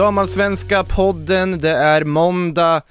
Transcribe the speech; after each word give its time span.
Damallsvenska 0.00 0.84
podden, 0.84 1.58
det 1.58 1.70
är 1.70 2.04
måndag. 2.04 2.82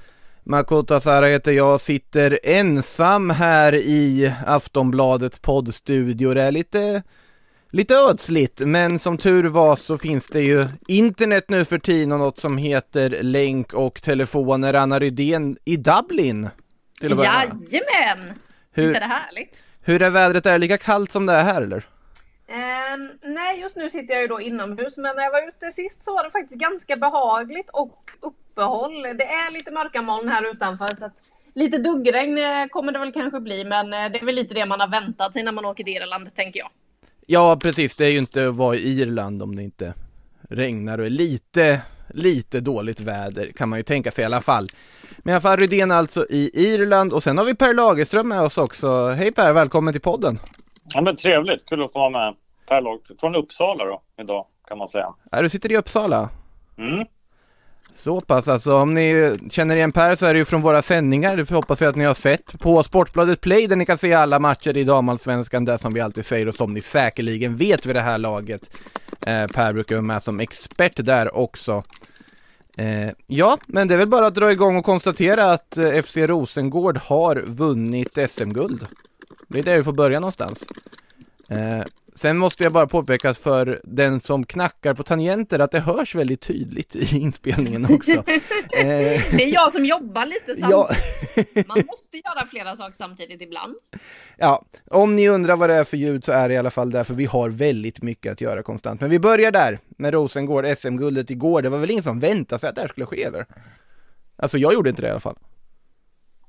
Makoto 0.44 0.94
Asara 0.94 1.28
heter 1.28 1.52
jag, 1.52 1.80
sitter 1.82 2.40
ensam 2.44 3.30
här 3.30 3.76
i 3.76 4.34
Aftonbladets 4.46 5.40
poddstudio. 5.40 6.34
Det 6.34 6.42
är 6.42 6.52
lite, 6.52 7.04
lite 7.72 7.96
ödsligt, 7.96 8.60
men 8.60 9.00
som 9.00 9.18
tur 9.18 9.44
var 9.44 9.76
så 9.76 9.98
finns 9.98 10.28
det 10.28 10.42
ju 10.42 10.66
internet 10.88 11.46
nu 11.50 11.66
för 11.66 11.80
tiden 11.80 12.12
och 12.12 12.20
något 12.20 12.40
som 12.40 12.58
heter 12.58 13.24
länk 13.24 13.74
och 13.74 14.02
telefoner. 14.02 14.74
Anna 14.74 15.00
Rydén 15.00 15.58
i 15.66 15.78
Dublin. 15.78 16.50
till. 17.00 17.10
Jajamän! 17.10 18.34
Hur- 18.72 18.84
Visst 18.84 18.96
är 18.96 19.00
det 19.00 19.06
härligt? 19.06 19.56
Hur 19.82 20.02
är 20.02 20.10
vädret? 20.10 20.46
Är 20.46 20.52
det 20.52 20.58
lika 20.58 20.78
kallt 20.78 21.12
som 21.12 21.26
det 21.26 21.34
är 21.34 21.44
här 21.44 21.62
eller? 21.62 21.86
Ehm, 22.50 23.10
nej, 23.22 23.60
just 23.60 23.76
nu 23.76 23.90
sitter 23.90 24.14
jag 24.14 24.22
ju 24.22 24.28
då 24.28 24.42
inomhus, 24.42 24.98
men 24.98 25.16
när 25.16 25.24
jag 25.24 25.32
var 25.32 25.48
ute 25.48 25.72
sist 25.72 26.04
så 26.04 26.14
var 26.14 26.24
det 26.24 26.32
faktiskt 26.32 26.60
ganska 26.60 26.96
behagligt 26.96 27.70
och 27.74 28.12
uppehåll. 28.20 29.02
Det 29.02 29.26
är 29.26 29.52
lite 29.52 29.72
mörka 29.72 30.02
moln 30.02 30.28
här 30.28 30.52
utanför, 30.52 30.96
så 30.96 31.06
att 31.06 31.32
lite 31.54 31.78
duggregn 31.78 32.38
eh, 32.38 32.68
kommer 32.68 32.92
det 32.92 33.00
väl 33.00 33.12
kanske 33.12 33.40
bli, 33.40 33.64
men 33.64 33.94
eh, 33.94 34.12
det 34.12 34.20
är 34.22 34.26
väl 34.26 34.36
lite 34.36 34.54
det 34.54 34.66
man 34.66 34.80
har 34.80 34.88
väntat 34.88 35.34
sig 35.34 35.44
när 35.44 35.52
man 35.52 35.66
åker 35.66 35.84
till 35.84 35.94
Irland, 35.94 36.36
tänker 36.36 36.60
jag. 36.60 36.70
Ja, 37.26 37.58
precis. 37.62 37.96
Det 37.96 38.06
är 38.06 38.12
ju 38.12 38.18
inte 38.18 38.48
att 38.48 38.56
vara 38.56 38.76
i 38.76 39.02
Irland 39.02 39.44
om 39.44 39.56
det 39.56 39.64
inte 39.64 39.94
regnar 40.50 40.98
och 40.98 41.06
är 41.06 41.10
lite, 41.10 41.82
lite 42.08 42.60
dåligt 42.60 43.00
väder 43.00 43.52
kan 43.52 43.70
man 43.70 43.80
ju 43.80 43.84
tänka 43.84 44.12
sig 44.12 44.22
i 44.22 44.26
alla 44.26 44.42
fall. 44.42 44.70
Men 45.18 45.32
i 45.32 45.34
alla 45.34 45.42
fall 45.42 45.58
Rydén 45.58 45.92
alltså 45.92 46.26
i 46.30 46.52
Irland 46.54 47.14
och 47.14 47.24
sen 47.24 47.38
har 47.38 47.46
vi 47.46 47.56
Per 47.56 47.74
Lagerström 47.74 48.28
med 48.28 48.42
oss 48.42 48.58
också. 48.58 49.08
Hej 49.08 49.32
Per, 49.32 49.54
välkommen 49.54 49.94
till 49.94 50.02
podden. 50.02 50.40
Ja, 50.94 51.02
men 51.02 51.16
trevligt, 51.16 51.70
kul 51.70 51.84
att 51.84 51.94
få 51.94 52.00
vara 52.00 52.10
med. 52.10 52.36
Per 52.68 52.82
Lag 52.82 53.00
från 53.20 53.36
Uppsala 53.36 53.86
då, 53.86 54.02
idag 54.22 54.46
kan 54.68 54.78
man 54.78 54.88
säga. 54.88 55.14
Ja, 55.32 55.42
du 55.42 55.50
sitter 55.50 55.72
i 55.72 55.78
Uppsala. 55.78 56.30
Mm. 56.78 57.06
Så 57.94 58.22
pass 58.22 58.48
alltså, 58.48 58.78
om 58.78 58.94
ni 58.94 59.38
känner 59.50 59.76
igen 59.76 59.92
Per 59.92 60.16
så 60.16 60.26
är 60.26 60.34
det 60.34 60.38
ju 60.38 60.46
från 60.46 60.62
våra 60.62 60.82
sändningar, 60.82 61.36
det 61.36 61.50
hoppas 61.50 61.82
jag 61.82 61.90
att 61.90 61.96
ni 61.96 62.06
har 62.06 62.14
sett 62.14 62.60
på 62.60 62.84
Sportbladet 62.84 63.42
Play 63.42 63.68
där 63.68 63.76
ni 63.76 63.86
kan 63.86 63.98
se 63.98 64.14
alla 64.14 64.40
matcher 64.40 64.78
i 64.78 64.84
damallsvenskan, 64.84 65.66
där 65.66 65.78
som 65.78 65.94
vi 65.94 66.00
alltid 66.00 66.26
säger 66.26 66.48
och 66.48 66.56
som 66.56 66.74
ni 66.74 66.82
säkerligen 66.82 67.56
vet 67.56 67.86
vid 67.86 67.96
det 67.96 68.02
här 68.02 68.18
laget. 68.18 68.72
Eh, 69.26 69.48
per 69.48 69.74
brukar 69.74 69.96
vara 69.96 70.06
med 70.06 70.24
som 70.24 70.40
expert 70.40 71.06
där 71.06 71.36
också. 71.36 71.84
Eh, 72.78 73.10
ja, 73.28 73.58
men 73.68 73.88
det 73.88 73.94
är 73.94 73.98
väl 73.98 74.08
bara 74.08 74.28
att 74.28 74.36
dra 74.36 74.52
igång 74.52 74.78
och 74.78 74.86
konstatera 74.86 75.52
att 75.52 75.78
eh, 75.78 76.02
FC 76.02 76.18
Rosengård 76.18 76.98
har 76.98 77.36
vunnit 77.36 78.18
SM-guld. 78.30 78.88
Det 79.50 79.60
är 79.60 79.64
där 79.64 79.78
vi 79.78 79.84
får 79.84 79.94
börja 79.94 80.20
någonstans. 80.20 80.68
Eh, 81.50 81.84
sen 82.14 82.38
måste 82.38 82.64
jag 82.64 82.74
bara 82.74 82.88
påpeka 82.88 83.34
för 83.34 83.82
den 83.84 84.22
som 84.22 84.46
knackar 84.46 84.94
på 84.94 85.04
tangenter 85.04 85.60
att 85.60 85.72
det 85.72 85.80
hörs 85.80 86.16
väldigt 86.16 86.42
tydligt 86.42 86.96
i 86.96 87.18
inspelningen 87.18 87.86
också. 87.94 88.12
eh, 88.12 88.24
Det 89.32 89.44
är 89.44 89.54
jag 89.54 89.72
som 89.72 89.86
jobbar 89.86 90.26
lite 90.26 90.54
ja, 90.58 90.90
samtidigt. 91.34 91.68
Man 91.68 91.84
måste 91.88 92.18
göra 92.18 92.46
flera 92.48 92.76
saker 92.76 92.96
samtidigt 92.98 93.42
ibland. 93.42 93.76
ja, 94.38 94.66
om 94.92 95.16
ni 95.16 95.30
undrar 95.30 95.56
vad 95.56 95.70
det 95.70 95.76
är 95.76 95.84
för 95.84 95.98
ljud 95.98 96.26
så 96.26 96.32
är 96.32 96.50
det 96.50 96.56
i 96.56 96.58
alla 96.58 96.72
fall 96.72 96.92
därför 96.92 97.14
vi 97.14 97.26
har 97.26 97.50
väldigt 97.50 98.02
mycket 98.02 98.32
att 98.32 98.42
göra 98.42 98.64
konstant. 98.64 99.02
Men 99.02 99.10
vi 99.10 99.20
börjar 99.20 99.52
där 99.52 99.80
med 99.98 100.14
Rosengård, 100.14 100.66
SM-guldet 100.78 101.30
igår. 101.30 101.62
Det 101.62 101.70
var 101.70 101.78
väl 101.78 101.92
ingen 101.92 102.04
som 102.04 102.20
väntade 102.20 102.60
sig 102.60 102.70
att 102.70 102.76
det 102.76 102.82
här 102.82 102.88
skulle 102.88 103.06
ske 103.06 103.24
eller? 103.24 103.46
Alltså 104.36 104.58
jag 104.58 104.74
gjorde 104.74 104.90
inte 104.90 105.02
det 105.02 105.08
i 105.08 105.12
alla 105.12 105.20
fall. 105.20 105.38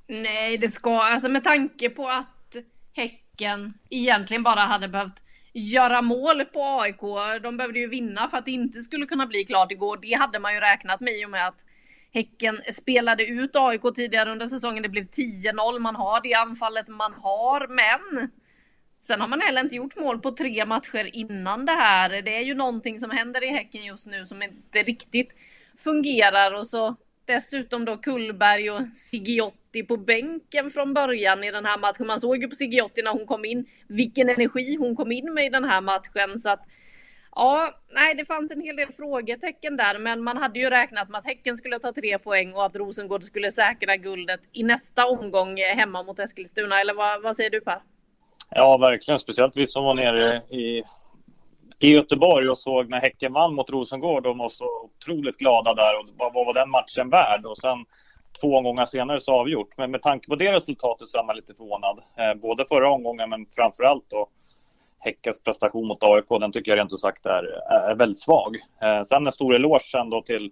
Nej, 0.08 0.58
det 0.58 0.68
ska, 0.68 1.00
alltså 1.00 1.28
med 1.28 1.44
tanke 1.44 1.90
på 1.90 2.08
att 2.08 2.26
Häcken 2.92 3.74
egentligen 3.90 4.42
bara 4.42 4.60
hade 4.60 4.88
behövt 4.88 5.22
göra 5.52 6.02
mål 6.02 6.44
på 6.44 6.80
AIK. 6.80 7.00
De 7.42 7.56
behövde 7.56 7.78
ju 7.78 7.88
vinna 7.88 8.28
för 8.28 8.38
att 8.38 8.44
det 8.44 8.50
inte 8.50 8.80
skulle 8.82 9.06
kunna 9.06 9.26
bli 9.26 9.44
klart 9.44 9.72
igår. 9.72 9.98
Det 10.02 10.12
hade 10.12 10.38
man 10.38 10.54
ju 10.54 10.60
räknat 10.60 11.00
med 11.00 11.14
i 11.14 11.26
och 11.26 11.30
med 11.30 11.46
att 11.46 11.64
Häcken 12.12 12.60
spelade 12.72 13.26
ut 13.26 13.56
AIK 13.56 13.82
tidigare 13.94 14.32
under 14.32 14.46
säsongen. 14.46 14.82
Det 14.82 14.88
blev 14.88 15.04
10-0. 15.04 15.78
Man 15.78 15.96
har 15.96 16.20
det 16.20 16.34
anfallet 16.34 16.88
man 16.88 17.14
har, 17.14 17.68
men 17.68 18.30
Sen 19.02 19.20
har 19.20 19.28
man 19.28 19.40
heller 19.40 19.60
inte 19.60 19.76
gjort 19.76 19.96
mål 19.96 20.20
på 20.20 20.30
tre 20.30 20.64
matcher 20.66 21.10
innan 21.12 21.66
det 21.66 21.72
här. 21.72 22.22
Det 22.22 22.36
är 22.36 22.40
ju 22.42 22.54
någonting 22.54 22.98
som 22.98 23.10
händer 23.10 23.44
i 23.44 23.46
Häcken 23.46 23.84
just 23.84 24.06
nu 24.06 24.26
som 24.26 24.42
inte 24.42 24.82
riktigt 24.82 25.34
fungerar 25.78 26.52
och 26.52 26.66
så 26.66 26.96
dessutom 27.24 27.84
då 27.84 27.96
Kullberg 27.96 28.70
och 28.70 28.80
Sigiotti 28.94 29.82
på 29.82 29.96
bänken 29.96 30.70
från 30.70 30.94
början 30.94 31.44
i 31.44 31.50
den 31.50 31.64
här 31.64 31.78
matchen. 31.78 32.06
Man 32.06 32.20
såg 32.20 32.42
ju 32.42 32.48
på 32.48 32.54
Sigiotti 32.54 33.02
när 33.02 33.10
hon 33.10 33.26
kom 33.26 33.44
in 33.44 33.66
vilken 33.88 34.28
energi 34.28 34.76
hon 34.76 34.96
kom 34.96 35.12
in 35.12 35.34
med 35.34 35.46
i 35.46 35.48
den 35.48 35.64
här 35.64 35.80
matchen 35.80 36.38
så 36.38 36.48
att 36.48 36.66
Ja, 37.36 37.74
nej, 37.94 38.14
det 38.14 38.24
fanns 38.24 38.52
en 38.52 38.60
hel 38.60 38.76
del 38.76 38.92
frågetecken 38.92 39.76
där, 39.76 39.98
men 39.98 40.22
man 40.22 40.36
hade 40.36 40.58
ju 40.58 40.70
räknat 40.70 41.08
med 41.08 41.18
att 41.18 41.26
Häcken 41.26 41.56
skulle 41.56 41.78
ta 41.78 41.92
tre 41.92 42.18
poäng 42.18 42.54
och 42.54 42.66
att 42.66 42.76
Rosengård 42.76 43.22
skulle 43.22 43.52
säkra 43.52 43.96
guldet 43.96 44.40
i 44.52 44.62
nästa 44.62 45.06
omgång 45.06 45.56
hemma 45.56 46.02
mot 46.02 46.18
Eskilstuna. 46.18 46.80
Eller 46.80 46.94
vad, 46.94 47.22
vad 47.22 47.36
säger 47.36 47.50
du 47.50 47.60
Per? 47.60 47.82
Ja, 48.50 48.78
verkligen. 48.78 49.18
Speciellt 49.18 49.56
vi 49.56 49.66
som 49.66 49.84
var 49.84 49.94
nere 49.94 50.36
i, 50.36 50.82
i 51.80 51.88
Göteborg 51.88 52.48
och 52.48 52.58
såg 52.58 52.88
när 52.88 53.00
Häcken 53.00 53.32
vann 53.32 53.54
mot 53.54 53.70
Rosengård. 53.70 54.22
De 54.22 54.38
var 54.38 54.48
så 54.48 54.64
otroligt 54.64 55.36
glada 55.36 55.74
där. 55.74 55.98
Och 55.98 56.06
vad, 56.18 56.34
vad 56.34 56.46
var 56.46 56.54
den 56.54 56.70
matchen 56.70 57.10
värd? 57.10 57.46
Och 57.46 57.58
sen 57.58 57.84
två 58.40 58.56
omgångar 58.56 58.84
senare 58.84 59.20
så 59.20 59.32
avgjort. 59.32 59.76
Men 59.76 59.90
med 59.90 60.02
tanke 60.02 60.28
på 60.28 60.34
det 60.34 60.52
resultatet 60.52 61.08
så 61.08 61.18
är 61.18 61.24
man 61.24 61.36
lite 61.36 61.54
förvånad. 61.54 62.00
Eh, 62.18 62.40
både 62.40 62.64
förra 62.64 62.90
omgången, 62.90 63.30
men 63.30 63.46
framför 63.56 63.84
allt 63.84 64.04
då 64.10 64.28
Häckens 64.98 65.42
prestation 65.42 65.86
mot 65.86 66.02
AIK. 66.02 66.28
Den 66.28 66.52
tycker 66.52 66.70
jag 66.70 66.78
rent 66.78 66.92
ut 66.92 67.00
sagt 67.00 67.26
är, 67.26 67.44
är 67.90 67.94
väldigt 67.94 68.20
svag. 68.20 68.56
Eh, 68.82 69.02
sen 69.02 69.26
en 69.26 69.32
stor 69.32 69.54
eloge 69.54 69.98
ändå 69.98 70.22
till 70.22 70.50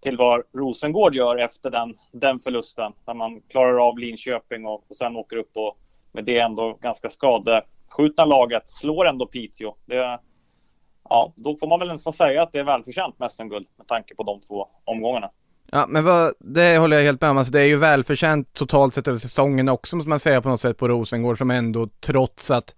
till 0.00 0.16
vad 0.16 0.42
Rosengård 0.52 1.14
gör 1.14 1.36
efter 1.36 1.70
den, 1.70 1.94
den 2.12 2.38
förlusten. 2.38 2.92
När 3.06 3.14
man 3.14 3.40
klarar 3.40 3.88
av 3.88 3.98
Linköping 3.98 4.66
och, 4.66 4.84
och 4.88 4.96
sen 4.96 5.16
åker 5.16 5.36
upp 5.36 5.50
och 5.56 5.78
med 6.12 6.24
det 6.24 6.38
ändå 6.38 6.78
ganska 6.80 7.08
skadeskjutna 7.08 8.24
laget 8.24 8.68
slår 8.68 9.08
ändå 9.08 9.26
Piteå. 9.26 9.74
Det, 9.86 10.18
ja, 11.10 11.32
då 11.36 11.56
får 11.56 11.66
man 11.66 11.78
väl 11.78 11.88
nästan 11.88 12.12
säga 12.12 12.42
att 12.42 12.52
det 12.52 12.58
är 12.58 12.64
välförtjänt 12.64 13.18
med 13.18 13.30
SM-guld 13.30 13.66
med 13.78 13.86
tanke 13.86 14.14
på 14.14 14.22
de 14.22 14.40
två 14.40 14.68
omgångarna. 14.84 15.30
Ja, 15.72 15.86
men 15.88 16.04
vad, 16.04 16.32
det 16.38 16.78
håller 16.78 16.96
jag 16.96 17.04
helt 17.04 17.20
med 17.20 17.30
om. 17.30 17.38
Alltså, 17.38 17.52
det 17.52 17.60
är 17.60 17.66
ju 17.66 17.76
välförtjänt 17.76 18.52
totalt 18.52 18.94
sett 18.94 19.08
över 19.08 19.18
säsongen 19.18 19.68
också, 19.68 19.96
måste 19.96 20.08
man 20.08 20.20
säga 20.20 20.42
på 20.42 20.48
något 20.48 20.60
sätt 20.60 20.76
på 20.76 20.88
Rosengård, 20.88 21.38
som 21.38 21.50
ändå 21.50 21.88
trots 22.00 22.50
att 22.50 22.74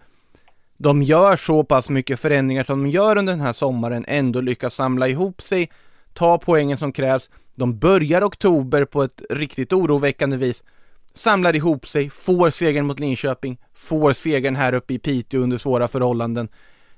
de 0.76 1.02
gör 1.02 1.36
så 1.36 1.64
pass 1.64 1.90
mycket 1.90 2.20
förändringar 2.20 2.64
som 2.64 2.82
de 2.82 2.90
gör 2.90 3.18
under 3.18 3.32
den 3.32 3.40
här 3.40 3.52
sommaren, 3.52 4.04
ändå 4.08 4.40
lyckas 4.40 4.74
samla 4.74 5.08
ihop 5.08 5.42
sig, 5.42 5.70
ta 6.12 6.38
poängen 6.38 6.78
som 6.78 6.92
krävs. 6.92 7.30
De 7.54 7.78
börjar 7.78 8.22
oktober 8.24 8.84
på 8.84 9.02
ett 9.02 9.22
riktigt 9.30 9.72
oroväckande 9.72 10.36
vis, 10.36 10.64
samlar 11.14 11.56
ihop 11.56 11.86
sig, 11.86 12.10
får 12.10 12.50
segern 12.50 12.86
mot 12.86 13.00
Linköping, 13.00 13.58
får 13.74 14.12
segern 14.12 14.56
här 14.56 14.72
uppe 14.72 14.94
i 14.94 14.98
Piteå 14.98 15.40
under 15.40 15.58
svåra 15.58 15.88
förhållanden. 15.88 16.48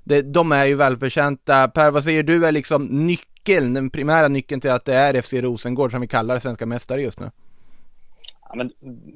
Det, 0.05 0.23
de 0.23 0.53
är 0.53 0.65
ju 0.65 0.75
välförtjänta. 0.75 1.69
Per, 1.69 1.91
vad 1.91 2.05
säger 2.05 2.23
du 2.23 2.47
är 2.47 2.53
liksom 2.53 2.85
nyckeln, 2.85 3.75
den 3.75 3.91
primära 3.91 4.29
nyckeln 4.29 4.61
till 4.61 4.71
att 4.71 4.85
det 4.85 4.95
är 4.95 5.23
FC 5.23 5.33
Rosengård 5.33 5.91
som 5.91 6.01
vi 6.01 6.09
kallar 6.09 6.39
svenska 6.39 6.67
mästare 6.67 7.03
just 7.03 7.21
nu? 7.21 7.31
Ja, 8.49 8.55
men 8.55 8.71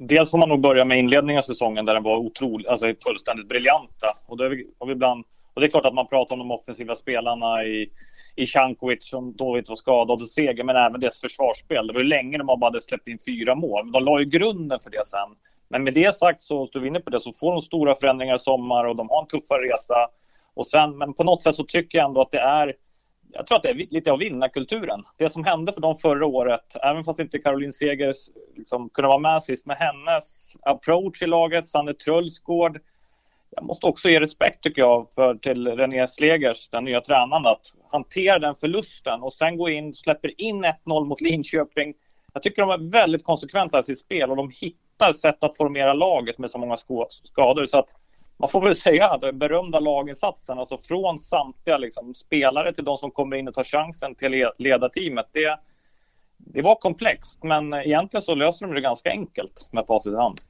dels 0.09 0.31
får 0.31 0.39
man 0.39 0.49
nog 0.49 0.61
börja 0.61 0.85
med 0.85 0.99
inledningen 0.99 1.39
av 1.39 1.43
säsongen 1.43 1.85
där 1.85 1.95
den 1.95 2.03
var 2.03 2.17
otrolig, 2.17 2.67
alltså 2.67 2.87
fullständigt 3.07 3.49
briljanta. 3.49 4.13
Och, 4.27 4.37
då 4.37 4.45
är 4.45 4.49
vi, 4.49 4.67
vi 4.87 4.93
ibland, 4.93 5.25
och 5.55 5.61
det 5.61 5.67
är 5.67 5.71
klart 5.71 5.85
att 5.85 5.95
man 5.95 6.07
pratar 6.07 6.35
om 6.35 6.39
de 6.39 6.51
offensiva 6.51 6.95
spelarna 6.95 7.65
i, 7.65 7.91
i 8.37 8.47
Cankovic 8.47 9.09
som 9.09 9.37
då 9.37 9.59
inte 9.59 9.71
var 9.71 9.77
skadad 9.77 10.21
och 10.21 10.29
seger, 10.29 10.65
men 10.65 10.77
även 10.77 11.01
deras 11.01 11.21
försvarsspel. 11.21 11.87
Det 11.87 11.93
var 11.93 12.01
ju 12.01 12.07
länge 12.07 12.39
de 12.39 12.47
bara 12.47 12.65
hade 12.65 12.81
släppt 12.81 13.09
in 13.09 13.19
fyra 13.27 13.55
mål. 13.55 13.85
Men 13.85 13.93
de 13.93 14.05
la 14.05 14.21
ju 14.21 14.25
grunden 14.25 14.81
för 14.81 14.91
det 14.91 15.07
sen 15.07 15.37
Men 15.69 15.85
med 15.85 15.95
det 15.95 16.15
sagt 16.15 16.41
så, 16.41 16.69
du 16.73 16.87
inne 16.87 17.01
på 17.01 17.11
det, 17.11 17.21
så 17.21 17.33
får 17.33 17.53
de 17.53 17.61
stora 17.61 17.95
förändringar 17.95 18.35
i 18.35 18.39
sommar 18.39 18.85
och 18.85 18.97
de 18.97 19.09
har 19.09 19.21
en 19.21 19.27
tuffare 19.27 19.63
resa. 19.63 19.95
Och 20.59 20.67
sen, 20.67 20.99
men 20.99 21.15
på 21.15 21.25
något 21.25 21.43
sätt 21.43 21.55
så 21.55 21.65
tycker 21.65 21.99
jag 21.99 22.09
ändå 22.09 22.21
att 22.21 22.31
det 22.31 22.41
är 22.41 22.75
jag 23.33 23.47
tror 23.47 23.57
att 23.57 23.63
det 23.63 23.69
är 23.69 23.87
lite 23.91 24.13
av 24.13 24.19
vinnarkulturen. 24.19 25.05
Det 25.19 25.29
som 25.29 25.45
hände 25.45 25.73
för 25.73 25.81
dem 25.81 25.97
förra 25.97 26.27
året, 26.27 26.77
även 26.83 27.05
fast 27.05 27.21
inte 27.21 27.39
Caroline 27.39 27.73
Seger 27.73 28.13
liksom 28.57 28.89
kunde 28.91 29.09
vara 29.09 29.19
med 29.19 29.43
sist, 29.43 29.67
med 29.67 29.77
hennes 29.77 30.57
approach 30.63 31.23
i 31.23 31.27
laget, 31.27 31.67
Sanne 31.67 31.95
Trullsgård. 31.95 32.79
Jag 33.51 33.65
måste 33.65 33.87
också 33.87 34.09
ge 34.09 34.21
respekt, 34.21 34.63
tycker 34.63 34.83
jag, 34.83 35.07
för 35.15 35.35
till 35.35 35.69
René 35.69 36.09
Slegers, 36.09 36.69
den 36.69 36.85
nya 36.85 37.01
tränaren, 37.01 37.47
att 37.47 37.67
hantera 37.91 38.39
den 38.39 38.55
förlusten 38.55 39.23
och 39.23 39.33
sen 39.33 39.57
gå 39.57 39.69
in, 39.69 39.95
släpper 39.95 40.41
in 40.41 40.65
1-0 40.65 41.05
mot 41.05 41.21
Linköping. 41.21 41.95
Jag 42.33 42.43
tycker 42.43 42.63
de 42.63 42.71
är 42.71 42.91
väldigt 42.91 43.25
konsekventa 43.25 43.81
i 43.81 43.85
sitt 43.85 43.99
spel 43.99 44.31
och 44.31 44.37
de 44.37 44.51
hittar 44.51 45.13
sätt 45.13 45.45
att 45.45 45.57
formera 45.57 45.93
laget 45.93 46.39
med 46.39 46.51
så 46.51 46.59
många 46.59 46.77
skador. 46.77 47.65
Så 47.65 47.79
att 47.79 47.95
man 48.39 48.49
får 48.49 48.61
väl 48.61 48.75
säga 48.75 49.07
att 49.09 49.21
den 49.21 49.39
berömda 49.39 49.81
laginsatsen, 49.81 50.59
alltså 50.59 50.77
från 50.77 51.19
samtliga 51.19 51.79
liksom, 51.79 52.15
spelare 52.15 52.75
till 52.75 52.85
de 52.85 52.97
som 52.97 53.11
kommer 53.11 53.37
in 53.37 53.49
och 53.49 53.55
tar 53.55 53.65
chansen 53.65 54.15
till 54.15 54.51
ledarteamet. 54.59 55.27
det, 55.33 55.59
det 56.37 56.63
var 56.63 56.75
komplext, 56.75 57.45
men 57.45 57.75
egentligen 57.75 58.23
så 58.23 58.35
löser 58.35 58.67
de 58.67 58.75
det 58.75 58.81
ganska 58.81 59.11
enkelt 59.11 59.69
med 59.73 59.87
facit 59.87 60.13
i 60.13 60.17
hand. 60.17 60.41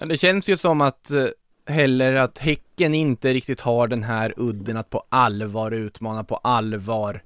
Ja, 0.00 0.06
det 0.06 0.18
känns 0.18 0.48
ju 0.48 0.56
som 0.56 0.80
att 0.80 1.10
eh, 1.10 1.26
heller 1.66 2.14
att 2.14 2.38
Häcken 2.38 2.94
inte 2.94 3.32
riktigt 3.32 3.60
har 3.60 3.88
den 3.88 4.02
här 4.02 4.34
udden 4.36 4.76
att 4.76 4.90
på 4.90 5.04
allvar 5.08 5.70
utmana 5.70 6.24
på 6.24 6.36
allvar. 6.36 7.22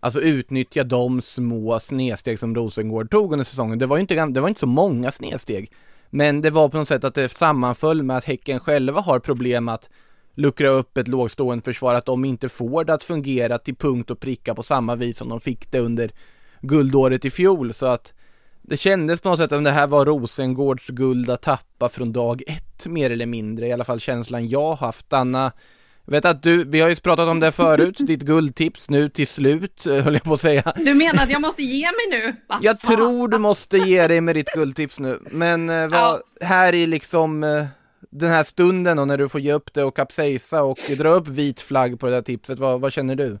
Alltså 0.00 0.20
utnyttja 0.20 0.84
de 0.84 1.20
små 1.20 1.80
snedsteg 1.80 2.38
som 2.38 2.54
Rosengård 2.54 3.10
tog 3.10 3.32
under 3.32 3.44
säsongen. 3.44 3.78
Det 3.78 3.86
var 3.86 3.96
ju 3.96 4.00
inte, 4.00 4.26
det 4.26 4.40
var 4.40 4.48
inte 4.48 4.60
så 4.60 4.66
många 4.66 5.10
snedsteg. 5.10 5.72
Men 6.16 6.42
det 6.42 6.50
var 6.50 6.68
på 6.68 6.76
något 6.76 6.88
sätt 6.88 7.04
att 7.04 7.14
det 7.14 7.28
sammanföll 7.28 8.02
med 8.02 8.16
att 8.16 8.24
Häcken 8.24 8.60
själva 8.60 9.00
har 9.00 9.18
problem 9.18 9.68
att 9.68 9.90
luckra 10.34 10.68
upp 10.68 10.98
ett 10.98 11.08
lågstående 11.08 11.64
försvar, 11.64 11.94
att 11.94 12.06
de 12.06 12.24
inte 12.24 12.48
får 12.48 12.84
det 12.84 12.94
att 12.94 13.04
fungera 13.04 13.58
till 13.58 13.76
punkt 13.76 14.10
och 14.10 14.20
pricka 14.20 14.54
på 14.54 14.62
samma 14.62 14.94
vis 14.94 15.16
som 15.16 15.28
de 15.28 15.40
fick 15.40 15.70
det 15.70 15.78
under 15.78 16.10
guldåret 16.60 17.24
i 17.24 17.30
fjol, 17.30 17.74
så 17.74 17.86
att 17.86 18.12
det 18.62 18.76
kändes 18.76 19.20
på 19.20 19.28
något 19.28 19.38
sätt 19.38 19.52
att 19.52 19.64
det 19.64 19.70
här 19.70 19.86
var 19.86 20.06
Rosengårds 20.06 20.88
guld 20.88 21.30
att 21.30 21.42
tappa 21.42 21.88
från 21.88 22.12
dag 22.12 22.42
ett, 22.46 22.86
mer 22.86 23.10
eller 23.10 23.26
mindre, 23.26 23.66
i 23.66 23.72
alla 23.72 23.84
fall 23.84 24.00
känslan 24.00 24.48
jag 24.48 24.74
haft. 24.74 25.12
Anna, 25.12 25.52
vet 26.06 26.24
att 26.24 26.42
du, 26.42 26.64
vi 26.64 26.80
har 26.80 26.88
ju 26.88 26.96
pratat 26.96 27.28
om 27.28 27.40
det 27.40 27.52
förut, 27.52 27.96
ditt 27.98 28.22
guldtips 28.22 28.90
nu 28.90 29.08
till 29.08 29.26
slut, 29.26 29.86
eh, 29.86 29.96
höll 29.96 30.14
jag 30.14 30.22
på 30.22 30.34
att 30.34 30.40
säga. 30.40 30.72
Du 30.76 30.94
menar 30.94 31.22
att 31.22 31.30
jag 31.30 31.40
måste 31.40 31.62
ge 31.62 31.86
mig 31.86 32.20
nu? 32.20 32.36
Va 32.48 32.58
jag 32.62 32.80
fan? 32.80 32.96
tror 32.96 33.28
du 33.28 33.38
måste 33.38 33.78
ge 33.78 34.08
dig 34.08 34.20
med 34.20 34.36
ditt 34.36 34.52
guldtips 34.54 35.00
nu, 35.00 35.18
men 35.30 35.70
eh, 35.70 35.88
vad, 35.88 36.20
ja. 36.40 36.46
här 36.46 36.72
i 36.72 36.86
liksom 36.86 37.44
eh, 37.44 37.64
den 38.10 38.30
här 38.30 38.42
stunden 38.42 38.98
och 38.98 39.08
när 39.08 39.18
du 39.18 39.28
får 39.28 39.40
ge 39.40 39.52
upp 39.52 39.74
det 39.74 39.84
och 39.84 39.96
kapsejsa 39.96 40.62
och 40.62 40.78
dra 40.98 41.08
upp 41.08 41.28
vit 41.28 41.60
flagg 41.60 42.00
på 42.00 42.06
det 42.06 42.12
där 42.12 42.22
tipset, 42.22 42.58
vad, 42.58 42.80
vad 42.80 42.92
känner 42.92 43.14
du? 43.14 43.38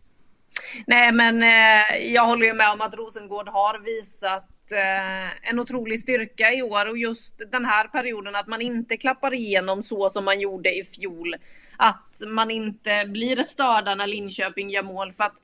Nej 0.86 1.12
men 1.12 1.42
eh, 1.42 2.12
jag 2.12 2.26
håller 2.26 2.46
ju 2.46 2.52
med 2.52 2.70
om 2.70 2.80
att 2.80 2.94
Rosengård 2.94 3.48
har 3.48 3.84
visat 3.84 4.48
eh, 4.72 5.48
en 5.50 5.58
otrolig 5.58 6.00
styrka 6.00 6.52
i 6.52 6.62
år 6.62 6.88
och 6.88 6.98
just 6.98 7.42
den 7.52 7.64
här 7.64 7.88
perioden 7.88 8.34
att 8.34 8.46
man 8.46 8.62
inte 8.62 8.96
klappar 8.96 9.34
igenom 9.34 9.82
så 9.82 10.08
som 10.08 10.24
man 10.24 10.40
gjorde 10.40 10.78
i 10.78 10.84
fjol. 10.84 11.36
Att 11.76 12.20
man 12.26 12.50
inte 12.50 13.04
blir 13.04 13.36
störda 13.36 13.94
när 13.94 14.06
Linköping 14.06 14.70
gör 14.70 14.82
mål 14.82 15.12
för 15.12 15.24
att 15.24 15.40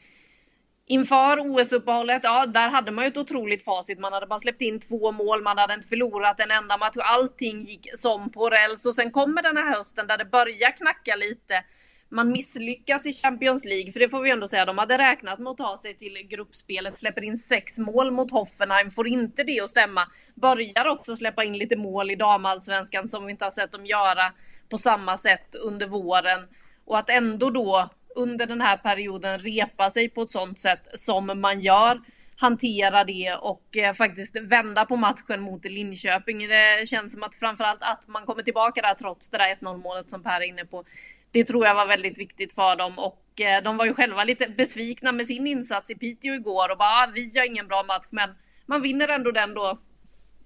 Inför 0.91 1.39
OS-uppehållet, 1.39 2.21
ja 2.25 2.47
där 2.47 2.69
hade 2.69 2.91
man 2.91 3.05
ju 3.05 3.09
ett 3.09 3.17
otroligt 3.17 3.65
facit. 3.65 3.99
Man 3.99 4.13
hade 4.13 4.27
bara 4.27 4.39
släppt 4.39 4.63
in 4.63 4.81
två 4.81 5.13
mål, 5.13 5.43
man 5.43 5.59
hade 5.59 5.75
inte 5.75 5.89
förlorat 5.89 6.41
en 6.41 6.51
enda 6.51 6.77
match. 6.77 6.97
Allting 6.99 7.61
gick 7.61 7.89
som 7.99 8.33
på 8.33 8.51
räls 8.51 8.87
och 8.87 8.95
sen 8.95 9.11
kommer 9.11 9.43
den 9.43 9.57
här 9.57 9.77
hösten 9.77 10.07
där 10.07 10.19
det 10.19 10.25
börjar 10.25 10.77
knacka 10.77 11.17
lite 11.17 11.65
man 12.11 12.33
misslyckas 12.33 13.07
i 13.07 13.13
Champions 13.13 13.65
League, 13.65 13.93
för 13.93 14.01
det 14.01 14.09
får 14.09 14.21
vi 14.21 14.31
ändå 14.31 14.49
säga, 14.49 14.65
de 14.65 14.79
hade 14.79 14.99
räknat 14.99 15.39
med 15.39 15.51
att 15.51 15.59
ta 15.59 15.77
sig 15.77 15.97
till 15.97 16.27
gruppspelet, 16.31 16.99
släpper 16.99 17.25
in 17.25 17.37
sex 17.37 17.79
mål 17.79 18.11
mot 18.11 18.31
Hoffenheim, 18.31 18.91
får 18.91 19.09
inte 19.09 19.45
det 19.45 19.61
att 19.61 19.69
stämma. 19.69 20.01
Börjar 20.35 20.87
också 20.87 21.17
släppa 21.17 21.45
in 21.45 21.59
lite 21.59 21.77
mål 21.77 22.11
i 22.11 22.15
damallsvenskan 22.15 23.09
som 23.09 23.27
vi 23.27 23.33
inte 23.33 23.45
har 23.45 23.51
sett 23.51 23.73
dem 23.73 23.87
göra 23.87 24.33
på 24.69 24.79
samma 24.79 25.17
sätt 25.17 25.55
under 25.55 25.87
våren. 25.87 26.49
Och 26.85 26.99
att 26.99 27.11
ändå 27.11 27.51
då 27.51 27.89
under 28.17 28.47
den 28.47 28.61
här 28.61 28.77
perioden 28.77 29.39
repa 29.39 29.91
sig 29.91 30.09
på 30.09 30.23
ett 30.23 30.31
sånt 30.31 30.59
sätt 30.59 30.89
som 30.95 31.41
man 31.41 31.61
gör 31.61 32.01
hantera 32.41 33.05
det 33.05 33.35
och 33.35 33.77
eh, 33.77 33.93
faktiskt 33.93 34.37
vända 34.37 34.85
på 34.85 34.97
matchen 34.97 35.41
mot 35.41 35.65
Linköping. 35.65 36.49
Det 36.49 36.89
känns 36.89 37.13
som 37.13 37.23
att 37.23 37.35
framförallt 37.35 37.83
att 37.83 38.09
man 38.09 38.27
kommer 38.27 38.43
tillbaka 38.43 38.83
där 38.83 38.95
trots 38.95 39.31
det 39.31 39.39
där 39.39 39.55
1-0 39.55 39.77
målet 39.77 40.11
som 40.11 40.23
Per 40.23 40.41
är 40.41 40.47
inne 40.47 40.65
på 40.65 40.85
det 41.33 41.45
tror 41.45 41.67
jag 41.67 41.75
var 41.75 41.87
väldigt 41.87 42.19
viktigt 42.19 42.55
för 42.55 42.77
dem 42.77 42.99
och 42.99 43.41
eh, 43.41 43.63
de 43.63 43.77
var 43.77 43.87
ju 43.87 43.95
själva 43.95 44.25
lite 44.25 44.49
besvikna 44.49 45.13
med 45.13 45.27
sin 45.27 45.47
insats 45.47 45.91
i 45.91 45.95
Piteå 45.95 46.35
igår 46.35 46.71
och 46.71 46.79
bara 46.79 46.89
ah, 46.89 47.13
vi 47.15 47.39
har 47.39 47.47
ingen 47.47 47.69
bra 47.69 47.83
match 47.83 48.07
men 48.11 48.31
man 48.67 48.83
vinner 48.83 49.09
ändå 49.09 49.31
den 49.31 49.55
då 49.55 49.79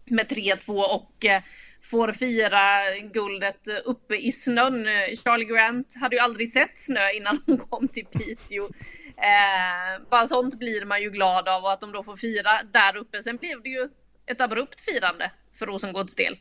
med 0.05 0.27
3-2 0.27 0.83
och 0.83 1.25
eh, 1.25 1.43
får 1.83 2.13
fira 2.13 2.91
guldet 3.13 3.69
uppe 3.85 4.15
i 4.15 4.33
snön. 4.33 4.87
Charlie 5.25 5.45
Grant 5.45 5.95
hade 6.01 6.17
ju 6.17 6.21
aldrig 6.21 6.53
sett 6.53 6.79
snö 6.79 7.11
innan 7.17 7.43
hon 7.47 7.59
kom 7.59 7.89
till 7.89 8.07
Piteå. 8.07 8.69
Eh, 9.17 10.09
bara 10.11 10.27
sånt 10.27 10.59
blir 10.59 10.85
man 10.85 11.03
ju 11.03 11.11
glad 11.11 11.49
av 11.49 11.65
och 11.65 11.73
att 11.73 11.81
de 11.81 11.93
då 11.93 12.03
får 12.03 12.17
fira 12.17 12.63
där 12.73 12.97
uppe. 12.97 13.23
Sen 13.23 13.37
blev 13.37 13.63
det 13.63 13.69
ju 13.69 13.89
ett 14.27 14.41
abrupt 14.41 14.81
firande 14.81 15.31
för 15.59 15.67
Rosengårds 15.67 16.15
del. 16.15 16.37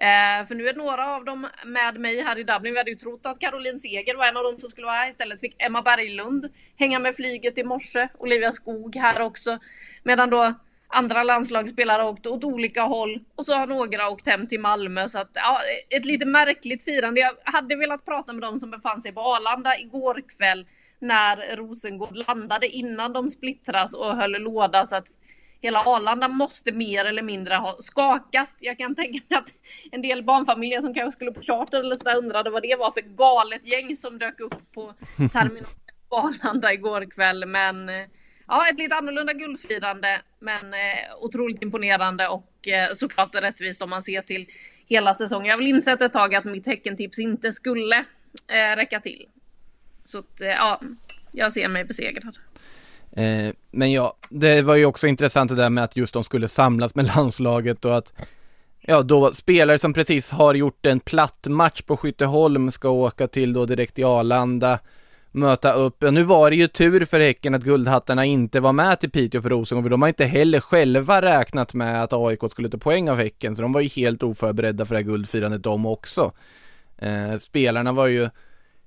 Eh, 0.00 0.46
för 0.46 0.54
nu 0.54 0.68
är 0.68 0.74
några 0.74 1.16
av 1.16 1.24
dem 1.24 1.48
med 1.64 2.00
mig 2.00 2.22
här 2.22 2.38
i 2.38 2.42
Dublin. 2.42 2.72
Vi 2.72 2.78
hade 2.78 2.90
ju 2.90 2.96
trott 2.96 3.26
att 3.26 3.38
Caroline 3.38 3.78
Seger 3.78 4.16
var 4.16 4.26
en 4.26 4.36
av 4.36 4.44
dem 4.44 4.58
som 4.58 4.70
skulle 4.70 4.86
vara 4.86 4.96
här. 4.96 5.08
Istället 5.08 5.40
fick 5.40 5.62
Emma 5.62 5.82
Berglund 5.82 6.48
hänga 6.78 6.98
med 6.98 7.14
flyget 7.14 7.58
i 7.58 7.64
morse. 7.64 8.08
Olivia 8.18 8.52
Skog 8.52 8.96
här 8.96 9.20
också. 9.20 9.58
Medan 10.02 10.30
då 10.30 10.54
andra 10.88 11.22
landslagsspelare 11.22 12.02
har 12.02 12.10
åkt 12.10 12.26
åt 12.26 12.44
olika 12.44 12.82
håll 12.82 13.20
och 13.34 13.46
så 13.46 13.54
har 13.54 13.66
några 13.66 14.08
åkt 14.08 14.26
hem 14.26 14.46
till 14.46 14.60
Malmö. 14.60 15.08
Så 15.08 15.18
att, 15.18 15.30
ja, 15.34 15.60
ett 15.90 16.04
lite 16.04 16.26
märkligt 16.26 16.84
firande. 16.84 17.20
Jag 17.20 17.34
hade 17.44 17.76
velat 17.76 18.04
prata 18.04 18.32
med 18.32 18.42
dem 18.42 18.60
som 18.60 18.70
befann 18.70 19.02
sig 19.02 19.12
på 19.12 19.20
Arlanda 19.20 19.78
igår 19.78 20.22
kväll 20.36 20.66
när 20.98 21.56
Rosengård 21.56 22.16
landade 22.16 22.68
innan 22.68 23.12
de 23.12 23.30
splittras 23.30 23.94
och 23.94 24.16
höll 24.16 24.42
låda. 24.42 24.86
Så 24.86 24.96
att 24.96 25.06
hela 25.60 25.84
Arlanda 25.84 26.28
måste 26.28 26.72
mer 26.72 27.04
eller 27.04 27.22
mindre 27.22 27.54
ha 27.54 27.76
skakat. 27.78 28.50
Jag 28.60 28.78
kan 28.78 28.94
tänka 28.94 29.20
mig 29.28 29.38
att 29.38 29.54
en 29.92 30.02
del 30.02 30.24
barnfamiljer 30.24 30.80
som 30.80 30.94
kanske 30.94 31.12
skulle 31.16 31.32
på 31.32 31.42
charter 31.42 31.80
eller 31.80 31.96
sådär 31.96 32.16
undrade 32.16 32.50
vad 32.50 32.62
det 32.62 32.76
var 32.76 32.90
för 32.90 33.00
galet 33.00 33.66
gäng 33.66 33.96
som 33.96 34.18
dök 34.18 34.40
upp 34.40 34.72
på 34.74 34.94
terminalen 35.16 35.66
på 36.08 36.16
Arlanda 36.16 36.72
igår 36.72 37.10
kväll. 37.10 37.46
Men 37.46 37.90
ja, 38.48 38.68
ett 38.68 38.78
lite 38.78 38.94
annorlunda 38.94 39.32
guldfirande, 39.32 40.20
men 40.38 40.74
eh, 40.74 41.16
otroligt 41.20 41.62
imponerande 41.62 42.28
och 42.28 42.68
eh, 42.68 42.94
såklart 42.94 43.34
rättvist 43.34 43.82
om 43.82 43.90
man 43.90 44.02
ser 44.02 44.22
till 44.22 44.46
hela 44.86 45.14
säsongen. 45.14 45.46
Jag 45.46 45.52
har 45.52 45.58
väl 45.58 45.68
insett 45.68 46.00
ett 46.00 46.12
tag 46.12 46.34
att 46.34 46.44
mitt 46.44 46.66
Häckentips 46.66 47.18
inte 47.18 47.52
skulle 47.52 47.96
eh, 48.48 48.76
räcka 48.76 49.00
till. 49.00 49.26
Så 50.04 50.18
att, 50.18 50.40
eh, 50.40 50.48
ja, 50.48 50.80
jag 51.32 51.52
ser 51.52 51.68
mig 51.68 51.84
besegrad. 51.84 52.38
Eh, 53.12 53.52
men 53.70 53.92
ja, 53.92 54.16
det 54.30 54.62
var 54.62 54.74
ju 54.74 54.84
också 54.84 55.06
intressant 55.06 55.48
det 55.48 55.56
där 55.56 55.70
med 55.70 55.84
att 55.84 55.96
just 55.96 56.14
de 56.14 56.24
skulle 56.24 56.48
samlas 56.48 56.94
med 56.94 57.06
landslaget 57.16 57.84
och 57.84 57.96
att 57.96 58.12
Ja, 58.80 59.02
då 59.02 59.34
spelare 59.34 59.78
som 59.78 59.92
precis 59.92 60.30
har 60.30 60.54
gjort 60.54 60.86
en 60.86 61.00
platt 61.00 61.46
match 61.48 61.82
på 61.82 61.96
Skytteholm 61.96 62.70
ska 62.70 62.88
åka 62.88 63.28
till 63.28 63.52
då 63.52 63.66
direkt 63.66 63.98
i 63.98 64.04
Arlanda 64.04 64.78
möta 65.30 65.72
upp, 65.72 65.96
ja, 65.98 66.10
nu 66.10 66.22
var 66.22 66.50
det 66.50 66.56
ju 66.56 66.68
tur 66.68 67.04
för 67.04 67.20
Häcken 67.20 67.54
att 67.54 67.62
Guldhattarna 67.62 68.24
inte 68.24 68.60
var 68.60 68.72
med 68.72 69.00
till 69.00 69.10
Piteå 69.10 69.42
för 69.42 69.50
Rosengård, 69.50 69.84
för 69.84 69.90
de 69.90 70.02
har 70.02 70.08
inte 70.08 70.24
heller 70.24 70.60
själva 70.60 71.22
räknat 71.22 71.74
med 71.74 72.02
att 72.02 72.12
AIK 72.12 72.40
skulle 72.50 72.68
ta 72.68 72.78
poäng 72.78 73.10
av 73.10 73.16
Häcken, 73.16 73.56
så 73.56 73.62
de 73.62 73.72
var 73.72 73.80
ju 73.80 73.88
helt 73.88 74.22
oförberedda 74.22 74.84
för 74.84 74.94
det 74.94 75.00
här 75.00 75.06
guldfirandet 75.06 75.62
de 75.62 75.86
också. 75.86 76.32
Eh, 76.98 77.38
spelarna 77.38 77.92
var 77.92 78.06
ju 78.06 78.28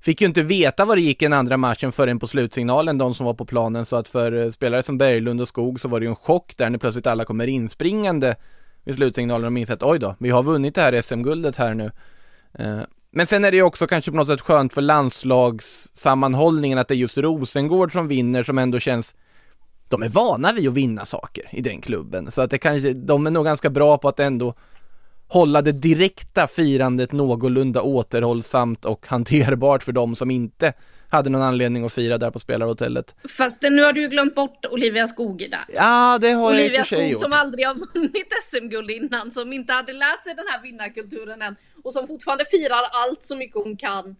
Fick 0.01 0.21
ju 0.21 0.27
inte 0.27 0.41
veta 0.41 0.85
vad 0.85 0.97
det 0.97 1.01
gick 1.01 1.21
i 1.21 1.25
den 1.25 1.33
andra 1.33 1.57
matchen 1.57 1.91
förrän 1.91 2.19
på 2.19 2.27
slutsignalen, 2.27 2.97
de 2.97 3.15
som 3.15 3.25
var 3.25 3.33
på 3.33 3.45
planen, 3.45 3.85
så 3.85 3.95
att 3.95 4.09
för 4.09 4.31
eh, 4.31 4.51
spelare 4.51 4.83
som 4.83 4.97
Berglund 4.97 5.41
och 5.41 5.47
Skog 5.47 5.79
så 5.79 5.87
var 5.87 5.99
det 5.99 6.03
ju 6.03 6.09
en 6.09 6.15
chock 6.15 6.53
där 6.57 6.69
när 6.69 6.77
plötsligt 6.77 7.07
alla 7.07 7.25
kommer 7.25 7.47
inspringande 7.47 8.35
vid 8.83 8.95
slutsignalen 8.95 9.45
och 9.45 9.53
minns 9.53 9.69
att 9.69 9.83
oj 9.83 9.99
då, 9.99 10.15
vi 10.19 10.29
har 10.29 10.43
vunnit 10.43 10.75
det 10.75 10.81
här 10.81 11.01
SM-guldet 11.01 11.55
här 11.55 11.73
nu. 11.73 11.91
Eh, 12.53 12.79
men 13.11 13.25
sen 13.25 13.45
är 13.45 13.51
det 13.51 13.57
ju 13.57 13.63
också 13.63 13.87
kanske 13.87 14.11
på 14.11 14.17
något 14.17 14.27
sätt 14.27 14.41
skönt 14.41 14.73
för 14.73 14.81
landslagssammanhållningen 14.81 16.77
att 16.77 16.87
det 16.87 16.93
är 16.93 16.97
just 16.97 17.17
Rosengård 17.17 17.91
som 17.91 18.07
vinner 18.07 18.43
som 18.43 18.57
ändå 18.57 18.79
känns 18.79 19.15
de 19.89 20.03
är 20.03 20.09
vana 20.09 20.53
vid 20.53 20.67
att 20.67 20.73
vinna 20.73 21.05
saker 21.05 21.49
i 21.51 21.61
den 21.61 21.81
klubben, 21.81 22.31
så 22.31 22.41
att 22.41 22.49
det 22.49 22.57
kanske, 22.57 22.93
de 22.93 23.27
är 23.27 23.31
nog 23.31 23.45
ganska 23.45 23.69
bra 23.69 23.97
på 23.97 24.07
att 24.07 24.19
ändå 24.19 24.53
hålla 25.31 25.61
det 25.61 25.71
direkta 25.71 26.47
firandet 26.47 27.11
någorlunda 27.11 27.81
återhållsamt 27.81 28.85
och 28.85 29.07
hanterbart 29.07 29.83
för 29.83 29.91
de 29.91 30.15
som 30.15 30.31
inte 30.31 30.73
hade 31.09 31.29
någon 31.29 31.41
anledning 31.41 31.85
att 31.85 31.93
fira 31.93 32.17
där 32.17 32.31
på 32.31 32.39
spelarhotellet. 32.39 33.15
Fast 33.37 33.61
nu 33.61 33.83
har 33.83 33.93
du 33.93 34.01
ju 34.01 34.07
glömt 34.07 34.35
bort 34.35 34.65
Olivia 34.71 35.07
Skog 35.07 35.47
där. 35.51 35.65
Ja, 35.75 36.17
det 36.21 36.31
har 36.31 36.51
Olivia 36.51 36.65
jag 36.65 36.79
i 36.79 36.81
och 36.81 36.87
för 36.87 36.95
sig 36.95 36.97
Skog 36.99 37.11
gjort. 37.11 37.21
som 37.21 37.33
aldrig 37.33 37.67
har 37.67 37.75
vunnit 37.93 38.27
SM-guld 38.51 38.91
innan, 38.91 39.31
som 39.31 39.53
inte 39.53 39.73
hade 39.73 39.93
lärt 39.93 40.23
sig 40.23 40.35
den 40.35 40.45
här 40.49 40.61
vinnarkulturen 40.61 41.41
än 41.41 41.55
och 41.83 41.93
som 41.93 42.07
fortfarande 42.07 42.45
firar 42.45 42.81
allt 42.91 43.23
så 43.23 43.35
mycket 43.35 43.55
hon 43.63 43.77
kan. 43.77 44.15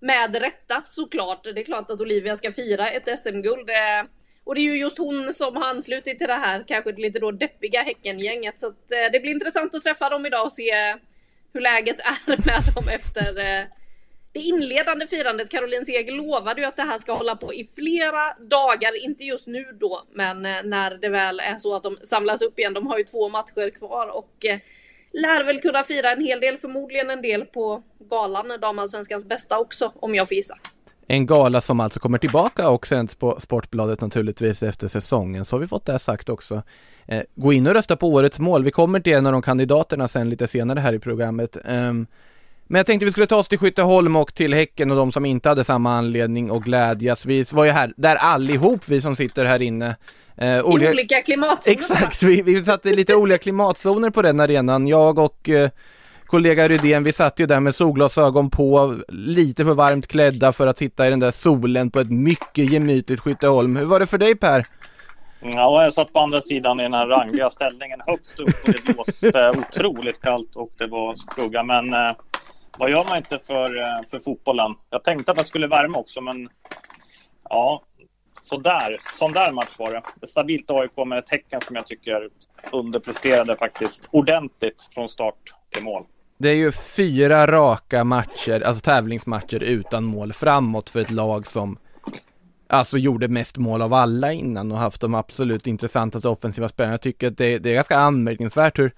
Med 0.00 0.36
rätta 0.36 0.80
såklart. 0.84 1.44
Det 1.44 1.60
är 1.60 1.64
klart 1.64 1.90
att 1.90 2.00
Olivia 2.00 2.36
ska 2.36 2.52
fira 2.52 2.88
ett 2.88 3.18
SM-guld. 3.18 3.70
eh, 3.70 4.08
och 4.46 4.54
det 4.54 4.60
är 4.60 4.62
ju 4.62 4.78
just 4.78 4.98
hon 4.98 5.32
som 5.32 5.56
har 5.56 5.68
anslutit 5.68 6.18
till 6.18 6.28
det 6.28 6.34
här 6.34 6.64
kanske 6.66 6.92
lite 6.92 7.18
då 7.18 7.30
deppiga 7.30 7.82
Häckengänget. 7.82 8.58
Så 8.58 8.66
att, 8.66 8.92
eh, 8.92 9.12
det 9.12 9.20
blir 9.20 9.32
intressant 9.32 9.74
att 9.74 9.82
träffa 9.82 10.08
dem 10.08 10.26
idag 10.26 10.44
och 10.44 10.52
se 10.52 10.96
hur 11.52 11.60
läget 11.60 12.00
är 12.00 12.26
med 12.46 12.74
dem 12.74 12.88
efter 12.88 13.38
eh, 13.38 13.64
det 14.32 14.40
inledande 14.40 15.06
firandet. 15.06 15.48
Caroline 15.50 15.84
Seger 15.84 16.12
lovade 16.12 16.60
ju 16.60 16.66
att 16.66 16.76
det 16.76 16.82
här 16.82 16.98
ska 16.98 17.12
hålla 17.12 17.36
på 17.36 17.54
i 17.54 17.68
flera 17.74 18.34
dagar, 18.40 19.04
inte 19.04 19.24
just 19.24 19.46
nu 19.46 19.66
då, 19.80 20.02
men 20.12 20.46
eh, 20.46 20.62
när 20.64 20.94
det 20.94 21.08
väl 21.08 21.40
är 21.40 21.56
så 21.58 21.74
att 21.74 21.82
de 21.82 21.96
samlas 22.02 22.42
upp 22.42 22.58
igen. 22.58 22.74
De 22.74 22.86
har 22.86 22.98
ju 22.98 23.04
två 23.04 23.28
matcher 23.28 23.70
kvar 23.70 24.16
och 24.16 24.44
eh, 24.44 24.58
lär 25.12 25.44
väl 25.44 25.60
kunna 25.60 25.82
fira 25.82 26.12
en 26.12 26.24
hel 26.24 26.40
del, 26.40 26.58
förmodligen 26.58 27.10
en 27.10 27.22
del 27.22 27.44
på 27.44 27.82
galan, 27.98 28.60
damallsvenskans 28.60 29.26
bästa 29.26 29.58
också, 29.58 29.92
om 30.00 30.14
jag 30.14 30.28
får 30.28 30.34
gissa. 30.34 30.58
En 31.06 31.26
gala 31.26 31.60
som 31.60 31.80
alltså 31.80 32.00
kommer 32.00 32.18
tillbaka 32.18 32.68
och 32.68 32.86
sänds 32.86 33.14
på 33.14 33.40
Sportbladet 33.40 34.00
naturligtvis 34.00 34.62
efter 34.62 34.88
säsongen, 34.88 35.44
så 35.44 35.56
har 35.56 35.60
vi 35.60 35.66
fått 35.66 35.86
det 35.86 35.98
sagt 35.98 36.28
också. 36.28 36.62
Eh, 37.06 37.22
gå 37.34 37.52
in 37.52 37.66
och 37.66 37.74
rösta 37.74 37.96
på 37.96 38.08
årets 38.08 38.38
mål. 38.38 38.64
Vi 38.64 38.70
kommer 38.70 39.00
till 39.00 39.12
en 39.12 39.26
av 39.26 39.32
de 39.32 39.42
kandidaterna 39.42 40.08
sen 40.08 40.30
lite 40.30 40.46
senare 40.46 40.80
här 40.80 40.92
i 40.92 40.98
programmet. 40.98 41.56
Ehm, 41.64 42.06
men 42.66 42.78
jag 42.78 42.86
tänkte 42.86 43.04
vi 43.04 43.12
skulle 43.12 43.26
ta 43.26 43.36
oss 43.36 43.48
till 43.48 43.58
Skytteholm 43.58 44.16
och 44.16 44.34
till 44.34 44.54
Häcken 44.54 44.90
och 44.90 44.96
de 44.96 45.12
som 45.12 45.24
inte 45.24 45.48
hade 45.48 45.64
samma 45.64 45.96
anledning 45.98 46.50
att 46.50 46.62
glädjas. 46.62 47.26
Vi 47.26 47.44
var 47.52 47.64
ju 47.64 47.70
här, 47.70 47.94
där 47.96 48.16
allihop 48.16 48.80
vi 48.86 49.00
som 49.00 49.16
sitter 49.16 49.44
här 49.44 49.62
inne. 49.62 49.96
Eh, 50.36 50.58
I 50.58 50.62
olika 50.62 51.22
klimatzoner. 51.22 51.76
Exakt, 51.76 52.22
vi, 52.22 52.42
vi 52.42 52.64
satt 52.64 52.86
i 52.86 52.96
lite 52.96 53.14
olika 53.14 53.38
klimatzoner 53.38 54.10
på 54.10 54.22
den 54.22 54.40
arenan. 54.40 54.86
Jag 54.86 55.18
och 55.18 55.48
eh, 55.48 55.70
kollega 56.26 56.68
Rydén, 56.68 57.02
vi 57.02 57.12
satt 57.12 57.40
ju 57.40 57.46
där 57.46 57.60
med 57.60 57.74
solglasögon 57.74 58.50
på, 58.50 58.94
lite 59.08 59.64
för 59.64 59.74
varmt 59.74 60.06
klädda 60.06 60.52
för 60.52 60.66
att 60.66 60.78
sitta 60.78 61.06
i 61.06 61.10
den 61.10 61.20
där 61.20 61.30
solen 61.30 61.90
på 61.90 62.00
ett 62.00 62.10
mycket 62.10 62.70
gemytligt 62.70 63.20
Skytteholm. 63.20 63.76
Hur 63.76 63.84
var 63.84 64.00
det 64.00 64.06
för 64.06 64.18
dig 64.18 64.36
Per? 64.36 64.66
Ja, 65.40 65.82
jag 65.82 65.92
satt 65.92 66.12
på 66.12 66.18
andra 66.18 66.40
sidan 66.40 66.80
i 66.80 66.82
den 66.82 66.94
här 66.94 67.06
rangliga 67.06 67.50
ställningen 67.50 68.00
högst 68.06 68.40
upp 68.40 68.48
och 68.48 68.72
det 68.72 68.94
blåste 68.94 69.50
otroligt 69.58 70.20
kallt 70.20 70.56
och 70.56 70.70
det 70.78 70.86
var 70.86 71.14
skugga. 71.14 71.62
Men 71.62 71.94
eh, 71.94 72.16
vad 72.78 72.90
gör 72.90 73.04
man 73.08 73.16
inte 73.16 73.38
för, 73.38 73.78
eh, 73.78 74.08
för 74.10 74.18
fotbollen? 74.18 74.74
Jag 74.90 75.04
tänkte 75.04 75.32
att 75.32 75.36
jag 75.36 75.46
skulle 75.46 75.66
värma 75.66 75.98
också, 75.98 76.20
men 76.20 76.48
ja, 77.48 77.82
sådär. 78.32 78.98
Sån 79.00 79.32
där 79.32 79.52
match 79.52 79.78
var 79.78 79.90
det. 79.90 80.02
Ett 80.22 80.28
stabilt 80.28 80.70
AIK 80.70 81.06
med 81.06 81.18
ett 81.18 81.30
Häcken 81.30 81.60
som 81.60 81.76
jag 81.76 81.86
tycker 81.86 82.28
underpresterade 82.72 83.56
faktiskt 83.56 84.08
ordentligt 84.10 84.88
från 84.94 85.08
start 85.08 85.42
till 85.70 85.82
mål. 85.82 86.04
Det 86.38 86.48
är 86.48 86.54
ju 86.54 86.72
fyra 86.72 87.46
raka 87.46 88.04
matcher, 88.04 88.60
alltså 88.60 88.82
tävlingsmatcher 88.82 89.62
utan 89.62 90.04
mål 90.04 90.32
framåt 90.32 90.90
för 90.90 91.00
ett 91.00 91.10
lag 91.10 91.46
som 91.46 91.78
Alltså 92.68 92.98
gjorde 92.98 93.28
mest 93.28 93.56
mål 93.56 93.82
av 93.82 93.94
alla 93.94 94.32
innan 94.32 94.72
och 94.72 94.78
haft 94.78 95.00
de 95.00 95.14
absolut 95.14 95.66
intressantaste 95.66 96.28
offensiva 96.28 96.68
spelarna. 96.68 96.92
Jag 96.92 97.00
tycker 97.00 97.28
att 97.28 97.38
det, 97.38 97.58
det 97.58 97.70
är 97.70 97.74
ganska 97.74 97.98
anmärkningsvärt 97.98 98.78
hur 98.78 98.92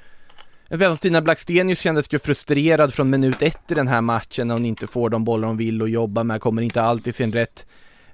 jag 0.69 0.79
vet 0.79 0.89
att 0.89 0.99
Stina 0.99 1.23
Blackstenius 1.23 1.79
kändes 1.79 2.15
ju 2.15 2.19
frustrerad 2.19 2.95
från 2.95 3.11
minut 3.11 3.43
ett 3.43 3.71
i 3.71 3.75
den 3.75 3.89
här 3.89 4.01
matchen 4.01 4.49
när 4.49 4.55
hon 4.55 4.65
inte 4.65 4.87
får 4.87 5.11
de 5.11 5.25
bollar 5.25 5.49
hon 5.49 5.57
vill 5.57 5.83
och 5.83 5.89
jobba 5.89 6.25
med, 6.25 6.41
kommer 6.41 6.63
inte 6.63 6.83
alltid 6.83 7.15
sin 7.15 7.33
rätt. 7.33 7.67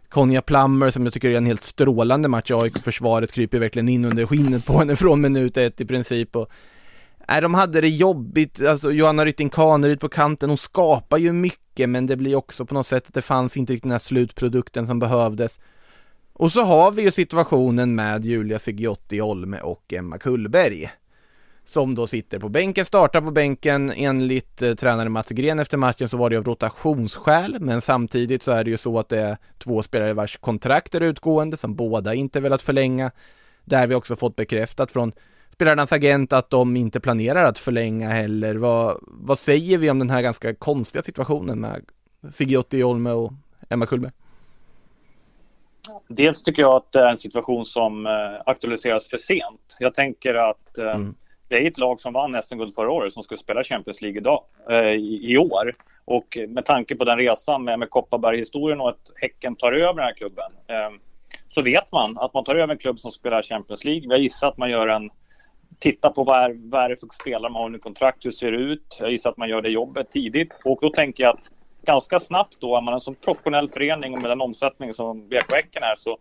Konja 0.08 0.42
Plummer 0.42 0.90
som 0.90 1.04
jag 1.04 1.12
tycker 1.12 1.30
är 1.30 1.36
en 1.36 1.46
helt 1.46 1.64
strålande 1.64 2.28
match 2.28 2.50
i 2.50 2.54
AIK-försvaret 2.54 3.32
kryper 3.32 3.58
verkligen 3.58 3.88
in 3.88 4.04
under 4.04 4.26
skinnet 4.26 4.66
på 4.66 4.78
henne 4.78 4.96
från 4.96 5.20
minut 5.20 5.56
ett 5.56 5.80
i 5.80 5.84
princip 5.84 6.36
och 6.36 6.50
Nej, 7.28 7.40
de 7.40 7.54
hade 7.54 7.80
det 7.80 7.88
jobbigt, 7.88 8.64
alltså 8.64 8.92
Johanna 8.92 9.24
Rytting 9.24 9.50
Kaneryd 9.50 10.00
på 10.00 10.08
kanten, 10.08 10.48
hon 10.48 10.58
skapar 10.58 11.18
ju 11.18 11.32
mycket 11.32 11.88
men 11.88 12.06
det 12.06 12.16
blir 12.16 12.36
också 12.36 12.66
på 12.66 12.74
något 12.74 12.86
sätt 12.86 13.06
att 13.06 13.14
det 13.14 13.22
fanns 13.22 13.56
inte 13.56 13.72
riktigt 13.72 13.82
den 13.82 13.90
här 13.90 13.98
slutprodukten 13.98 14.86
som 14.86 14.98
behövdes. 14.98 15.60
Och 16.32 16.52
så 16.52 16.62
har 16.62 16.92
vi 16.92 17.02
ju 17.02 17.10
situationen 17.10 17.94
med 17.94 18.24
Julia 18.24 18.58
Sigiotti 18.58 19.20
Olme 19.20 19.60
och 19.60 19.92
Emma 19.92 20.18
Kullberg. 20.18 20.90
Som 21.66 21.94
då 21.94 22.06
sitter 22.06 22.38
på 22.38 22.48
bänken, 22.48 22.84
startar 22.84 23.20
på 23.20 23.30
bänken 23.30 23.92
enligt 23.96 24.62
eh, 24.62 24.74
tränare 24.74 25.08
Mats 25.08 25.28
Gren 25.28 25.58
efter 25.58 25.76
matchen 25.76 26.08
så 26.08 26.16
var 26.16 26.30
det 26.30 26.36
av 26.36 26.44
rotationsskäl 26.44 27.56
men 27.60 27.80
samtidigt 27.80 28.42
så 28.42 28.52
är 28.52 28.64
det 28.64 28.70
ju 28.70 28.76
så 28.76 28.98
att 28.98 29.08
det 29.08 29.18
är 29.18 29.36
två 29.58 29.82
spelare 29.82 30.12
vars 30.12 30.36
kontrakt 30.36 30.94
är 30.94 31.00
utgående 31.00 31.56
som 31.56 31.74
båda 31.74 32.14
inte 32.14 32.40
velat 32.40 32.62
förlänga. 32.62 33.10
Där 33.64 33.86
vi 33.86 33.94
också 33.94 34.16
fått 34.16 34.36
bekräftat 34.36 34.92
från 34.92 35.12
spelarnas 35.54 35.92
agent 35.92 36.32
att 36.32 36.50
de 36.50 36.76
inte 36.76 37.00
planerar 37.00 37.44
att 37.44 37.58
förlänga 37.58 38.08
heller. 38.08 38.54
Vad, 38.54 38.98
vad 39.02 39.38
säger 39.38 39.78
vi 39.78 39.90
om 39.90 39.98
den 39.98 40.10
här 40.10 40.22
ganska 40.22 40.54
konstiga 40.54 41.02
situationen 41.02 41.60
med 41.60 41.84
Sigiotti 42.30 42.82
Olme 42.82 43.10
och 43.10 43.32
Emma 43.70 43.86
Kullberg? 43.86 44.12
Dels 46.08 46.42
tycker 46.42 46.62
jag 46.62 46.74
att 46.74 46.92
det 46.92 46.98
är 46.98 47.10
en 47.10 47.16
situation 47.16 47.64
som 47.64 48.06
eh, 48.06 48.12
aktualiseras 48.46 49.10
för 49.10 49.16
sent. 49.16 49.76
Jag 49.78 49.94
tänker 49.94 50.34
att 50.34 50.78
eh, 50.78 50.84
Mm. 50.84 51.14
det 51.48 51.54
är 51.56 51.66
ett 51.66 51.78
lag 51.78 52.00
som 52.00 52.12
vann 52.12 52.42
SM-guld 52.42 52.74
förra 52.74 52.90
året 52.90 53.12
som 53.12 53.22
skulle 53.22 53.38
spela 53.38 53.62
Champions 53.62 54.02
League 54.02 54.20
idag, 54.20 54.42
eh, 54.70 54.92
i, 55.22 55.36
år. 55.38 55.72
Och 56.04 56.38
med 56.48 56.64
tanke 56.64 56.96
på 56.96 57.04
den 57.04 57.18
resan 57.18 57.64
med, 57.64 57.78
med 57.78 57.90
Kopparberg-historien 57.90 58.80
och 58.80 58.88
att 58.88 59.12
Häcken 59.22 59.56
tar 59.56 59.72
över 59.72 59.94
den 59.94 60.04
här 60.04 60.14
klubben 60.14 60.52
så 61.48 61.62
vet 61.62 61.92
man 61.92 62.18
att 62.18 62.34
man 62.34 62.44
tar 62.44 62.54
över 62.54 62.72
en 62.72 62.78
klubb 62.78 62.98
som 62.98 63.10
spelar 63.10 63.42
Champions 63.42 63.84
League. 63.84 64.08
Jag 64.08 64.18
gissar 64.18 64.48
att 64.48 64.56
man 64.56 64.70
gör 64.70 64.88
en 64.88 65.10
titta 65.78 66.10
på 66.10 66.24
vad 66.24 66.44
är, 66.44 66.70
vad 66.70 66.84
är 66.84 66.88
det 66.88 66.96
för 66.96 67.08
spelare 67.20 67.52
man 67.52 67.60
har 67.60 67.66
under 67.66 67.78
kontrakt, 67.78 68.26
hur 68.26 68.30
ser 68.30 68.52
det 68.52 68.58
ut? 68.58 68.98
Jag 69.00 69.10
gissar 69.10 69.30
att 69.30 69.36
man 69.36 69.48
gör 69.48 69.62
det 69.62 69.70
jobbet 69.70 70.10
tidigt. 70.10 70.60
Och 70.64 70.78
då 70.80 70.90
tänker 70.90 71.24
jag 71.24 71.34
att 71.36 71.50
ganska 71.86 72.20
snabbt 72.20 72.56
då, 72.60 72.76
är 72.76 72.80
man 72.80 72.94
en 72.94 73.00
sån 73.00 73.14
professionell 73.14 73.68
förening 73.68 74.14
och 74.14 74.20
med 74.20 74.30
den 74.30 74.40
omsättning 74.40 74.92
som 74.94 75.28
BK 75.28 75.54
Häcken 75.54 75.82
är 75.82 75.94
så 75.96 76.18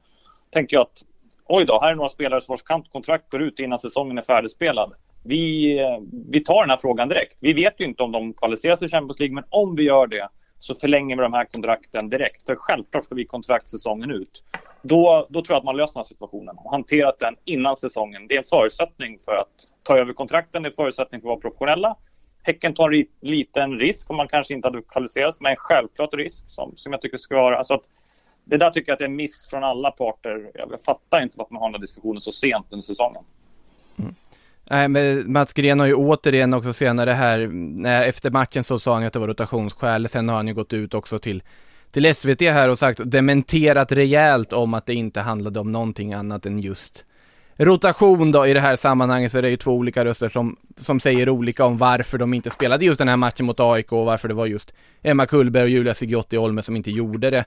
tänker 0.50 0.76
jag 0.76 0.82
att 0.82 1.02
oj 1.46 1.66
då, 1.66 1.80
här 1.82 1.92
är 1.92 1.96
några 1.96 2.10
spelare 2.10 2.42
vars 2.50 2.62
kontrakt 2.92 3.32
går 3.32 3.42
ut 3.42 3.60
innan 3.60 3.80
säsongen 3.80 4.18
är 4.18 4.22
färdigspelad. 4.22 4.94
Vi, 5.24 5.80
eh, 5.80 6.00
vi 6.30 6.40
tar 6.40 6.62
den 6.62 6.70
här 6.70 6.78
frågan 6.82 7.08
direkt. 7.08 7.38
Vi 7.42 7.54
vet 7.54 7.82
ju 7.82 7.86
inte 7.86 8.04
om 8.04 8.12
de 8.12 8.34
kvalificerar 8.34 8.76
sig 8.76 8.86
i 8.86 8.92
Champions 8.92 9.20
League, 9.20 9.36
men 9.36 9.44
om 9.50 9.76
vi 9.76 9.84
gör 9.84 10.08
det 10.08 10.30
så 10.64 10.76
förlänger 10.76 11.16
vi 11.16 11.22
de 11.22 11.34
här 11.34 11.46
kontrakten 11.46 12.10
direkt. 12.10 12.46
För 12.46 12.56
självklart 12.56 13.04
ska 13.04 13.16
vi 13.16 13.26
kontrakt 13.26 13.68
säsongen 13.68 14.12
ut. 14.12 14.44
Då, 14.82 15.28
då 15.30 15.42
tror 15.42 15.56
jag 15.56 15.58
att 15.58 15.66
man 15.66 15.78
löser 15.78 15.94
den 15.94 16.00
här 16.00 16.04
situationen 16.04 16.58
och 16.58 16.72
hanterat 16.72 17.20
den 17.20 17.36
innan 17.46 17.76
säsongen. 17.76 18.28
Det 18.28 18.34
är 18.34 18.38
en 18.38 18.44
förutsättning 18.44 19.20
för 19.20 19.32
att 19.32 19.48
ta 19.84 19.98
över 19.98 20.14
kontrakten. 20.14 20.64
Det 20.64 20.68
är 20.68 20.70
en 20.70 20.76
förutsättning 20.76 21.22
för 21.22 21.28
att 21.28 21.30
vara 21.30 21.40
professionella. 21.40 21.96
Häcken 22.44 22.74
tar 22.74 22.94
en 22.94 23.06
liten 23.22 23.80
risk 23.80 24.10
om 24.10 24.18
man 24.18 24.28
kanske 24.28 24.54
inte 24.54 24.68
hade 24.68 24.82
kvalificerats, 24.82 25.40
men 25.42 25.50
en 25.50 25.58
självklart 25.58 26.14
risk 26.14 26.44
som, 26.50 26.72
som 26.76 26.92
jag 26.92 27.02
tycker 27.02 27.18
ska 27.18 27.36
vara. 27.36 27.58
Alltså 27.58 27.74
att, 27.74 27.84
det 28.44 28.58
där 28.58 28.70
tycker 28.70 28.90
jag 28.90 28.94
att 28.94 29.00
det 29.00 29.06
är 29.06 29.10
en 29.10 29.16
miss 29.16 29.48
från 29.50 29.64
alla 29.64 29.92
parter. 29.92 30.52
Jag 30.54 30.82
fattar 30.86 31.24
inte 31.24 31.38
varför 31.38 31.54
man 31.54 31.62
har 31.62 31.70
den 31.70 31.76
här 31.76 31.82
diskussionen 31.82 32.22
så 32.22 32.32
sent 32.32 32.74
under 32.74 32.84
säsongen. 32.84 33.24
Nej, 34.70 34.88
men 34.88 35.32
Mats 35.34 35.54
Gren 35.54 35.80
har 35.80 35.88
ju 35.88 35.94
återigen 35.94 36.54
också 36.54 36.74
senare 36.74 37.12
här, 37.12 37.50
efter 37.86 38.32
matchen 38.32 38.64
så 38.64 38.80
sa 38.80 38.94
han 38.94 39.02
ju 39.02 39.08
att 39.08 39.14
det 39.14 39.20
var 39.20 39.28
rotationsskäl, 39.28 40.10
sen 40.10 40.30
har 40.30 40.36
han 40.36 40.48
ju 40.48 40.54
gått 40.54 40.74
ut 40.74 40.94
också 40.94 41.20
till 41.20 41.44
till 41.94 42.16
SVT 42.16 42.42
här 42.42 42.70
och 42.70 42.80
sagt, 42.80 43.00
dementerat 43.06 43.92
rejält 43.92 44.54
om 44.54 44.74
att 44.74 44.86
det 44.86 44.94
inte 44.94 45.22
handlade 45.22 45.60
om 45.60 45.72
någonting 45.72 46.14
annat 46.14 46.46
än 46.46 46.60
just 46.60 47.06
rotation 47.58 48.32
då 48.32 48.48
i 48.48 48.54
det 48.54 48.60
här 48.60 48.76
sammanhanget 48.76 49.32
så 49.32 49.38
är 49.38 49.42
det 49.42 49.50
ju 49.50 49.58
två 49.58 49.72
olika 49.72 50.06
röster 50.06 50.30
som, 50.30 50.58
som 50.78 51.00
säger 51.00 51.30
olika 51.30 51.66
om 51.66 51.78
varför 51.78 52.18
de 52.18 52.34
inte 52.34 52.50
spelade 52.50 52.86
just 52.86 52.98
den 52.98 53.08
här 53.08 53.18
matchen 53.18 53.46
mot 53.46 53.60
AIK 53.60 53.92
och 53.92 54.06
varför 54.06 54.28
det 54.28 54.34
var 54.34 54.46
just 54.46 54.74
Emma 55.02 55.26
Kullberg 55.26 55.64
och 55.64 55.70
Julia 55.70 55.94
Sigiotti 55.94 56.38
Olme 56.38 56.62
som 56.62 56.76
inte 56.76 56.92
gjorde 56.92 57.30
det. 57.30 57.46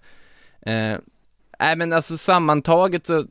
Eh, 0.66 0.98
nej 1.60 1.76
men 1.76 1.92
alltså 1.92 2.16
sammantaget 2.16 3.06
så, 3.06 3.24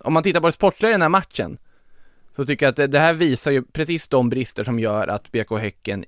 om 0.00 0.12
man 0.12 0.22
tittar 0.22 0.40
på 0.40 0.46
det 0.46 0.52
sportsliga 0.52 0.90
i 0.90 0.94
den 0.94 1.02
här 1.02 1.08
matchen 1.08 1.58
så 2.36 2.46
tycker 2.46 2.66
jag 2.66 2.80
att 2.80 2.92
det, 2.92 2.98
här 2.98 3.12
visar 3.12 3.50
ju 3.50 3.62
precis 3.62 4.08
de 4.08 4.28
brister 4.28 4.64
som 4.64 4.78
gör 4.78 5.08
att 5.08 5.32
BK 5.32 5.50
Häcken 5.58 6.04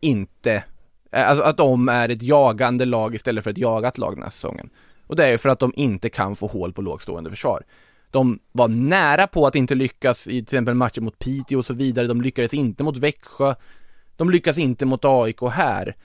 inte, 0.00 0.64
eh, 1.12 1.28
alltså 1.30 1.44
att 1.44 1.56
de 1.56 1.88
är 1.88 2.08
ett 2.08 2.22
jagande 2.22 2.84
lag 2.84 3.14
istället 3.14 3.44
för 3.44 3.50
ett 3.50 3.58
jagat 3.58 3.98
lag 3.98 4.14
den 4.14 4.22
här 4.22 4.30
säsongen. 4.30 4.70
Och 5.06 5.16
det 5.16 5.24
är 5.26 5.30
ju 5.30 5.38
för 5.38 5.48
att 5.48 5.58
de 5.58 5.72
inte 5.76 6.10
kan 6.10 6.36
få 6.36 6.46
hål 6.46 6.72
på 6.72 6.82
lågstående 6.82 7.30
försvar. 7.30 7.62
De 8.10 8.38
var 8.52 8.68
nära 8.68 9.26
på 9.26 9.46
att 9.46 9.54
inte 9.54 9.74
lyckas 9.74 10.26
i 10.26 10.30
till 10.30 10.42
exempel 10.42 10.74
matcher 10.74 11.00
mot 11.00 11.18
Piteå 11.18 11.58
och 11.58 11.66
så 11.66 11.74
vidare. 11.74 12.06
De 12.06 12.20
lyckades 12.20 12.54
inte 12.54 12.82
mot 12.82 12.96
Växjö. 12.96 13.54
De 14.16 14.30
lyckas 14.30 14.58
inte 14.58 14.86
mot 14.86 15.04
AIK 15.04 15.40
här. 15.52 15.96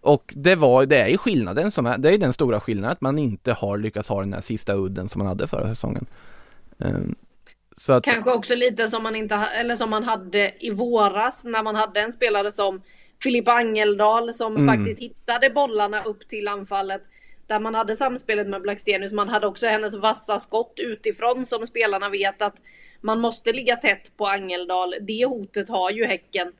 Och 0.00 0.34
det 0.36 0.54
var, 0.54 0.86
det 0.86 0.96
är 0.96 1.08
ju 1.08 1.18
skillnaden 1.18 1.70
som 1.70 1.86
är, 1.86 1.98
det 1.98 2.14
är 2.14 2.18
den 2.18 2.32
stora 2.32 2.60
skillnaden 2.60 2.92
att 2.92 3.00
man 3.00 3.18
inte 3.18 3.52
har 3.52 3.78
lyckats 3.78 4.08
ha 4.08 4.20
den 4.20 4.32
här 4.32 4.40
sista 4.40 4.74
udden 4.74 5.08
som 5.08 5.18
man 5.18 5.28
hade 5.28 5.48
förra 5.48 5.68
säsongen. 5.68 6.06
Ehm, 6.78 7.14
att, 7.88 8.04
Kanske 8.04 8.32
också 8.32 8.54
lite 8.54 8.88
som 8.88 9.02
man, 9.02 9.16
inte, 9.16 9.34
eller 9.34 9.76
som 9.76 9.90
man 9.90 10.04
hade 10.04 10.52
i 10.60 10.70
våras 10.70 11.44
när 11.44 11.62
man 11.62 11.74
hade 11.76 12.00
en 12.00 12.12
spelare 12.12 12.50
som 12.52 12.82
Filippa 13.22 13.52
Angeldal 13.52 14.34
som 14.34 14.56
Mm. 14.56 14.76
faktiskt 14.76 15.00
hittade 15.02 15.50
bollarna 15.50 16.02
upp 16.04 16.28
till 16.28 16.48
anfallet. 16.48 17.02
där 17.46 17.60
man 17.60 17.74
hade 17.74 17.96
samspelet 17.96 18.46
med 18.46 18.62
Blackstenius. 18.62 19.12
Man 19.12 19.28
hade 19.28 19.46
också 19.46 19.66
hennes 19.66 19.96
vassa 19.96 20.38
skott 20.38 20.72
utifrån 20.76 21.46
som 21.46 21.66
spelarna 21.66 22.08
vet 22.08 22.42
att 22.42 22.56
man 23.00 23.20
måste 23.20 23.52
ligga 23.52 23.76
tätt 23.76 24.16
på 24.16 24.26
Angeldal. 24.26 24.94
Det 25.00 25.24
hotet 25.26 25.68
har 25.68 25.90
ju 25.90 26.04
Häcken 26.04 26.52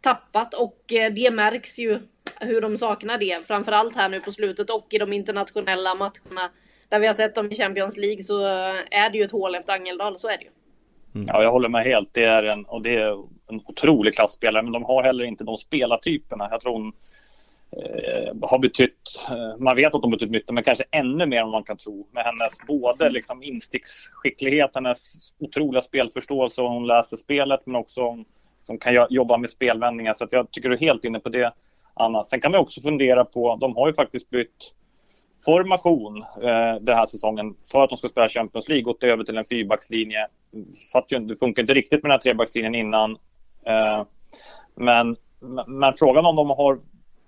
tappat 0.00 0.54
och 0.54 0.92
eh, 0.92 1.12
det 1.12 1.30
märks 1.30 1.78
ju 1.78 1.98
hur 2.40 2.60
de 2.60 2.76
saknar 2.76 3.18
det. 3.18 3.46
Framförallt 3.46 3.96
här 3.96 4.08
nu 4.08 4.20
på 4.20 4.32
slutet 4.32 4.70
och 4.70 4.86
i 4.90 4.98
de 4.98 5.12
internationella 5.12 5.94
matcherna 5.94 6.50
där 6.88 6.98
vi 6.98 7.06
har 7.06 7.14
sett 7.14 7.34
dem 7.34 7.52
i 7.52 7.54
Champions 7.54 7.96
League 7.96 8.22
så 8.22 8.44
är 8.90 9.10
det 9.10 9.18
ju 9.18 9.24
ett 9.24 9.32
hål 9.32 9.54
efter 9.54 9.72
Angeldal, 9.72 10.18
så 10.18 10.28
är 10.28 10.36
det 10.38 10.44
ju. 10.44 10.50
Mm. 11.18 11.28
Ja, 11.32 11.42
jag 11.42 11.50
håller 11.50 11.68
med 11.68 11.84
helt. 11.84 12.08
Det 12.12 12.24
är 12.24 12.42
en, 12.42 12.64
och 12.64 12.82
det 12.82 12.94
är 12.94 13.12
en 13.50 13.60
otrolig 13.66 14.14
klassspelare, 14.14 14.62
men 14.62 14.72
de 14.72 14.84
har 14.84 15.02
heller 15.02 15.24
inte 15.24 15.44
de 15.44 15.56
spelartyperna. 15.56 16.48
Jag 16.50 16.60
tror 16.60 16.72
hon 16.72 16.92
eh, 17.76 18.48
har 18.50 18.58
betytt, 18.58 19.28
eh, 19.30 19.58
man 19.58 19.76
vet 19.76 19.94
att 19.94 20.02
de 20.02 20.10
betytt 20.10 20.30
mycket, 20.30 20.50
men 20.50 20.64
kanske 20.64 20.84
ännu 20.90 21.26
mer 21.26 21.40
än 21.40 21.50
man 21.50 21.64
kan 21.64 21.76
tro. 21.76 22.06
Med 22.12 22.24
hennes 22.24 22.58
både 22.66 23.10
liksom 23.10 23.42
insticksskicklighet, 23.42 24.70
hennes 24.74 25.14
otroliga 25.38 25.80
spelförståelse 25.80 26.62
och 26.62 26.70
hon 26.70 26.86
läser 26.86 27.16
spelet, 27.16 27.60
men 27.64 27.76
också 27.76 28.02
som 28.62 28.78
kan 28.78 29.06
jobba 29.10 29.36
med 29.36 29.50
spelvändningar. 29.50 30.12
Så 30.12 30.26
jag 30.30 30.50
tycker 30.50 30.68
du 30.68 30.74
är 30.74 30.80
helt 30.80 31.04
inne 31.04 31.20
på 31.20 31.28
det, 31.28 31.52
Anna. 31.94 32.24
Sen 32.24 32.40
kan 32.40 32.52
vi 32.52 32.58
också 32.58 32.80
fundera 32.80 33.24
på, 33.24 33.56
de 33.60 33.76
har 33.76 33.86
ju 33.86 33.94
faktiskt 33.94 34.30
bytt 34.30 34.74
formation 35.44 36.22
eh, 36.22 36.74
den 36.80 36.96
här 36.96 37.06
säsongen 37.06 37.54
för 37.72 37.84
att 37.84 37.90
de 37.90 37.96
ska 37.96 38.08
spela 38.08 38.28
Champions 38.28 38.68
League 38.68 38.82
gått 38.82 39.04
över 39.04 39.24
till 39.24 39.36
en 39.36 39.44
fyrbackslinje. 39.44 40.26
det 41.28 41.36
funkar 41.36 41.62
inte 41.62 41.74
riktigt 41.74 42.02
med 42.02 42.10
den 42.10 42.12
här 42.12 42.18
trebackslinjen 42.18 42.74
innan. 42.74 43.10
Eh, 43.66 44.04
men, 44.74 45.16
men 45.66 45.94
frågan 45.96 46.26
om 46.26 46.36
de 46.36 46.50
har 46.50 46.78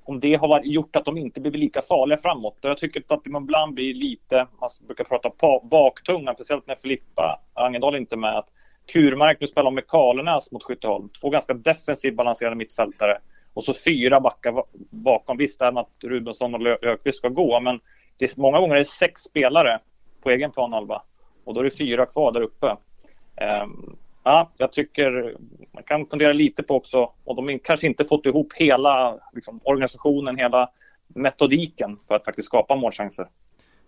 om 0.04 0.20
det 0.20 0.34
har 0.34 0.60
gjort 0.64 0.96
att 0.96 1.04
de 1.04 1.18
inte 1.18 1.40
blivit 1.40 1.60
lika 1.60 1.82
farliga 1.82 2.18
framåt. 2.18 2.58
Jag 2.60 2.78
tycker 2.78 3.02
att 3.08 3.26
man 3.26 3.42
ibland 3.42 3.74
blir 3.74 3.94
lite, 3.94 4.46
man 4.60 4.68
brukar 4.86 5.04
prata 5.04 5.30
baktunga, 5.70 6.34
speciellt 6.34 6.66
när 6.66 6.74
Filippa 6.74 7.40
Angendal 7.54 7.96
inte 7.96 8.14
är 8.14 8.18
med. 8.18 8.38
Att 8.38 8.48
Kurmark 8.92 9.40
nu 9.40 9.46
spelar 9.46 9.70
med 9.70 9.86
Karlenäs 9.86 10.52
mot 10.52 10.62
Skytteholm. 10.62 11.08
Två 11.20 11.30
ganska 11.30 11.54
defensivt 11.54 12.16
balanserade 12.16 12.56
mittfältare. 12.56 13.18
Och 13.54 13.64
så 13.64 13.72
fyra 13.86 14.20
backar 14.20 14.64
bakom. 14.90 15.36
Visst, 15.36 15.58
det 15.58 15.64
är 15.64 15.80
att 15.80 16.04
Rubensson 16.04 16.54
och 16.54 16.60
Löfqvist 16.60 17.18
ska 17.18 17.28
gå, 17.28 17.60
men 17.60 17.80
det 18.20 18.24
är, 18.24 18.40
många 18.40 18.60
gånger 18.60 18.74
är 18.74 18.78
det 18.78 18.84
sex 18.84 19.22
spelare 19.22 19.78
på 20.22 20.30
egen 20.30 20.50
planhalva 20.50 21.02
och 21.44 21.54
då 21.54 21.60
är 21.60 21.64
det 21.64 21.78
fyra 21.78 22.06
kvar 22.06 22.32
där 22.32 22.40
uppe. 22.40 22.66
Um, 22.66 23.96
ja, 24.24 24.50
jag 24.56 24.72
tycker 24.72 25.36
man 25.72 25.82
kan 25.82 26.06
fundera 26.06 26.32
lite 26.32 26.62
på 26.62 26.76
också, 26.76 27.12
och 27.24 27.36
de 27.36 27.58
kanske 27.58 27.86
inte 27.86 28.04
fått 28.04 28.26
ihop 28.26 28.52
hela 28.56 29.18
liksom, 29.32 29.60
organisationen, 29.64 30.36
hela 30.36 30.70
metodiken 31.08 31.98
för 32.08 32.14
att 32.14 32.24
faktiskt 32.24 32.46
skapa 32.46 32.76
målchanser. 32.76 33.26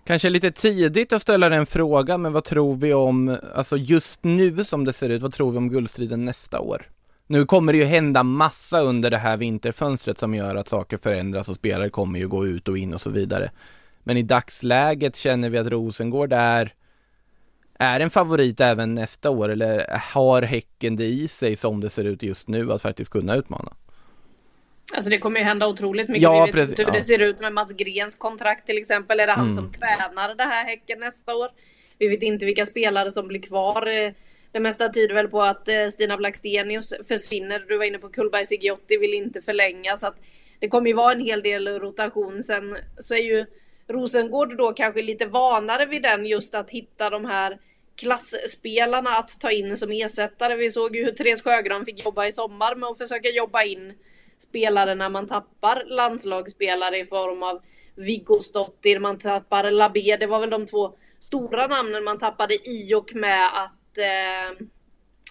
Kanske 0.04 0.30
lite 0.30 0.50
tidigt 0.50 1.12
att 1.12 1.22
ställa 1.22 1.48
den 1.48 1.66
frågan, 1.66 2.22
men 2.22 2.32
vad 2.32 2.44
tror 2.44 2.74
vi 2.74 2.94
om, 2.94 3.38
alltså 3.54 3.76
just 3.76 4.24
nu 4.24 4.64
som 4.64 4.84
det 4.84 4.92
ser 4.92 5.08
ut, 5.10 5.22
vad 5.22 5.32
tror 5.32 5.50
vi 5.50 5.58
om 5.58 5.68
guldstriden 5.68 6.24
nästa 6.24 6.60
år? 6.60 6.86
Nu 7.26 7.46
kommer 7.46 7.72
det 7.72 7.78
ju 7.78 7.84
hända 7.84 8.22
massa 8.22 8.80
under 8.80 9.10
det 9.10 9.16
här 9.16 9.36
vinterfönstret 9.36 10.18
som 10.18 10.34
gör 10.34 10.56
att 10.56 10.68
saker 10.68 10.96
förändras 10.96 11.48
och 11.48 11.54
spelare 11.54 11.90
kommer 11.90 12.18
ju 12.18 12.28
gå 12.28 12.46
ut 12.46 12.68
och 12.68 12.78
in 12.78 12.94
och 12.94 13.00
så 13.00 13.10
vidare. 13.10 13.50
Men 14.02 14.16
i 14.16 14.23
dagsläget 14.23 15.16
känner 15.16 15.50
vi 15.50 15.59
att 15.59 15.66
Rosengård 15.66 16.32
är 16.32 16.75
är 17.78 18.00
en 18.00 18.11
favorit 18.11 18.61
även 18.61 18.94
nästa 18.94 19.30
år 19.30 19.49
eller 19.49 19.87
har 20.14 20.42
Häcken 20.42 20.97
det 20.97 21.04
i 21.04 21.28
sig 21.28 21.56
som 21.56 21.80
det 21.80 21.90
ser 21.90 22.04
ut 22.04 22.23
just 22.23 22.49
nu 22.49 22.73
att 22.73 22.82
faktiskt 22.82 23.11
kunna 23.11 23.37
utmana? 23.37 23.73
Alltså 24.94 25.11
det 25.11 25.18
kommer 25.18 25.40
ju 25.40 25.44
hända 25.44 25.68
otroligt 25.68 26.09
mycket. 26.09 26.23
Ja, 26.23 26.44
vi 26.47 26.61
vet 26.61 26.71
inte 26.71 26.82
hur 26.82 26.88
ja. 26.88 26.94
det 26.94 27.04
ser 27.04 27.18
ut 27.18 27.40
med 27.40 27.52
Mats 27.52 27.73
Grens 27.73 28.16
kontrakt 28.16 28.66
till 28.66 28.78
exempel. 28.78 29.21
Är 29.21 29.26
det 29.26 29.32
han 29.32 29.44
mm. 29.44 29.52
som 29.52 29.73
tränar 29.73 30.35
det 30.35 30.44
här 30.44 30.64
Häcken 30.64 31.00
nästa 31.00 31.35
år? 31.35 31.49
Vi 31.99 32.09
vet 32.09 32.23
inte 32.23 32.47
vilka 32.47 32.66
spelare 32.66 33.11
som 33.11 33.28
blir 33.28 33.42
kvar. 33.42 34.12
Det 34.52 34.61
mesta 34.61 34.88
tyder 34.88 35.14
väl 35.14 35.28
på 35.28 35.42
att 35.42 35.68
eh, 35.68 35.87
Stina 35.88 36.16
Blackstenius 36.16 36.94
försvinner. 37.09 37.64
Du 37.68 37.78
var 37.78 37.85
inne 37.85 37.99
på 37.99 38.09
Kullberg 38.09 38.47
Sigiotti 38.47 38.97
vill 38.97 39.14
inte 39.14 39.42
förlänga 39.42 39.97
så 39.97 40.06
att 40.06 40.16
det 40.59 40.68
kommer 40.68 40.87
ju 40.87 40.94
vara 40.94 41.12
en 41.12 41.21
hel 41.21 41.42
del 41.42 41.68
rotation. 41.68 42.42
Sen 42.42 42.76
så 42.99 43.14
är 43.14 43.23
ju 43.23 43.47
Rosengård 43.88 44.56
då 44.56 44.72
kanske 44.72 45.02
lite 45.02 45.26
vanare 45.26 45.86
vid 45.86 46.02
den 46.02 46.26
just 46.26 46.54
att 46.54 46.71
hitta 46.71 47.10
de 47.10 47.25
här 47.25 47.58
klassspelarna 47.97 49.10
att 49.10 49.40
ta 49.40 49.50
in 49.50 49.76
som 49.76 49.90
ersättare. 49.90 50.56
Vi 50.56 50.71
såg 50.71 50.97
ju 50.97 51.04
hur 51.04 51.12
Therese 51.12 51.42
Sjögran 51.42 51.84
fick 51.84 52.04
jobba 52.04 52.26
i 52.26 52.32
sommar 52.32 52.75
med 52.75 52.88
att 52.88 52.99
försöka 52.99 53.28
jobba 53.28 53.62
in 53.62 53.95
spelare 54.38 54.95
när 54.95 55.08
man 55.08 55.28
tappar 55.28 55.84
landslagsspelare 55.86 56.99
i 56.99 57.06
form 57.06 57.42
av 57.42 57.62
Viggo 57.95 58.40
Stottir, 58.40 58.99
man 58.99 59.18
tappar 59.18 59.71
Labé. 59.71 60.16
Det 60.16 60.26
var 60.26 60.40
väl 60.40 60.50
de 60.50 60.66
två 60.66 60.95
stora 61.21 61.66
namnen 61.66 62.04
man 62.04 62.18
tappade 62.18 62.68
i 62.68 62.95
och 62.95 63.14
med 63.14 63.47
att 63.47 63.99
eh, 63.99 64.66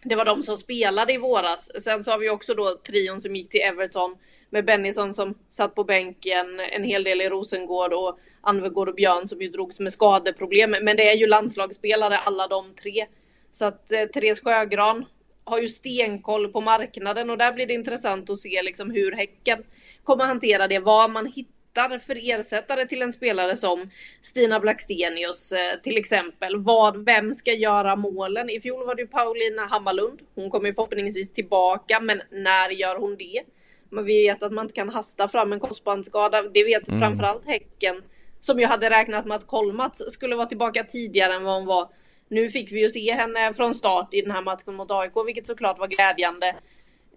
det 0.03 0.15
var 0.15 0.25
de 0.25 0.43
som 0.43 0.57
spelade 0.57 1.13
i 1.13 1.17
våras. 1.17 1.83
Sen 1.83 2.03
så 2.03 2.11
har 2.11 2.17
vi 2.17 2.29
också 2.29 2.53
då 2.53 2.77
trion 2.87 3.21
som 3.21 3.35
gick 3.35 3.49
till 3.49 3.61
Everton 3.61 4.17
med 4.51 4.65
Bennison 4.65 5.13
som 5.13 5.33
satt 5.49 5.75
på 5.75 5.83
bänken 5.83 6.59
en 6.71 6.83
hel 6.83 7.03
del 7.03 7.21
i 7.21 7.29
Rosengård 7.29 7.93
och 7.93 8.19
Anvegård 8.41 8.89
och 8.89 8.95
Björn 8.95 9.27
som 9.27 9.41
ju 9.41 9.49
drogs 9.49 9.79
med 9.79 9.91
skadeproblem. 9.91 10.75
Men 10.81 10.97
det 10.97 11.09
är 11.09 11.15
ju 11.15 11.27
landslagsspelare 11.27 12.17
alla 12.17 12.47
de 12.47 12.73
tre. 12.73 13.05
Så 13.51 13.65
att 13.65 13.91
eh, 13.91 14.05
Therese 14.05 14.41
Sjögran 14.41 15.05
har 15.43 15.59
ju 15.59 15.67
stenkoll 15.67 16.51
på 16.51 16.61
marknaden 16.61 17.29
och 17.29 17.37
där 17.37 17.53
blir 17.53 17.65
det 17.65 17.73
intressant 17.73 18.29
att 18.29 18.39
se 18.39 18.61
liksom 18.61 18.91
hur 18.91 19.11
Häcken 19.11 19.63
kommer 20.03 20.25
hantera 20.25 20.67
det. 20.67 20.79
Vad 20.79 21.11
man 21.11 21.25
hittar 21.25 21.99
för 21.99 22.29
ersättare 22.29 22.87
till 22.87 23.01
en 23.01 23.11
spelare 23.11 23.55
som 23.55 23.89
Stina 24.21 24.59
Blackstenius 24.59 25.51
eh, 25.51 25.79
till 25.83 25.97
exempel. 25.97 26.57
Vad, 26.57 27.05
vem 27.05 27.33
ska 27.33 27.53
göra 27.53 27.95
målen? 27.95 28.49
I 28.49 28.59
fjol 28.59 28.85
var 28.85 28.95
det 28.95 29.01
ju 29.01 29.07
Paulina 29.07 29.65
Hammarlund. 29.65 30.19
Hon 30.35 30.49
kommer 30.49 30.67
ju 30.67 30.73
förhoppningsvis 30.73 31.33
tillbaka, 31.33 31.99
men 31.99 32.21
när 32.29 32.69
gör 32.69 32.95
hon 32.95 33.15
det? 33.17 33.43
Vi 33.91 34.23
vet 34.23 34.43
att 34.43 34.51
man 34.51 34.65
inte 34.65 34.73
kan 34.73 34.89
hasta 34.89 35.27
fram 35.27 35.53
en 35.53 35.59
korsbandsskada. 35.59 36.41
Det 36.41 36.63
vet 36.63 36.87
mm. 36.87 36.99
framförallt 36.99 37.45
Häcken 37.45 38.01
som 38.39 38.59
ju 38.59 38.65
hade 38.65 38.89
räknat 38.89 39.25
med 39.25 39.37
att 39.37 39.47
Kolmats 39.47 40.13
skulle 40.13 40.35
vara 40.35 40.47
tillbaka 40.47 40.83
tidigare 40.83 41.33
än 41.33 41.43
vad 41.43 41.55
hon 41.55 41.65
var. 41.65 41.89
Nu 42.27 42.49
fick 42.49 42.71
vi 42.71 42.81
ju 42.81 42.89
se 42.89 43.13
henne 43.13 43.53
från 43.53 43.75
start 43.75 44.13
i 44.13 44.21
den 44.21 44.31
här 44.31 44.41
matchen 44.41 44.75
mot 44.75 44.91
AIK, 44.91 45.11
vilket 45.25 45.47
såklart 45.47 45.79
var 45.79 45.87
glädjande. 45.87 46.55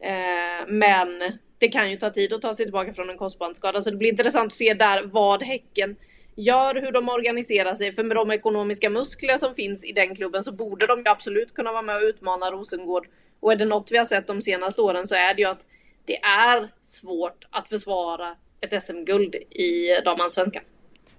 Eh, 0.01 0.67
men 0.69 1.23
det 1.59 1.69
kan 1.69 1.91
ju 1.91 1.97
ta 1.97 2.11
tid 2.11 2.33
att 2.33 2.43
ta 2.43 2.55
sig 2.55 2.67
tillbaka 2.67 2.95
från 2.95 3.11
en 3.11 3.19
korsbandsskada, 3.19 3.83
så 3.83 3.91
det 3.91 3.97
blir 3.97 4.11
intressant 4.11 4.47
att 4.47 4.53
se 4.53 4.75
där 4.75 5.03
vad 5.03 5.43
Häcken 5.43 5.97
gör, 6.35 6.75
hur 6.75 6.93
de 6.93 7.09
organiserar 7.09 7.75
sig. 7.75 7.93
För 7.93 8.05
med 8.05 8.17
de 8.17 8.31
ekonomiska 8.31 8.91
muskler 8.91 9.37
som 9.37 9.55
finns 9.55 9.85
i 9.85 9.93
den 9.93 10.15
klubben 10.15 10.45
så 10.45 10.53
borde 10.53 10.87
de 10.87 10.99
ju 10.99 11.09
absolut 11.09 11.55
kunna 11.55 11.73
vara 11.73 11.83
med 11.83 11.97
och 11.97 12.03
utmana 12.03 12.51
Rosengård. 12.51 13.09
Och 13.41 13.53
är 13.53 13.57
det 13.57 13.65
något 13.65 13.93
vi 13.93 13.99
har 13.99 14.05
sett 14.05 14.27
de 14.27 14.43
senaste 14.43 14.83
åren 14.83 15.07
så 15.07 15.15
är 15.15 15.35
det 15.35 15.43
ju 15.43 15.49
att 15.49 15.67
det 16.05 16.17
är 16.23 16.71
svårt 16.83 17.45
att 17.51 17.69
försvara 17.69 18.37
ett 18.61 18.83
SM-guld 18.83 19.35
i 19.35 20.01
damallsvenskan. 20.05 20.63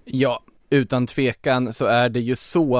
Ja, 0.04 0.43
utan 0.69 1.08
tvekan 1.08 1.74
så 1.74 1.86
är 1.86 2.10
det 2.10 2.19
ju 2.19 2.36
så. 2.36 2.78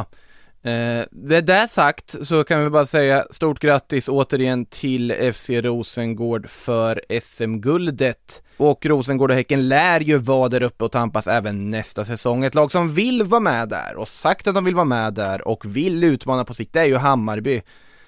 Eh, 0.66 1.06
det 1.12 1.42
där 1.42 1.68
sagt 1.68 2.26
så 2.28 2.44
kan 2.44 2.64
vi 2.64 2.70
bara 2.70 2.86
säga 2.86 3.26
stort 3.32 3.60
grattis 3.60 4.08
återigen 4.08 4.66
till 4.66 5.34
FC 5.34 5.50
Rosengård 5.50 6.50
för 6.50 7.02
SM-guldet. 7.22 8.44
Och 8.58 8.86
Rosengård 8.86 9.32
och 9.32 9.36
Häcken 9.36 9.68
lär 9.68 10.00
ju 10.00 10.18
vara 10.18 10.50
där 10.50 10.64
uppe 10.64 10.84
och 10.84 10.92
tampas 10.92 11.28
även 11.28 11.72
nästa 11.72 12.06
säsong. 12.06 12.44
Ett 12.44 12.56
lag 12.56 12.72
som 12.72 12.94
vill 12.94 13.24
vara 13.24 13.42
med 13.42 13.70
där 13.70 13.96
och 13.96 14.08
sagt 14.08 14.48
att 14.48 14.56
de 14.56 14.66
vill 14.66 14.76
vara 14.76 14.86
med 14.86 15.14
där 15.14 15.48
och 15.48 15.76
vill 15.76 16.04
utmana 16.04 16.46
på 16.46 16.54
sikt, 16.54 16.74
det 16.74 16.80
är 16.80 16.86
ju 16.86 16.98
Hammarby. 16.98 17.62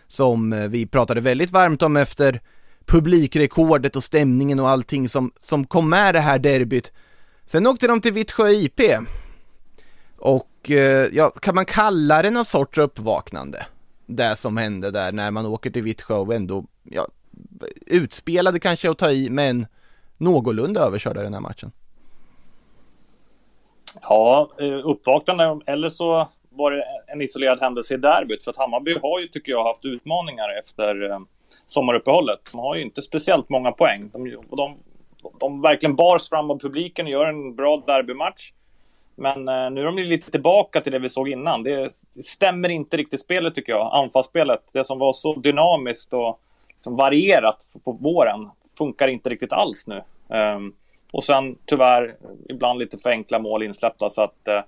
Som 0.07 0.67
vi 0.69 0.87
pratade 0.87 1.21
väldigt 1.21 1.51
varmt 1.51 1.81
om 1.81 1.97
efter 1.97 2.41
publikrekordet 2.87 3.95
och 3.95 4.03
stämningen 4.03 4.59
och 4.59 4.69
allting 4.69 5.09
som, 5.09 5.31
som 5.37 5.67
kom 5.67 5.89
med 5.89 6.15
det 6.15 6.19
här 6.19 6.39
derbyt. 6.39 6.91
Sen 7.45 7.67
åkte 7.67 7.87
de 7.87 8.01
till 8.01 8.13
Vittsjö 8.13 8.49
IP. 8.49 8.81
Och 10.17 10.71
eh, 10.71 11.09
ja, 11.11 11.29
kan 11.29 11.55
man 11.55 11.65
kalla 11.65 12.21
det 12.21 12.31
någon 12.31 12.45
sorts 12.45 12.77
uppvaknande? 12.77 13.65
Det 14.05 14.35
som 14.35 14.57
hände 14.57 14.91
där 14.91 15.11
när 15.11 15.31
man 15.31 15.45
åker 15.45 15.69
till 15.69 15.83
Vittsjö 15.83 16.15
och 16.15 16.33
ändå, 16.33 16.65
ja, 16.83 17.07
utspelade 17.85 18.59
kanske 18.59 18.89
att 18.89 18.97
ta 18.97 19.11
i, 19.11 19.29
men 19.29 19.67
någorlunda 20.17 20.81
överkörda 20.81 21.21
den 21.21 21.33
här 21.33 21.41
matchen. 21.41 21.71
Ja, 24.01 24.51
eh, 24.59 24.89
uppvaknande, 24.89 25.59
eller 25.65 25.89
så 25.89 26.29
var 26.49 26.71
det 26.71 26.83
en 27.07 27.21
isolerad 27.21 27.59
händelse 27.61 27.93
i 27.93 27.97
derbyt. 27.97 28.43
För 28.43 28.51
att 28.51 28.57
Hammarby 28.57 28.99
har 29.01 29.19
ju, 29.19 29.27
tycker 29.27 29.51
jag, 29.51 29.63
haft 29.63 29.85
utmaningar 29.85 30.59
efter 30.59 31.11
eh, 31.11 31.19
sommaruppehållet. 31.65 32.39
De 32.51 32.59
har 32.59 32.75
ju 32.75 32.81
inte 32.81 33.01
speciellt 33.01 33.49
många 33.49 33.71
poäng. 33.71 34.09
De, 34.13 34.43
de 34.49 34.75
de 35.39 35.61
verkligen 35.61 35.95
bars 35.95 36.29
fram 36.29 36.51
av 36.51 36.59
publiken 36.59 37.05
och 37.05 37.11
gör 37.11 37.25
en 37.25 37.55
bra 37.55 37.83
derbymatch. 37.87 38.51
Men 39.15 39.47
eh, 39.47 39.69
nu 39.69 39.81
är 39.81 39.85
de 39.85 39.97
lite 39.97 40.31
tillbaka 40.31 40.81
till 40.81 40.91
det 40.91 40.99
vi 40.99 41.09
såg 41.09 41.29
innan. 41.29 41.63
Det, 41.63 41.91
stämmer 42.25 42.69
inte 42.69 42.97
riktigt 42.97 43.21
spelet 43.21 43.55
tycker 43.55 43.71
jag, 43.71 43.89
anfallsspelet. 43.93 44.61
Det 44.71 44.83
som 44.83 44.99
var 44.99 45.13
så 45.13 45.33
dynamiskt 45.35 46.13
och 46.13 46.39
liksom 46.69 46.95
varierat 46.95 47.57
på 47.83 47.91
våren 47.91 48.49
funkar 48.77 49.07
inte 49.07 49.29
riktigt 49.29 49.53
alls 49.53 49.87
nu. 49.87 50.03
Um, 50.37 50.73
Och 51.11 51.23
sen 51.23 51.55
tyvärr 51.65 52.15
ibland 52.49 52.79
lite 52.79 52.97
för 52.97 53.09
enkla 53.09 53.39
mål 53.39 53.63
insläppta. 53.63 54.09
Så 54.09 54.21
att, 54.21 54.47
eh, 54.47 54.61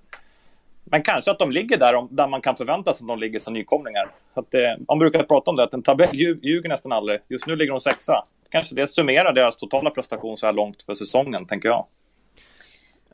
men 0.91 1.04
kanske 1.04 1.32
att 1.32 1.39
de 1.39 1.52
ligger 1.52 1.78
där, 1.78 2.15
där 2.15 2.28
man 2.28 2.41
kan 2.41 2.56
förvänta 2.56 2.93
sig 2.93 3.06
att 3.06 3.08
de 3.08 3.19
ligger 3.19 3.39
som 3.39 3.54
nykomlingar. 3.54 4.12
Att, 4.34 4.54
eh, 4.54 4.62
man 4.88 4.99
brukar 4.99 5.23
prata 5.23 5.52
om 5.52 5.58
det, 5.58 5.63
att 5.63 5.73
en 5.73 5.84
tabell 5.84 6.15
ljuger 6.15 6.69
nästan 6.69 6.91
aldrig. 6.91 7.19
Just 7.30 7.47
nu 7.47 7.56
ligger 7.56 7.71
de 7.71 7.80
sexa. 7.80 8.25
Kanske 8.49 8.75
det 8.75 8.88
summerar 8.88 9.34
deras 9.34 9.58
totala 9.58 9.89
prestation 9.89 10.38
så 10.38 10.45
här 10.45 10.54
långt 10.54 10.82
för 10.82 10.93
säsongen, 10.93 11.45
tänker 11.45 11.69
jag. 11.69 11.86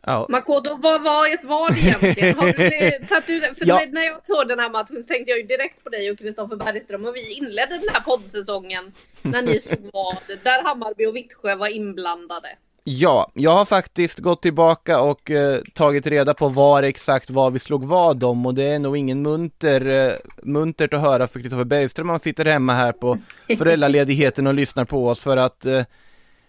Ja. 0.07 0.25
Makoto, 0.29 0.77
vad 0.77 1.03
var 1.03 1.33
ett 1.33 1.43
vad 1.43 1.77
egentligen? 1.77 2.35
Har 2.35 2.45
du 2.45 2.53
tagit 3.07 3.29
ut, 3.29 3.57
för 3.57 3.67
ja. 3.67 3.81
när 3.89 4.01
jag 4.01 4.25
såg 4.25 4.47
den 4.47 4.59
här 4.59 4.69
matchen 4.69 5.03
så 5.03 5.07
tänkte 5.07 5.31
jag 5.31 5.39
ju 5.39 5.45
direkt 5.45 5.83
på 5.83 5.89
dig 5.89 6.11
och 6.11 6.17
Kristoffer 6.17 6.55
Bergström 6.55 7.05
och 7.05 7.15
vi 7.15 7.33
inledde 7.33 7.77
den 7.77 7.89
här 7.93 8.01
poddsäsongen 8.01 8.91
när 9.21 9.41
ni 9.41 9.59
slog 9.59 9.89
vad, 9.93 10.17
där 10.43 10.63
Hammarby 10.63 11.05
och 11.05 11.15
Vittsjö 11.15 11.55
var 11.55 11.67
inblandade. 11.67 12.47
Ja, 12.87 13.31
jag 13.33 13.51
har 13.51 13.65
faktiskt 13.65 14.19
gått 14.19 14.41
tillbaka 14.41 14.99
och 15.01 15.31
eh, 15.31 15.61
tagit 15.73 16.07
reda 16.07 16.33
på 16.33 16.47
var 16.47 16.83
exakt 16.83 17.29
vad 17.29 17.53
vi 17.53 17.59
slog 17.59 17.85
vad 17.85 18.23
om 18.23 18.45
och 18.45 18.55
det 18.55 18.63
är 18.63 18.79
nog 18.79 18.97
ingen 18.97 19.21
munter, 19.21 19.85
eh, 19.85 20.13
muntert 20.43 20.93
att 20.93 21.01
höra 21.01 21.27
för 21.27 21.39
Kristoffer 21.39 21.63
Bergström 21.63 22.09
han 22.09 22.19
sitter 22.19 22.45
hemma 22.45 22.73
här 22.73 22.91
på 22.91 23.17
föräldraledigheten 23.57 24.47
och 24.47 24.53
lyssnar 24.53 24.85
på 24.85 25.07
oss 25.07 25.19
för 25.19 25.37
att 25.37 25.65
eh, 25.65 25.83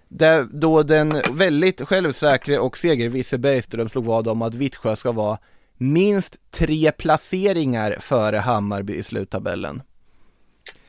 där, 0.09 0.46
då 0.53 0.83
den 0.83 1.22
väldigt 1.33 1.81
självsäkre 1.81 2.59
och 2.59 2.79
segervisse 2.79 3.38
Bergström 3.38 3.88
slog 3.88 4.05
vad 4.05 4.29
om 4.29 4.42
att 4.42 4.55
Vittsjö 4.55 4.96
ska 4.96 5.12
vara 5.12 5.38
minst 5.77 6.37
tre 6.51 6.92
placeringar 6.92 7.96
före 8.01 8.37
Hammarby 8.37 8.94
i 8.94 9.03
sluttabellen. 9.03 9.83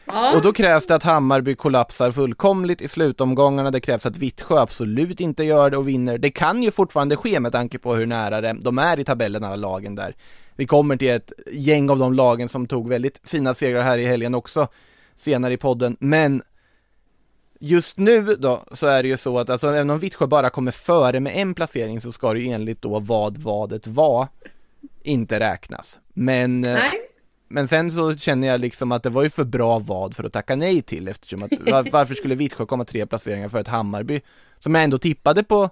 Ja. 0.08 0.36
Och 0.36 0.42
då 0.42 0.54
krävs 0.54 0.86
det 0.86 0.96
att 0.96 1.04
Hammarby 1.04 1.56
kollapsar 1.56 2.12
fullkomligt 2.12 2.82
i 2.82 2.88
slutomgångarna, 2.88 3.72
det 3.72 3.80
krävs 3.80 4.06
att 4.06 4.18
Vittsjö 4.18 4.60
absolut 4.60 5.20
inte 5.20 5.44
gör 5.44 5.70
det 5.70 5.78
och 5.78 5.88
vinner. 5.88 6.18
Det 6.18 6.32
kan 6.32 6.64
ju 6.64 6.72
fortfarande 6.72 7.16
ske 7.16 7.40
med 7.40 7.52
tanke 7.52 7.80
på 7.80 7.96
hur 7.96 8.06
nära 8.06 8.54
de 8.54 8.78
är 8.78 9.00
i 9.00 9.04
tabellen, 9.04 9.44
alla 9.44 9.56
lagen 9.56 9.96
där. 9.96 10.16
Vi 10.56 10.66
kommer 10.66 10.98
till 10.98 11.10
ett 11.10 11.32
gäng 11.52 11.90
av 11.90 12.00
de 12.00 12.14
lagen 12.14 12.50
som 12.50 12.68
tog 12.68 12.90
väldigt 12.90 13.22
fina 13.24 13.54
segrar 13.54 13.82
här 13.82 13.98
i 13.98 14.06
helgen 14.06 14.36
också, 14.36 14.68
senare 15.16 15.54
i 15.54 15.58
podden, 15.58 15.98
men 16.00 16.42
Just 17.60 17.98
nu 17.98 18.22
då 18.22 18.64
så 18.72 18.88
är 18.88 19.04
det 19.04 19.10
ju 19.10 19.18
så 19.18 19.40
att 19.40 19.50
alltså 19.50 19.68
även 19.68 19.90
om 19.90 20.00
Vittsjö 20.00 20.28
bara 20.28 20.50
kommer 20.50 20.72
före 20.72 21.20
med 21.20 21.36
en 21.36 21.54
placering 21.54 22.02
så 22.02 22.12
ska 22.12 22.34
det 22.34 22.40
ju 22.40 22.52
enligt 22.52 22.82
då 22.82 23.00
vad 23.00 23.38
vadet 23.38 23.88
var 23.88 24.28
inte 25.04 25.40
räknas. 25.40 26.00
Men 26.14 26.66
eh, 26.66 26.74
Nej. 26.74 27.07
Men 27.48 27.68
sen 27.68 27.92
så 27.92 28.16
känner 28.16 28.48
jag 28.48 28.62
liksom 28.62 28.92
att 28.92 29.04
det 29.04 29.10
var 29.10 29.24
ju 29.24 29.30
för 29.30 29.44
bra 29.44 29.80
vad 29.80 30.16
för 30.16 30.24
att 30.24 30.34
tacka 30.34 30.56
nej 30.56 30.82
till 30.82 31.08
eftersom 31.08 31.44
att 31.44 31.52
var, 31.72 31.92
varför 31.92 32.16
skulle 32.16 32.36
Vittsjö 32.36 32.66
komma 32.66 32.86
tre 32.86 33.06
placeringar 33.06 33.50
för 33.50 33.60
ett 33.60 33.68
Hammarby 33.68 34.22
som 34.60 34.76
jag 34.76 34.84
ändå 34.84 35.00
tippade 35.00 35.44
på 35.44 35.70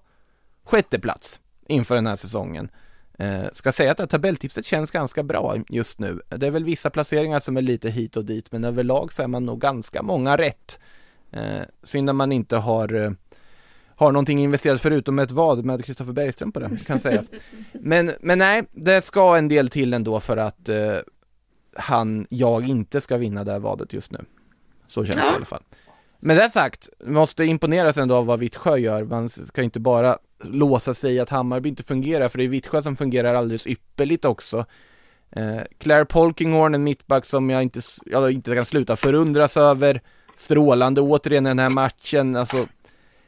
sjätte 0.64 1.00
plats 1.00 1.40
inför 1.68 1.96
den 1.96 2.08
här 2.08 2.16
säsongen. 2.16 2.70
Eh, 3.20 3.44
ska 3.52 3.72
säga 3.72 3.92
att 3.92 3.98
det 3.98 4.04
här 4.04 4.08
tabelltipset 4.08 4.66
känns 4.66 4.92
ganska 4.92 5.24
bra 5.24 5.56
just 5.70 6.00
nu. 6.00 6.22
Det 6.30 6.48
är 6.48 6.52
väl 6.52 6.64
vissa 6.64 6.90
placeringar 6.90 7.40
som 7.40 7.58
är 7.58 7.62
lite 7.62 7.90
hit 7.90 8.18
och 8.18 8.26
dit 8.26 8.52
men 8.52 8.64
överlag 8.64 9.14
så 9.14 9.24
är 9.24 9.28
man 9.28 9.44
nog 9.44 9.62
ganska 9.62 10.02
många 10.02 10.38
rätt. 10.38 10.80
Eh, 11.32 11.62
synd 11.84 12.10
att 12.10 12.16
man 12.16 12.32
inte 12.32 12.58
har 12.58 12.94
eh, 12.94 13.12
har 13.96 14.12
någonting 14.12 14.40
investerat 14.40 14.82
förutom 14.82 15.20
ett 15.20 15.32
vad 15.32 15.66
med 15.66 15.86
Kristoffer 15.86 16.14
Bergström 16.14 16.52
på 16.52 16.60
det, 16.60 16.78
kan 16.86 17.00
sägas. 17.00 17.32
Men, 17.74 18.12
men 18.20 18.40
nej, 18.40 18.64
det 18.72 19.02
ska 19.02 19.38
en 19.38 19.48
del 19.48 19.70
till 19.70 19.94
ändå 19.94 20.20
för 20.20 20.38
att 20.38 20.70
eh, 20.70 20.98
han, 21.76 22.28
jag 22.30 22.70
inte 22.70 23.02
ska 23.02 23.18
vinna 23.18 23.44
det 23.44 23.52
här 23.52 23.60
vadet 23.60 23.94
just 23.94 24.12
nu. 24.12 24.26
Så 24.88 25.06
känns 25.06 25.16
det 25.16 25.32
i 25.32 25.36
alla 25.36 25.46
fall. 25.46 25.64
Med 26.20 26.38
det 26.38 26.50
sagt, 26.50 26.90
måste 27.06 27.44
imponeras 27.44 27.98
ändå 27.98 28.16
av 28.16 28.26
vad 28.26 28.40
Vittsjö 28.40 28.78
gör. 28.78 29.04
Man 29.04 29.30
ska 29.30 29.62
inte 29.62 29.80
bara 29.80 30.18
låsa 30.44 30.94
sig 30.94 31.20
att 31.20 31.30
Hammarby 31.30 31.70
inte 31.70 31.84
fungerar, 31.84 32.28
för 32.28 32.38
det 32.38 32.44
är 32.44 32.48
Vittsjö 32.48 32.84
som 32.84 32.96
fungerar 32.96 33.34
alldeles 33.34 33.68
ypperligt 33.68 34.26
också. 34.26 34.66
Eh, 35.32 35.62
Claire 35.78 36.06
Polkinghorn, 36.06 36.76
en 36.76 36.84
mittback 36.84 37.26
som 37.26 37.50
jag 37.50 37.64
inte, 37.64 37.82
jag 38.06 38.32
inte 38.32 38.56
kan 38.56 38.66
sluta 38.66 38.96
förundras 38.96 39.58
över. 39.58 40.02
Strålande 40.36 41.02
återigen 41.02 41.46
i 41.46 41.50
den 41.50 41.60
här 41.60 41.70
matchen, 41.70 42.36
alltså 42.36 42.68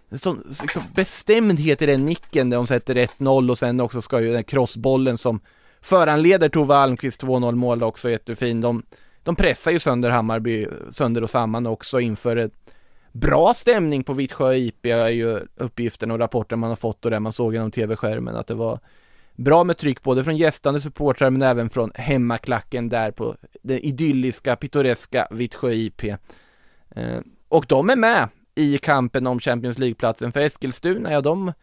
en 0.10 0.20
sån 0.20 0.56
liksom, 0.62 0.84
bestämdhet 0.96 1.82
i 1.82 1.86
den 1.86 2.06
nicken 2.06 2.50
där 2.50 2.58
de 2.58 2.68
sätter 2.68 2.96
1-0 2.96 3.50
och 3.50 3.58
sen 3.58 3.80
också 3.80 4.02
ska 4.02 4.22
ju 4.22 4.32
den 4.32 4.44
crossbollen 4.44 5.18
som 5.18 5.40
föranleder 5.82 6.50
Tove 6.50 6.76
Almqvist 6.76 7.24
2-0 7.24 7.56
mål 7.56 7.84
också 7.84 8.10
jättefin. 8.10 8.62
De, 8.62 8.84
de 9.24 9.36
pressar 9.36 9.72
ju 9.72 9.80
sönder 9.80 10.10
Hammarby 10.10 10.68
sönder 10.90 11.24
och 11.24 11.30
samman 11.30 11.68
också 11.68 12.00
inför 12.00 12.36
ett 12.36 12.54
bra 13.12 13.54
stämning 13.54 14.04
på 14.04 14.14
Vittsjö 14.14 14.54
IP 14.54 14.86
är 14.86 15.10
ju 15.10 15.40
uppgiften 15.56 16.12
och 16.12 16.20
rapporten 16.20 16.60
man 16.60 16.70
har 16.70 16.76
fått 16.76 17.06
och 17.06 17.12
det 17.12 17.20
man 17.20 17.34
såg 17.34 17.54
genom 17.54 17.72
tv-skärmen 17.72 18.36
att 18.36 18.48
det 18.48 18.54
var 18.54 18.80
bra 19.36 19.64
med 19.64 19.78
tryck 19.78 20.04
både 20.04 20.24
från 20.24 20.38
gästande 20.38 20.80
supportrar 20.80 21.30
men 21.30 21.42
även 21.42 21.70
från 21.70 21.92
hemmaklacken 21.96 22.90
där 22.90 23.12
på 23.12 23.36
den 23.62 23.80
idylliska, 23.80 24.56
pittoreska 24.56 25.28
Vittsjö 25.32 25.72
IP. 25.72 26.04
Eh, 26.04 27.20
och 27.48 27.66
de 27.68 27.90
är 27.90 27.96
med 27.96 28.30
i 28.56 28.78
kampen 28.78 29.28
om 29.28 29.40
Champions 29.40 29.78
League-platsen 29.78 30.32
för 30.32 30.40
Eskilstuna, 30.40 31.12
ja 31.12 31.22
de 31.22 31.54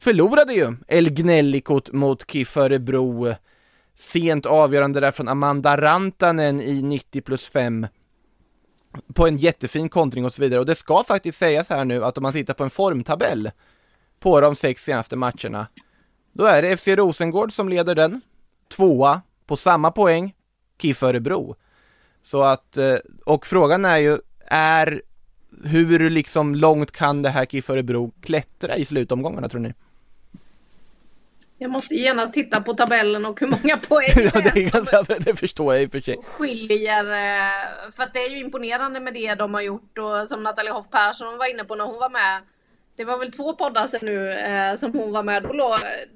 förlorade 0.00 0.54
ju 0.54 0.76
El 0.88 1.10
Gnellikot 1.10 1.92
mot 1.92 2.30
KIF 2.30 2.56
Örebro. 2.56 3.34
Sent 3.94 4.46
avgörande 4.46 5.00
där 5.00 5.10
från 5.10 5.28
Amanda 5.28 5.76
Rantanen 5.76 6.60
i 6.60 6.82
90 6.82 7.22
plus 7.22 7.48
5 7.48 7.86
på 9.14 9.26
en 9.26 9.36
jättefin 9.36 9.88
kontring 9.88 10.24
och 10.24 10.32
så 10.32 10.42
vidare. 10.42 10.60
Och 10.60 10.66
det 10.66 10.74
ska 10.74 11.04
faktiskt 11.04 11.38
sägas 11.38 11.70
här 11.70 11.84
nu 11.84 12.04
att 12.04 12.18
om 12.18 12.22
man 12.22 12.32
tittar 12.32 12.54
på 12.54 12.64
en 12.64 12.70
formtabell 12.70 13.50
på 14.20 14.40
de 14.40 14.56
sex 14.56 14.84
senaste 14.84 15.16
matcherna, 15.16 15.66
då 16.32 16.44
är 16.44 16.62
det 16.62 16.76
FC 16.76 16.88
Rosengård 16.88 17.52
som 17.52 17.68
leder 17.68 17.94
den, 17.94 18.20
tvåa 18.68 19.22
på 19.46 19.56
samma 19.56 19.90
poäng, 19.90 20.34
KIF 20.82 21.02
Örebro. 21.02 21.56
Så 22.22 22.42
att, 22.42 22.76
eh, 22.76 22.96
och 23.26 23.46
frågan 23.46 23.84
är 23.84 23.96
ju, 23.96 24.18
är 24.46 25.02
hur 25.64 26.10
liksom 26.10 26.54
långt 26.54 26.92
kan 26.92 27.22
det 27.22 27.28
här 27.28 27.46
KIF 27.46 27.70
Örebro 27.70 28.12
klättra 28.20 28.76
i 28.76 28.84
slutomgångarna 28.84 29.48
tror 29.48 29.60
ni? 29.60 29.74
Jag 31.58 31.70
måste 31.70 31.94
genast 31.94 32.34
titta 32.34 32.60
på 32.60 32.74
tabellen 32.74 33.26
och 33.26 33.40
hur 33.40 33.46
många 33.46 33.76
poäng 33.88 34.10
är. 34.10 34.42
det, 34.42 34.60
är 34.60 34.72
ganska, 34.72 35.02
det 35.02 35.36
förstår 35.36 35.74
jag 35.74 35.82
i 35.82 35.86
och 35.86 35.90
för 35.90 36.00
sig. 36.00 36.16
Skiljer. 36.24 37.04
Eh, 37.04 37.90
för 37.92 38.02
att 38.02 38.12
det 38.12 38.18
är 38.18 38.30
ju 38.30 38.38
imponerande 38.40 39.00
med 39.00 39.14
det 39.14 39.34
de 39.34 39.54
har 39.54 39.60
gjort 39.60 39.98
och 39.98 40.28
som 40.28 40.42
Nathalie 40.42 40.72
Hoff 40.72 40.90
Persson 40.90 41.38
var 41.38 41.50
inne 41.50 41.64
på 41.64 41.74
när 41.74 41.84
hon 41.84 41.98
var 41.98 42.10
med. 42.10 42.42
Det 42.96 43.04
var 43.04 43.18
väl 43.18 43.32
två 43.32 43.52
poddar 43.52 43.86
sedan 43.86 44.00
nu 44.02 44.32
eh, 44.32 44.74
som 44.74 44.92
hon 44.92 45.12
var 45.12 45.22
med. 45.22 45.42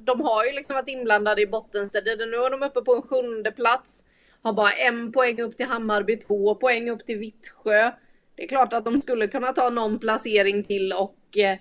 De 0.04 0.20
har 0.20 0.44
ju 0.44 0.52
liksom 0.52 0.74
varit 0.74 0.88
inblandade 0.88 1.42
i 1.42 1.46
bottenstriden. 1.46 2.30
Nu 2.30 2.36
är 2.36 2.50
de 2.50 2.62
uppe 2.62 2.80
på 2.80 2.94
en 2.94 3.02
sjunde 3.02 3.52
plats. 3.52 4.04
Har 4.42 4.52
bara 4.52 4.72
en 4.72 5.12
poäng 5.12 5.40
upp 5.40 5.56
till 5.56 5.66
Hammarby, 5.66 6.16
två 6.16 6.54
poäng 6.54 6.90
upp 6.90 7.06
till 7.06 7.18
Vittsjö. 7.18 7.92
Det 8.36 8.42
är 8.42 8.48
klart 8.48 8.72
att 8.72 8.84
de 8.84 9.02
skulle 9.02 9.28
kunna 9.28 9.52
ta 9.52 9.70
någon 9.70 9.98
placering 9.98 10.64
till 10.64 10.92
och 10.92 11.38
eh, 11.38 11.58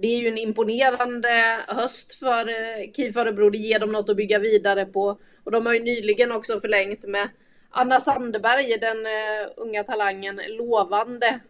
det 0.00 0.08
är 0.08 0.18
ju 0.18 0.28
en 0.28 0.38
imponerande 0.38 1.60
höst 1.68 2.12
för 2.12 2.48
eh, 2.48 2.92
KIF 2.96 3.16
Örebro. 3.16 3.50
Det 3.50 3.58
ger 3.58 3.78
dem 3.78 3.92
något 3.92 4.08
att 4.08 4.16
bygga 4.16 4.38
vidare 4.38 4.86
på. 4.86 5.20
Och 5.44 5.50
de 5.50 5.66
har 5.66 5.74
ju 5.74 5.80
nyligen 5.80 6.32
också 6.32 6.60
förlängt 6.60 7.04
med 7.04 7.28
Anna 7.70 8.00
Sandberg, 8.00 8.78
den 8.78 9.06
eh, 9.06 9.48
unga 9.56 9.84
talangen, 9.84 10.40
lovande 10.48 11.40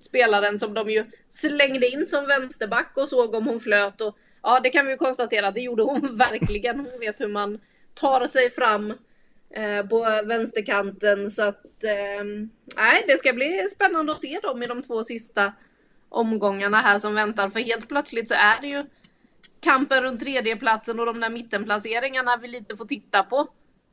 spelaren 0.00 0.58
som 0.58 0.74
de 0.74 0.90
ju 0.90 1.04
slängde 1.28 1.88
in 1.88 2.06
som 2.06 2.26
vänsterback 2.26 2.92
och 2.96 3.08
såg 3.08 3.34
om 3.34 3.46
hon 3.46 3.60
flöt. 3.60 4.00
Och, 4.00 4.16
ja, 4.42 4.60
det 4.60 4.70
kan 4.70 4.86
vi 4.86 4.92
ju 4.92 4.98
konstatera, 4.98 5.50
det 5.50 5.60
gjorde 5.60 5.82
hon 5.82 6.16
verkligen. 6.16 6.76
Hon 6.76 7.00
vet 7.00 7.20
hur 7.20 7.28
man 7.28 7.60
tar 7.94 8.26
sig 8.26 8.50
fram 8.50 8.94
på 9.90 10.22
vänsterkanten. 10.24 11.30
Så 11.30 11.42
att 11.42 11.84
eh, 11.84 12.24
nej, 12.76 13.04
det 13.06 13.18
ska 13.18 13.32
bli 13.32 13.66
spännande 13.74 14.12
att 14.12 14.20
se 14.20 14.38
dem 14.42 14.62
i 14.62 14.66
de 14.66 14.82
två 14.82 15.04
sista 15.04 15.52
omgångarna 16.08 16.76
här 16.76 16.98
som 16.98 17.14
väntar. 17.14 17.48
För 17.48 17.60
helt 17.60 17.88
plötsligt 17.88 18.28
så 18.28 18.34
är 18.34 18.60
det 18.60 18.66
ju 18.66 18.84
kampen 19.60 20.02
runt 20.02 20.20
tredjeplatsen 20.20 21.00
och 21.00 21.06
de 21.06 21.20
där 21.20 21.30
mittenplaceringarna 21.30 22.36
vi 22.36 22.48
lite 22.48 22.76
får 22.76 22.84
titta 22.84 23.22
på 23.22 23.48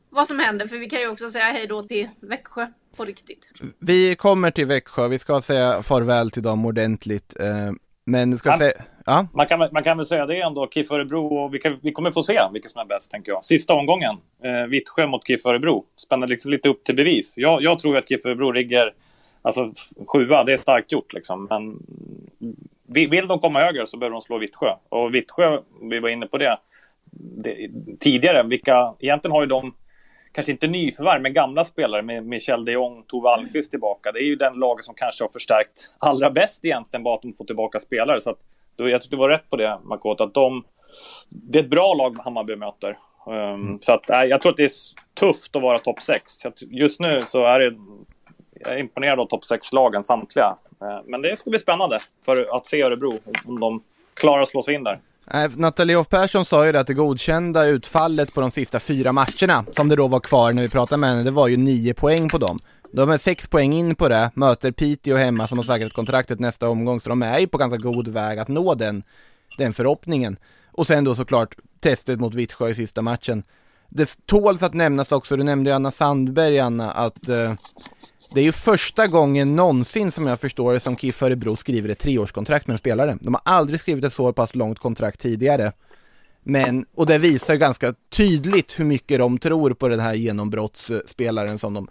vad 0.09 0.27
som 0.27 0.39
händer. 0.39 0.67
För 0.67 0.77
vi 0.77 0.89
kan 0.89 0.99
ju 0.99 1.07
också 1.07 1.29
säga 1.29 1.45
hej 1.45 1.67
då 1.67 1.83
till 1.83 2.09
Växjö 2.19 2.67
på 2.95 3.05
riktigt. 3.05 3.47
Vi 3.79 4.15
kommer 4.15 4.51
till 4.51 4.65
Växjö, 4.65 5.07
vi 5.07 5.19
ska 5.19 5.41
säga 5.41 5.83
farväl 5.83 6.31
till 6.31 6.43
dem 6.43 6.65
ordentligt. 6.65 7.39
Eh, 7.39 7.71
men 8.05 8.37
ska 8.37 8.49
man, 8.49 8.57
säga, 8.57 8.83
ja. 9.05 9.27
man, 9.33 9.47
kan, 9.47 9.69
man 9.71 9.83
kan 9.83 9.97
väl 9.97 10.05
säga 10.05 10.25
det 10.25 10.41
ändå, 10.41 10.67
KIF 10.67 10.91
Örebro 10.91 11.37
och 11.37 11.53
vi, 11.53 11.59
kan, 11.59 11.79
vi 11.81 11.91
kommer 11.91 12.11
få 12.11 12.23
se 12.23 12.39
vilka 12.53 12.69
som 12.69 12.81
är 12.81 12.85
bäst 12.85 13.11
tänker 13.11 13.31
jag. 13.31 13.43
Sista 13.43 13.73
omgången, 13.73 14.15
eh, 14.43 14.67
Vittsjö 14.69 15.07
mot 15.07 15.27
KIF 15.27 15.45
Örebro. 15.45 15.85
Spänner 15.95 16.27
liksom 16.27 16.51
lite 16.51 16.69
upp 16.69 16.83
till 16.83 16.95
bevis. 16.95 17.37
Jag, 17.37 17.61
jag 17.61 17.79
tror 17.79 17.97
att 17.97 18.09
KIF 18.09 18.25
Örebro 18.25 18.51
ligger, 18.51 18.93
alltså 19.41 19.71
sjua, 20.07 20.43
det 20.43 20.53
är 20.53 20.57
starkt 20.57 20.91
gjort 20.91 21.13
liksom. 21.13 21.47
Men 21.49 21.79
vill 22.87 23.27
de 23.27 23.39
komma 23.39 23.59
högre 23.59 23.87
så 23.87 23.97
behöver 23.97 24.13
de 24.13 24.21
slå 24.21 24.37
Vittsjö. 24.37 24.75
Och 24.89 25.15
Vittsjö, 25.15 25.59
vi 25.81 25.99
var 25.99 26.09
inne 26.09 26.27
på 26.27 26.37
det, 26.37 26.57
det 27.11 27.69
tidigare, 27.99 28.43
vilka, 28.43 28.93
egentligen 28.99 29.31
har 29.31 29.41
ju 29.41 29.47
de 29.47 29.73
kanske 30.35 30.51
inte 30.51 30.67
nyförvärv, 30.67 31.21
men 31.21 31.33
gamla 31.33 31.63
spelare 31.63 32.01
med 32.01 32.25
Michel 32.25 32.65
de 32.65 32.71
Jong, 32.71 33.03
Tove 33.07 33.29
Almqvist 33.29 33.71
tillbaka. 33.71 34.11
Det 34.11 34.19
är 34.19 34.23
ju 34.23 34.35
den 34.35 34.53
laget 34.53 34.85
som 34.85 34.95
kanske 34.95 35.23
har 35.23 35.29
förstärkt 35.29 35.95
allra 35.99 36.29
bäst 36.29 36.65
egentligen, 36.65 37.03
bara 37.03 37.15
att 37.15 37.21
de 37.21 37.31
får 37.31 37.45
tillbaka 37.45 37.79
spelare. 37.79 38.21
Så 38.21 38.29
att 38.29 38.39
jag 38.77 39.01
tyckte 39.01 39.15
du 39.15 39.19
var 39.19 39.29
rätt 39.29 39.49
på 39.49 39.55
det, 39.55 39.79
Makot, 39.83 40.21
att 40.21 40.33
de... 40.33 40.63
Det 41.29 41.59
är 41.59 41.63
ett 41.63 41.69
bra 41.69 41.93
lag 41.93 42.17
Hammarby 42.23 42.55
möter. 42.55 42.97
Um, 43.25 43.35
mm. 43.35 43.77
Så 43.81 43.93
att, 43.93 44.09
äh, 44.09 44.23
jag 44.23 44.41
tror 44.41 44.51
att 44.51 44.57
det 44.57 44.63
är 44.63 44.71
tufft 45.19 45.55
att 45.55 45.61
vara 45.61 45.79
topp 45.79 46.01
6. 46.01 46.33
Just 46.61 46.99
nu 46.99 47.23
så 47.27 47.45
är 47.45 47.59
det... 47.59 47.75
Jag 48.59 48.73
är 48.73 48.77
imponerad 48.77 49.19
av 49.19 49.25
topp 49.25 49.43
6-lagen 49.43 50.03
samtliga. 50.03 50.55
Uh, 50.81 51.01
men 51.05 51.21
det 51.21 51.35
ska 51.35 51.49
bli 51.49 51.59
spännande 51.59 51.99
för 52.25 52.57
att 52.57 52.65
se 52.65 52.81
Örebro, 52.81 53.19
om 53.45 53.59
de 53.59 53.83
klarar 54.13 54.41
att 54.41 54.47
slå 54.47 54.61
sig 54.61 54.75
in 54.75 54.83
där. 54.83 54.99
Nathalie 55.55 55.95
Hoff 55.95 56.09
Persson 56.09 56.45
sa 56.45 56.65
ju 56.65 56.71
det 56.71 56.79
att 56.79 56.87
det 56.87 56.93
godkända 56.93 57.65
utfallet 57.65 58.33
på 58.33 58.41
de 58.41 58.51
sista 58.51 58.79
fyra 58.79 59.11
matcherna, 59.11 59.65
som 59.71 59.89
det 59.89 59.95
då 59.95 60.07
var 60.07 60.19
kvar 60.19 60.53
när 60.53 60.61
vi 60.61 60.69
pratade 60.69 60.99
med 60.99 61.09
henne, 61.09 61.23
det 61.23 61.31
var 61.31 61.47
ju 61.47 61.57
nio 61.57 61.93
poäng 61.93 62.29
på 62.29 62.37
dem. 62.37 62.59
De 62.95 63.09
är 63.09 63.17
sex 63.17 63.47
poäng 63.47 63.73
in 63.73 63.95
på 63.95 64.09
det, 64.09 64.31
möter 64.33 64.71
Piteå 64.71 65.17
hemma 65.17 65.47
som 65.47 65.57
har 65.57 65.63
säkrat 65.63 65.93
kontraktet 65.93 66.39
nästa 66.39 66.69
omgång, 66.69 66.99
så 66.99 67.09
de 67.09 67.23
är 67.23 67.39
ju 67.39 67.47
på 67.47 67.57
ganska 67.57 67.77
god 67.77 68.07
väg 68.07 68.39
att 68.39 68.47
nå 68.47 68.75
den, 68.75 69.03
den 69.57 69.73
förhoppningen. 69.73 70.37
Och 70.71 70.87
sen 70.87 71.03
då 71.03 71.15
såklart 71.15 71.55
testet 71.79 72.19
mot 72.19 72.35
Vittsjö 72.35 72.69
i 72.69 72.75
sista 72.75 73.01
matchen. 73.01 73.43
Det 73.89 74.17
tåls 74.25 74.63
att 74.63 74.73
nämnas 74.73 75.11
också, 75.11 75.37
du 75.37 75.43
nämnde 75.43 75.69
ju 75.69 75.75
Anna 75.75 75.91
Sandberg 75.91 76.59
Anna, 76.59 76.91
att 76.91 77.29
eh, 77.29 77.53
det 78.33 78.39
är 78.39 78.43
ju 78.43 78.51
första 78.51 79.07
gången 79.07 79.55
någonsin 79.55 80.11
som 80.11 80.27
jag 80.27 80.39
förstår 80.39 80.73
det 80.73 80.79
som 80.79 80.97
KIF 80.97 81.23
Örebro 81.23 81.55
skriver 81.55 81.89
ett 81.89 81.99
treårskontrakt 81.99 82.67
med 82.67 82.73
en 82.73 82.77
spelare. 82.77 83.17
De 83.21 83.33
har 83.33 83.41
aldrig 83.45 83.79
skrivit 83.79 84.03
ett 84.03 84.13
så 84.13 84.33
pass 84.33 84.55
långt 84.55 84.79
kontrakt 84.79 85.19
tidigare. 85.19 85.73
Men, 86.43 86.85
och 86.95 87.05
det 87.05 87.17
visar 87.17 87.53
ju 87.53 87.59
ganska 87.59 87.93
tydligt 88.09 88.79
hur 88.79 88.85
mycket 88.85 89.19
de 89.19 89.37
tror 89.37 89.73
på 89.73 89.87
den 89.87 89.99
här 89.99 90.13
genombrottsspelaren 90.13 91.59
som 91.59 91.73
de 91.73 91.87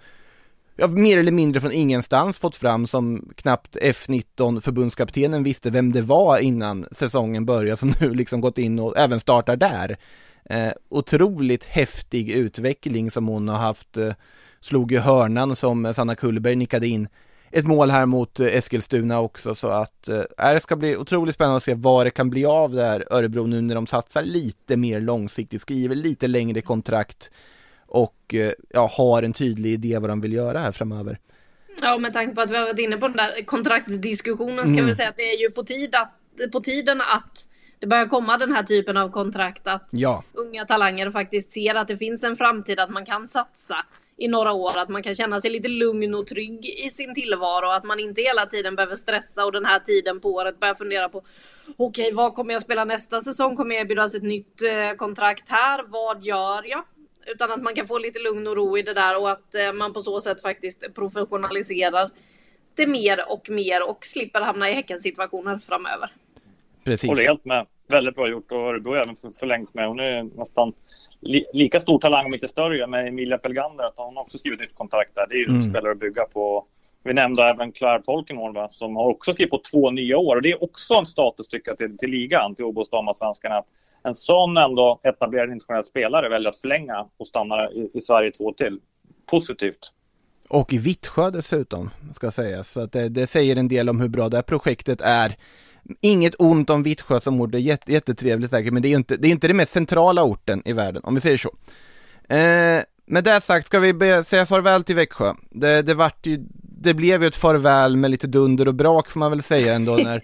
ja, 0.77 0.87
mer 0.87 1.19
eller 1.19 1.33
mindre 1.33 1.61
från 1.61 1.73
ingenstans 1.73 2.39
fått 2.39 2.57
fram 2.57 2.87
som 2.87 3.33
knappt 3.37 3.77
F19 3.77 4.61
förbundskaptenen 4.61 5.43
visste 5.43 5.71
vem 5.71 5.93
det 5.93 6.03
var 6.03 6.39
innan 6.39 6.87
säsongen 6.93 7.47
började 7.47 7.77
som 7.77 7.93
nu 8.01 8.15
liksom 8.15 8.41
gått 8.41 8.59
in 8.59 8.79
och 8.79 8.99
även 8.99 9.21
startar 9.21 9.57
där. 9.57 9.97
Eh, 10.45 10.73
otroligt 10.89 11.65
häftig 11.65 12.31
utveckling 12.31 13.11
som 13.11 13.29
hon 13.29 13.49
har 13.49 13.59
haft. 13.59 13.97
Eh, 13.97 14.13
slog 14.61 14.93
ju 14.93 14.99
hörnan 14.99 15.57
som 15.57 15.95
Sanna 15.95 16.15
Kullberg 16.15 16.57
nickade 16.57 16.87
in 16.87 17.09
ett 17.51 17.67
mål 17.67 17.91
här 17.91 18.07
mot 18.07 18.41
eh, 18.41 18.47
Eskilstuna 18.47 19.21
också 19.21 19.55
så 19.55 19.69
att 19.69 20.09
eh, 20.09 20.53
det 20.53 20.61
ska 20.61 20.77
bli 20.77 20.97
otroligt 20.97 21.35
spännande 21.35 21.57
att 21.57 21.63
se 21.63 21.75
vad 21.75 22.07
det 22.07 22.11
kan 22.11 22.31
bli 22.31 22.45
av 22.45 22.73
där 22.73 23.05
Örebro 23.11 23.47
nu 23.47 23.61
när 23.61 23.75
de 23.75 23.87
satsar 23.87 24.23
lite 24.23 24.77
mer 24.77 25.01
långsiktigt, 25.01 25.63
skriver 25.63 25.95
lite 25.95 26.27
längre 26.27 26.61
kontrakt 26.61 27.31
och 27.95 28.35
eh, 28.35 28.53
ja, 28.69 28.91
har 28.97 29.23
en 29.23 29.33
tydlig 29.33 29.71
idé 29.71 29.99
vad 29.99 30.11
de 30.11 30.21
vill 30.21 30.33
göra 30.33 30.59
här 30.59 30.73
framöver. 30.73 31.19
Ja, 31.83 31.99
med 31.99 32.13
tanke 32.13 32.35
på 32.35 32.41
att 32.41 32.51
vi 32.51 32.57
har 32.57 32.65
varit 32.65 32.79
inne 32.79 32.97
på 32.97 33.09
den 33.09 33.17
där 33.17 33.45
kontraktsdiskussionen 33.45 34.67
ska 34.67 34.75
mm. 34.75 34.87
vi 34.87 34.95
säga 34.95 35.09
att 35.09 35.17
det 35.17 35.33
är 35.33 35.41
ju 35.41 35.51
på, 35.51 35.65
tid 35.65 35.95
att, 35.95 36.13
på 36.53 36.61
tiden 36.61 37.01
att 37.01 37.49
det 37.79 37.87
börjar 37.87 38.07
komma 38.07 38.39
den 38.39 38.53
här 38.53 38.63
typen 38.63 38.97
av 38.97 39.11
kontrakt 39.11 39.67
att 39.67 39.89
ja. 39.93 40.25
unga 40.33 40.65
talanger 40.65 41.11
faktiskt 41.11 41.53
ser 41.53 41.75
att 41.75 41.89
det 41.89 41.97
finns 41.97 42.25
en 42.25 42.37
framtid 42.37 42.81
att 42.81 42.91
man 42.91 43.07
kan 43.07 43.29
satsa 43.29 43.77
i 44.17 44.29
några 44.29 44.53
år, 44.53 44.77
att 44.77 44.89
man 44.89 45.03
kan 45.03 45.15
känna 45.15 45.41
sig 45.41 45.51
lite 45.51 45.69
lugn 45.69 46.15
och 46.15 46.27
trygg 46.27 46.67
i 46.87 46.91
sin 46.91 47.15
tillvaro, 47.15 47.69
att 47.71 47.85
man 47.85 48.01
inte 48.01 48.23
hela 48.23 48.47
tiden 48.47 48.77
behöver 48.77 48.97
stressa 48.97 49.45
och 49.45 49.53
den 49.53 49.65
här 49.65 49.79
tiden 49.79 50.21
på 50.21 50.35
året 50.35 50.61
börja 50.61 50.75
fundera 50.75 51.09
på 51.09 51.19
okej, 51.19 52.05
okay, 52.05 52.13
vad 52.13 52.35
kommer 52.35 52.53
jag 52.53 52.63
spela 52.63 52.85
nästa 52.85 53.21
säsong? 53.21 53.57
Kommer 53.57 53.75
jag 53.75 53.83
erbjudas 53.83 54.15
ett 54.15 54.23
nytt 54.23 54.63
eh, 54.63 54.97
kontrakt 54.97 55.49
här? 55.49 55.85
Vad 55.89 56.25
gör 56.25 56.65
jag? 56.69 56.85
Utan 57.27 57.53
att 57.53 57.63
man 57.63 57.75
kan 57.75 57.87
få 57.87 57.99
lite 57.99 58.19
lugn 58.19 58.47
och 58.47 58.57
ro 58.57 58.79
i 58.79 58.83
det 58.83 58.95
där 58.95 59.21
och 59.21 59.31
att 59.31 59.55
eh, 59.55 59.73
man 59.73 59.93
på 59.93 60.01
så 60.01 60.21
sätt 60.21 60.43
faktiskt 60.43 60.95
professionaliserar 60.95 62.11
det 62.75 62.87
mer 62.87 63.19
och 63.29 63.51
mer 63.51 63.91
och 63.91 63.99
slipper 64.07 64.41
hamna 64.41 64.71
i 64.71 64.73
Häckensituationer 64.73 65.59
framöver. 65.59 66.11
Precis. 66.85 67.11
Håller 67.11 67.23
helt 67.23 67.45
med. 67.45 67.67
Väldigt 67.89 68.15
bra 68.15 68.29
gjort 68.29 68.53
och 68.53 68.59
Örebro 68.59 68.91
har 68.91 68.97
även 68.97 69.15
förlängt 69.15 69.75
med. 69.75 69.89
Hon 69.89 70.01
är 70.01 70.23
nästan 70.23 70.73
li 71.21 71.45
lika 71.53 71.81
stor 71.81 71.99
talang, 71.99 72.27
om 72.27 72.35
inte 72.35 72.49
större, 72.49 72.87
med 72.87 73.09
Emilia 73.09 73.39
Pelgander. 73.39 73.85
Att 73.85 73.95
hon 73.97 74.19
också 74.19 74.39
skrivit 74.39 74.61
ett 74.61 74.75
kontrakt 74.75 75.15
där. 75.15 75.27
Det 75.29 75.35
är 75.35 75.39
ju 75.39 75.47
mm. 75.47 75.63
spelare 75.63 75.93
att 75.93 76.01
bygga 76.01 76.25
på. 76.25 76.67
Vi 77.05 77.15
nämnde 77.15 77.43
även 77.43 77.73
Claire 77.73 78.03
Polkinghorn 78.03 78.69
som 78.71 78.97
har 78.97 79.11
också 79.11 79.33
skrivit 79.33 79.51
på 79.51 79.61
två 79.73 79.91
nya 79.91 80.19
år. 80.19 80.37
Och 80.37 80.43
det 80.43 80.51
är 80.51 80.65
också 80.65 80.95
en 80.95 81.07
status 81.07 81.49
tycker 81.49 81.71
jag, 81.71 81.79
till, 81.79 81.99
till 81.99 82.11
ligan, 82.11 82.55
till 82.55 82.65
Åbos 82.65 82.91
damallsvenskan. 82.91 83.53
Att 83.53 83.67
en 84.03 84.15
sån 84.15 84.57
ändå 84.57 85.01
etablerad 85.03 85.51
internationell 85.51 85.85
spelare 85.85 86.29
väljer 86.29 86.49
att 86.49 86.57
förlänga 86.57 87.07
och 87.17 87.27
stanna 87.27 87.71
i, 87.71 87.91
i 87.95 88.01
Sverige 88.01 88.31
två 88.31 88.53
till. 88.53 88.79
Positivt. 89.31 89.93
Och 90.49 90.73
i 90.73 90.79
Vittsjö 90.79 91.31
dessutom, 91.31 91.91
ska 92.13 92.31
sägas. 92.31 92.71
Så 92.73 92.81
att 92.81 92.93
det, 92.93 93.09
det, 93.09 93.27
säger 93.27 93.57
en 93.57 93.69
del 93.69 93.89
om 93.89 94.01
hur 94.01 94.09
bra 94.09 94.29
det 94.29 94.37
här 94.37 94.43
projektet 94.43 95.01
är. 95.01 95.35
Inget 96.01 96.35
ont 96.39 96.71
om 96.71 96.83
Vittsjö 96.83 97.21
som 97.21 97.41
ort, 97.41 97.53
det 97.53 97.59
är 97.59 97.61
jätte, 97.61 97.93
jättetrevligt 97.93 98.51
säkert, 98.51 98.73
men 98.73 98.83
det 98.83 98.89
är 98.89 98.97
inte 98.97 99.17
det, 99.17 99.29
är 99.29 99.33
inte 99.33 99.49
det 99.49 99.55
mest 99.55 99.73
centrala 99.73 100.23
orten 100.23 100.63
i 100.65 100.73
världen, 100.73 101.03
om 101.05 101.15
vi 101.15 101.21
säger 101.21 101.39
så. 101.39 101.51
Eh, 102.35 102.83
med 103.07 103.25
det 103.25 103.41
sagt 103.41 103.67
ska 103.67 103.79
vi 103.79 103.95
be, 103.95 104.25
säga 104.25 104.47
farväl 104.47 104.85
till 104.85 104.97
Växjö. 104.97 105.33
Det, 105.51 105.83
det 105.83 105.95
vart 105.95 106.27
ju, 106.27 106.45
det 106.85 106.95
blev 106.95 107.23
ju 107.23 107.29
ett 107.29 107.37
farväl 107.37 107.97
med 107.97 108.11
lite 108.11 108.27
dunder 108.27 108.69
och 108.69 108.75
brak 108.75 109.11
får 109.11 109.21
man 109.21 109.31
väl 109.31 109.43
säga 109.43 109.75
ändå 109.75 109.97
när, 110.05 110.23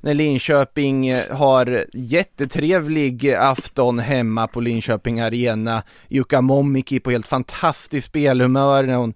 när 0.00 0.14
Linköping 0.14 1.14
har 1.30 1.86
jättetrevlig 1.92 3.34
afton 3.34 3.98
hemma 3.98 4.46
på 4.46 4.60
Linköping 4.60 5.20
Arena. 5.20 5.82
Jukka 6.08 6.40
Mommiki 6.40 7.00
på 7.00 7.10
helt 7.10 7.28
fantastiskt 7.28 8.06
spelhumör 8.06 8.82
när 8.82 8.94
hon 8.94 9.14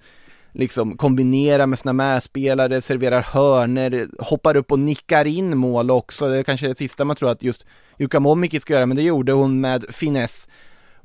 liksom 0.53 0.97
kombinerar 0.97 1.67
med 1.67 1.79
sina 1.79 1.93
medspelare, 1.93 2.83
serverar 2.83 3.23
hörner, 3.23 4.09
hoppar 4.19 4.57
upp 4.57 4.73
och 4.73 4.79
nickar 4.79 5.25
in 5.25 5.59
mål 5.59 5.91
också. 5.91 6.29
Det 6.29 6.39
är 6.39 6.43
kanske 6.43 6.69
det 6.69 6.79
sista 6.79 7.05
man 7.05 7.17
tror 7.17 7.31
att 7.31 7.43
just 7.43 7.67
Jukka 7.99 8.21
Momiki 8.21 8.61
ska 8.61 8.73
göra, 8.73 8.87
men 8.87 8.97
det 8.97 9.03
gjorde 9.03 9.33
hon 9.33 9.61
med 9.61 9.85
finess. 9.89 10.49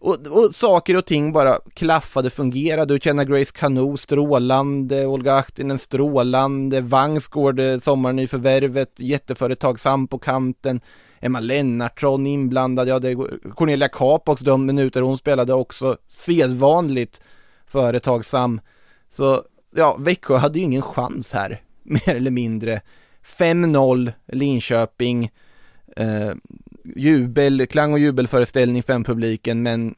Och, 0.05 0.27
och, 0.27 0.55
saker 0.55 0.97
och 0.97 1.05
ting 1.05 1.31
bara 1.31 1.59
klaffade, 1.73 2.29
fungerade. 2.29 2.93
Du 2.93 2.99
känner 2.99 3.23
Grace 3.23 3.51
Kanu 3.51 3.97
strålande, 3.97 5.05
Olga 5.05 5.33
Ahtinen 5.33 5.77
strålande, 5.77 6.81
Vangsgård, 6.81 7.59
i 7.59 7.79
förvärvet, 8.27 8.99
jätteföretagsam 8.99 10.07
på 10.07 10.19
kanten. 10.19 10.81
Emma 11.19 11.39
Lennartsson 11.39 12.27
inblandad, 12.27 12.87
ja 12.87 12.99
det 12.99 13.15
Cornelia 13.55 13.87
Capox 13.87 14.41
de 14.41 14.65
minuter 14.65 15.01
hon 15.01 15.17
spelade 15.17 15.53
också 15.53 15.97
sedvanligt 16.07 17.21
företagsam. 17.67 18.61
Så 19.09 19.43
ja, 19.75 19.95
Växjö 19.99 20.37
hade 20.37 20.59
ju 20.59 20.65
ingen 20.65 20.81
chans 20.81 21.33
här, 21.33 21.61
mer 21.83 22.15
eller 22.15 22.31
mindre. 22.31 22.81
5-0 23.37 24.11
Linköping, 24.27 25.31
eh, 25.95 26.31
jubel, 26.95 27.67
klang 27.67 27.93
och 27.93 27.99
jubelföreställning 27.99 28.83
för 28.83 29.03
publiken 29.03 29.63
men 29.63 29.95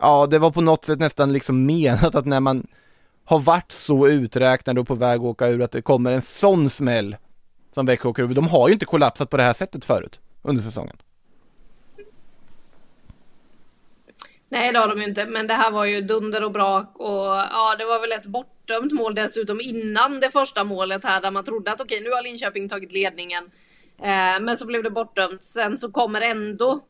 ja, 0.00 0.26
det 0.26 0.38
var 0.38 0.50
på 0.50 0.60
något 0.60 0.84
sätt 0.84 0.98
nästan 0.98 1.32
liksom 1.32 1.66
menat 1.66 2.14
att 2.14 2.26
när 2.26 2.40
man 2.40 2.66
har 3.24 3.38
varit 3.38 3.72
så 3.72 4.08
uträknad 4.08 4.78
och 4.78 4.86
på 4.86 4.94
väg 4.94 5.20
att 5.20 5.24
åka 5.26 5.48
ur 5.48 5.62
att 5.62 5.72
det 5.72 5.82
kommer 5.82 6.12
en 6.12 6.22
sån 6.22 6.70
smäll 6.70 7.16
som 7.74 7.86
Växjö 7.86 8.08
åker 8.08 8.22
ur. 8.22 8.34
De 8.34 8.48
har 8.48 8.68
ju 8.68 8.72
inte 8.72 8.86
kollapsat 8.86 9.30
på 9.30 9.36
det 9.36 9.42
här 9.42 9.52
sättet 9.52 9.84
förut 9.84 10.20
under 10.42 10.62
säsongen. 10.62 10.96
Nej 14.48 14.72
det 14.72 14.78
har 14.78 14.88
de 14.88 14.98
ju 14.98 15.04
inte, 15.04 15.26
men 15.26 15.46
det 15.46 15.54
här 15.54 15.70
var 15.70 15.84
ju 15.84 16.00
dunder 16.00 16.44
och 16.44 16.52
brak 16.52 16.92
och 16.94 17.36
ja 17.50 17.76
det 17.78 17.84
var 17.84 18.00
väl 18.00 18.12
ett 18.12 18.26
bortdömt 18.26 18.92
mål 18.92 19.14
dessutom 19.14 19.60
innan 19.60 20.20
det 20.20 20.30
första 20.30 20.64
målet 20.64 21.04
här 21.04 21.20
där 21.20 21.30
man 21.30 21.44
trodde 21.44 21.72
att 21.72 21.80
okej 21.80 22.00
nu 22.00 22.10
har 22.10 22.22
Linköping 22.22 22.68
tagit 22.68 22.92
ledningen. 22.92 23.50
Eh, 23.98 24.40
men 24.40 24.56
så 24.56 24.66
blev 24.66 24.82
det 24.82 24.90
bortdömt. 24.90 25.42
Sen 25.42 25.78
så 25.78 25.92
kommer 25.92 26.20
ändå 26.20 26.84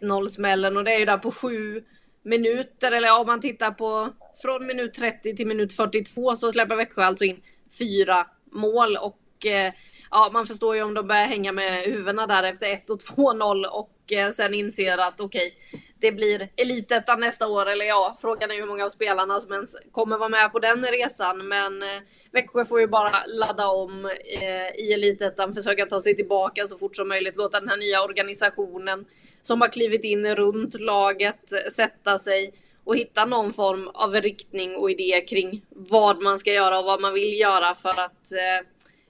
1-0 0.00 0.26
smällen 0.26 0.76
och 0.76 0.84
det 0.84 0.94
är 0.94 0.98
ju 0.98 1.04
där 1.04 1.18
på 1.18 1.30
sju 1.32 1.84
minuter 2.24 2.92
eller 2.92 3.20
om 3.20 3.26
man 3.26 3.40
tittar 3.40 3.70
på 3.70 4.12
från 4.42 4.66
minut 4.66 4.94
30 4.94 5.36
till 5.36 5.46
minut 5.46 5.72
42 5.72 6.36
så 6.36 6.52
släpper 6.52 6.76
Växjö 6.76 7.04
alltså 7.04 7.24
in 7.24 7.42
fyra 7.78 8.26
mål 8.52 8.96
och 8.96 9.46
eh, 9.46 9.72
ja, 10.10 10.30
man 10.32 10.46
förstår 10.46 10.76
ju 10.76 10.82
om 10.82 10.94
de 10.94 11.06
börjar 11.06 11.26
hänga 11.26 11.52
med 11.52 11.82
huvudena 11.82 12.26
där 12.26 12.42
efter 12.42 12.72
1 12.72 12.90
och 12.90 12.98
2-0 12.98 13.64
och 13.64 14.12
eh, 14.12 14.30
sen 14.30 14.54
inser 14.54 14.98
att 14.98 15.20
okej, 15.20 15.46
okay, 15.46 15.80
det 16.00 16.12
blir 16.12 16.48
elitettan 16.56 17.20
nästa 17.20 17.48
år. 17.48 17.66
Eller 17.66 17.84
ja, 17.84 18.16
frågan 18.20 18.50
är 18.50 18.54
hur 18.54 18.66
många 18.66 18.84
av 18.84 18.88
spelarna 18.88 19.40
som 19.40 19.52
ens 19.52 19.76
kommer 19.92 20.18
vara 20.18 20.28
med 20.28 20.52
på 20.52 20.58
den 20.58 20.84
resan. 20.84 21.48
Men 21.48 21.82
eh, 21.82 22.00
Växjö 22.32 22.64
får 22.64 22.80
ju 22.80 22.86
bara 22.86 23.26
ladda 23.26 23.68
om 23.68 24.04
eh, 24.40 24.80
i 24.84 24.92
elitettan, 24.94 25.54
försöka 25.54 25.86
ta 25.86 26.00
sig 26.00 26.16
tillbaka 26.16 26.66
så 26.66 26.78
fort 26.78 26.96
som 26.96 27.08
möjligt. 27.08 27.36
Låta 27.36 27.60
den 27.60 27.68
här 27.68 27.76
nya 27.76 28.04
organisationen 28.04 29.04
som 29.42 29.60
har 29.60 29.68
klivit 29.68 30.04
in 30.04 30.36
runt 30.36 30.80
laget 30.80 31.52
eh, 31.52 31.70
sätta 31.70 32.18
sig 32.18 32.52
och 32.84 32.96
hitta 32.96 33.24
någon 33.24 33.52
form 33.52 33.88
av 33.94 34.14
riktning 34.14 34.76
och 34.76 34.90
idé 34.90 35.20
kring 35.20 35.62
vad 35.70 36.22
man 36.22 36.38
ska 36.38 36.52
göra 36.52 36.78
och 36.78 36.84
vad 36.84 37.00
man 37.00 37.14
vill 37.14 37.40
göra 37.40 37.74
för 37.74 38.00
att 38.00 38.32
eh, 38.32 38.66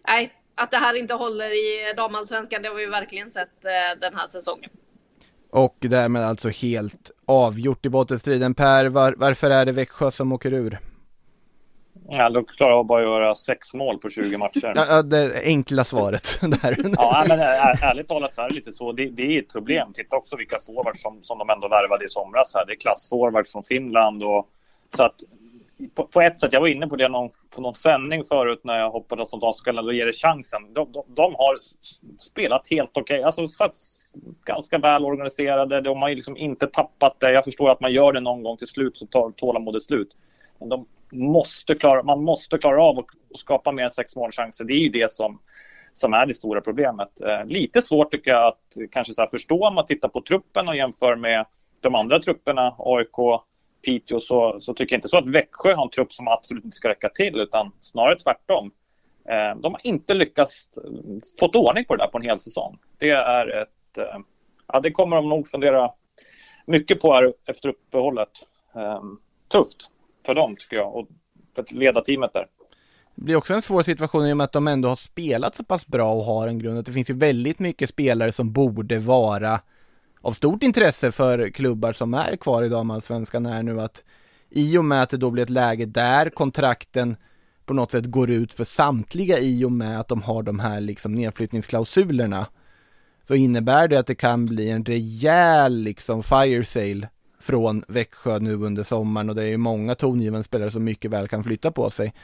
nej, 0.09 0.33
att 0.55 0.71
det 0.71 0.77
här 0.77 0.95
inte 0.95 1.15
håller 1.15 1.51
i 1.51 1.93
damallsvenskan, 1.97 2.63
det 2.63 2.69
har 2.69 2.77
vi 2.77 2.83
ju 2.83 2.91
verkligen 2.91 3.31
sett 3.31 3.65
eh, 3.65 4.01
den 4.01 4.15
här 4.15 4.27
säsongen. 4.27 4.71
Och 5.51 5.77
därmed 5.81 6.23
alltså 6.23 6.49
helt 6.49 7.11
avgjort 7.27 7.87
i 7.87 7.89
bottenstriden. 7.89 8.55
Per, 8.55 8.87
var, 8.87 9.15
varför 9.17 9.51
är 9.51 9.67
det 9.67 9.73
Växjö 9.73 10.11
som 10.11 10.33
åker 10.33 10.53
ur? 10.53 10.79
Ja, 12.11 12.31
då 12.31 12.45
klarar 12.45 12.73
jag 12.73 12.87
bara 12.87 13.03
att 13.03 13.09
göra 13.09 13.35
sex 13.35 13.75
mål 13.75 13.99
på 13.99 14.11
20 14.11 14.39
matcher. 14.39 14.73
Ja, 14.77 15.03
det 15.03 15.43
enkla 15.45 15.85
svaret 15.85 16.39
där. 16.41 16.77
ja, 16.97 17.25
men 17.29 17.41
är, 17.41 17.85
ärligt 17.85 18.09
talat 18.09 18.35
så 18.35 18.43
är 18.43 18.49
det 18.49 18.55
lite 18.55 18.73
så. 18.73 18.93
Det, 18.93 19.09
det 19.09 19.23
är 19.23 19.39
ett 19.39 19.53
problem. 19.53 19.93
Titta 19.93 20.17
också 20.17 20.37
vilka 20.37 20.59
forwards 20.59 21.03
som, 21.03 21.23
som 21.23 21.39
de 21.39 21.51
ändå 21.51 21.69
värvade 21.69 22.05
i 22.05 22.09
somras. 22.09 22.55
Här. 22.55 22.67
Det 22.67 22.73
är 22.73 22.77
klassforwards 22.77 23.53
från 23.53 23.63
Finland. 23.63 24.23
Och, 24.23 24.49
så 24.97 25.03
att 25.03 25.15
på, 25.95 26.07
på, 26.07 26.21
ett 26.21 26.39
sätt, 26.39 26.53
jag 26.53 26.61
var 26.61 26.69
inne 26.69 26.87
på 26.87 26.97
det 26.97 27.09
någon, 27.09 27.31
på 27.51 27.61
någon 27.61 27.75
sändning 27.75 28.25
förut 28.25 28.61
när 28.65 28.79
jag 28.79 28.91
hoppades 28.91 29.35
att 29.35 29.41
de 29.41 29.53
skulle 29.53 29.95
ge 29.95 30.05
det 30.05 30.13
chansen. 30.13 30.75
De, 30.75 30.93
de, 30.93 31.05
de 31.09 31.35
har 31.35 31.59
spelat 32.19 32.71
helt 32.71 32.91
okej, 32.91 33.03
okay. 33.03 33.23
alltså 33.23 33.47
satt 33.47 33.73
ganska 34.45 34.79
väl 34.79 35.05
organiserade. 35.05 35.81
De 35.81 36.03
har 36.03 36.11
liksom 36.11 36.37
inte 36.37 36.67
tappat 36.67 37.21
det. 37.21 37.33
Jag 37.33 37.45
förstår 37.45 37.71
att 37.71 37.81
man 37.81 37.93
gör 37.93 38.13
det 38.13 38.21
någon 38.21 38.43
gång 38.43 38.57
till 38.57 38.67
slut 38.67 38.99
så 38.99 39.07
tar 39.07 39.31
tålamodet 39.31 39.83
slut. 39.83 40.17
Men 40.59 40.69
de 40.69 40.87
måste 41.13 41.75
klara, 41.75 42.03
man 42.03 42.23
måste 42.23 42.59
klara 42.59 42.83
av 42.83 42.99
att 42.99 43.07
skapa 43.35 43.73
mer 43.73 43.85
än 43.85 43.91
sex 43.91 44.17
målchanser. 44.17 44.65
Det 44.65 44.73
är 44.73 44.83
ju 44.83 44.89
det 44.89 45.11
som, 45.11 45.39
som 45.93 46.15
är 46.15 46.27
det 46.27 46.35
stora 46.35 46.61
problemet. 46.61 47.21
Eh, 47.21 47.45
lite 47.47 47.83
svårt 47.83 48.11
tycker 48.11 48.31
jag 48.31 48.47
att 48.47 48.77
kanske 48.91 49.15
så 49.15 49.27
förstå 49.31 49.67
om 49.67 49.75
man 49.75 49.87
tittar 49.87 50.09
på 50.09 50.21
truppen 50.21 50.69
och 50.69 50.77
jämför 50.77 51.17
med 51.17 51.47
de 51.81 51.95
andra 51.95 52.19
trupperna, 52.19 52.75
AIK, 52.79 53.43
Piteå, 53.83 54.21
så, 54.21 54.59
så 54.61 54.75
tycker 54.75 54.95
jag 54.95 54.99
inte 54.99 55.09
så 55.09 55.19
att 55.19 55.29
Växjö 55.29 55.75
har 55.75 55.83
en 55.83 55.91
trupp 55.91 56.13
som 56.13 56.29
absolut 56.29 56.65
inte 56.65 56.77
ska 56.77 56.89
räcka 56.89 57.09
till, 57.09 57.41
utan 57.41 57.73
snarare 57.81 58.17
tvärtom. 58.17 58.71
Eh, 59.29 59.61
de 59.61 59.73
har 59.73 59.81
inte 59.85 60.15
lyckats 60.15 60.71
eh, 60.77 60.91
få 61.41 61.47
ordning 61.47 61.85
på 61.85 61.97
det 61.97 62.03
där 62.03 62.11
på 62.11 62.19
en 62.19 62.25
hel 62.25 62.39
säsong. 62.39 62.79
Det 62.99 63.11
är 63.11 63.63
ett... 63.63 63.99
Eh, 63.99 64.19
ja, 64.73 64.81
det 64.81 64.91
kommer 64.91 65.17
de 65.17 65.29
nog 65.29 65.49
fundera 65.49 65.91
mycket 66.67 67.01
på 67.01 67.15
här 67.15 67.33
efter 67.47 67.69
uppehållet. 67.69 68.31
Eh, 68.75 69.03
tufft 69.49 69.91
för 70.27 70.35
dem, 70.35 70.57
tycker 70.57 70.77
jag, 70.77 70.97
och 70.97 71.09
för 71.55 71.63
att 71.63 71.73
leda 71.73 72.01
teamet 72.01 72.33
där. 72.33 72.47
Det 73.15 73.25
blir 73.25 73.37
också 73.37 73.55
en 73.55 73.63
svår 73.63 73.83
situation 73.83 74.27
i 74.27 74.33
och 74.33 74.37
med 74.37 74.45
att 74.45 74.53
de 74.53 74.69
ändå 74.69 74.89
har 74.89 74.97
spelat 74.97 75.57
så 75.57 75.65
pass 75.65 75.87
bra 75.87 76.13
och 76.13 76.25
har 76.25 76.49
en 76.49 76.59
grund. 76.59 76.79
Att 76.79 76.87
det 76.87 76.93
finns 76.93 77.11
ju 77.11 77.15
väldigt 77.15 77.59
mycket 77.59 77.89
spelare 77.89 78.33
som 78.33 78.53
borde 78.53 78.99
vara 78.99 79.61
av 80.21 80.33
stort 80.33 80.63
intresse 80.63 81.13
för 81.13 81.49
klubbar 81.51 81.93
som 81.93 82.15
är 82.15 82.37
kvar 82.37 82.63
i 82.63 82.69
damallsvenskan 82.69 83.47
är 83.47 83.63
nu 83.63 83.81
att 83.81 84.05
i 84.51 84.79
och 84.79 84.85
med 84.85 85.03
att 85.03 85.11
det 85.11 85.17
då 85.17 85.31
blir 85.31 85.43
ett 85.43 85.51
läge 85.51 85.87
där 85.87 86.31
kontrakten 86.31 87.17
på 87.67 87.75
något 87.75 87.91
sätt 87.91 88.07
går 88.07 88.31
ut 88.31 88.53
för 88.53 88.65
samtliga 88.65 89.39
i 89.39 89.65
och 89.65 89.73
med 89.73 90.01
att 90.01 90.09
de 90.09 90.23
har 90.23 90.43
de 90.43 90.59
här 90.59 90.81
liksom 90.81 91.13
nedflyttningsklausulerna 91.13 92.47
så 93.23 93.35
innebär 93.35 93.89
det 93.89 93.99
att 93.99 94.07
det 94.07 94.15
kan 94.15 94.47
bli 94.47 94.71
en 94.71 94.85
rejäl 94.85 95.75
liksom 95.75 96.23
fire 96.23 96.65
sale 96.65 97.09
från 97.41 97.85
Växjö 97.89 98.39
nu 98.39 98.55
under 98.55 98.83
sommaren 98.83 99.29
och 99.29 99.35
det 99.35 99.43
är 99.43 99.49
ju 99.49 99.57
många 99.57 99.95
tongivande 99.95 100.45
spelare 100.45 100.71
som 100.71 100.85
mycket 100.85 101.11
väl 101.11 101.29
kan 101.29 101.45
flytta 101.45 101.71
på 101.71 101.91
sig. 101.91 102.15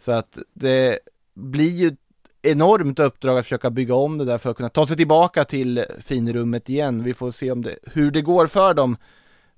Så 0.00 0.12
att 0.12 0.38
det 0.54 0.98
blir 1.34 1.70
ju 1.70 1.96
enormt 2.42 2.98
uppdrag 2.98 3.38
att 3.38 3.44
försöka 3.44 3.70
bygga 3.70 3.94
om 3.94 4.18
det 4.18 4.24
där 4.24 4.38
för 4.38 4.50
att 4.50 4.56
kunna 4.56 4.68
ta 4.68 4.86
sig 4.86 4.96
tillbaka 4.96 5.44
till 5.44 5.84
finrummet 6.04 6.68
igen. 6.68 7.02
Vi 7.02 7.14
får 7.14 7.30
se 7.30 7.50
om 7.50 7.62
det, 7.62 7.76
hur 7.82 8.10
det 8.10 8.22
går 8.22 8.46
för 8.46 8.74
dem. 8.74 8.96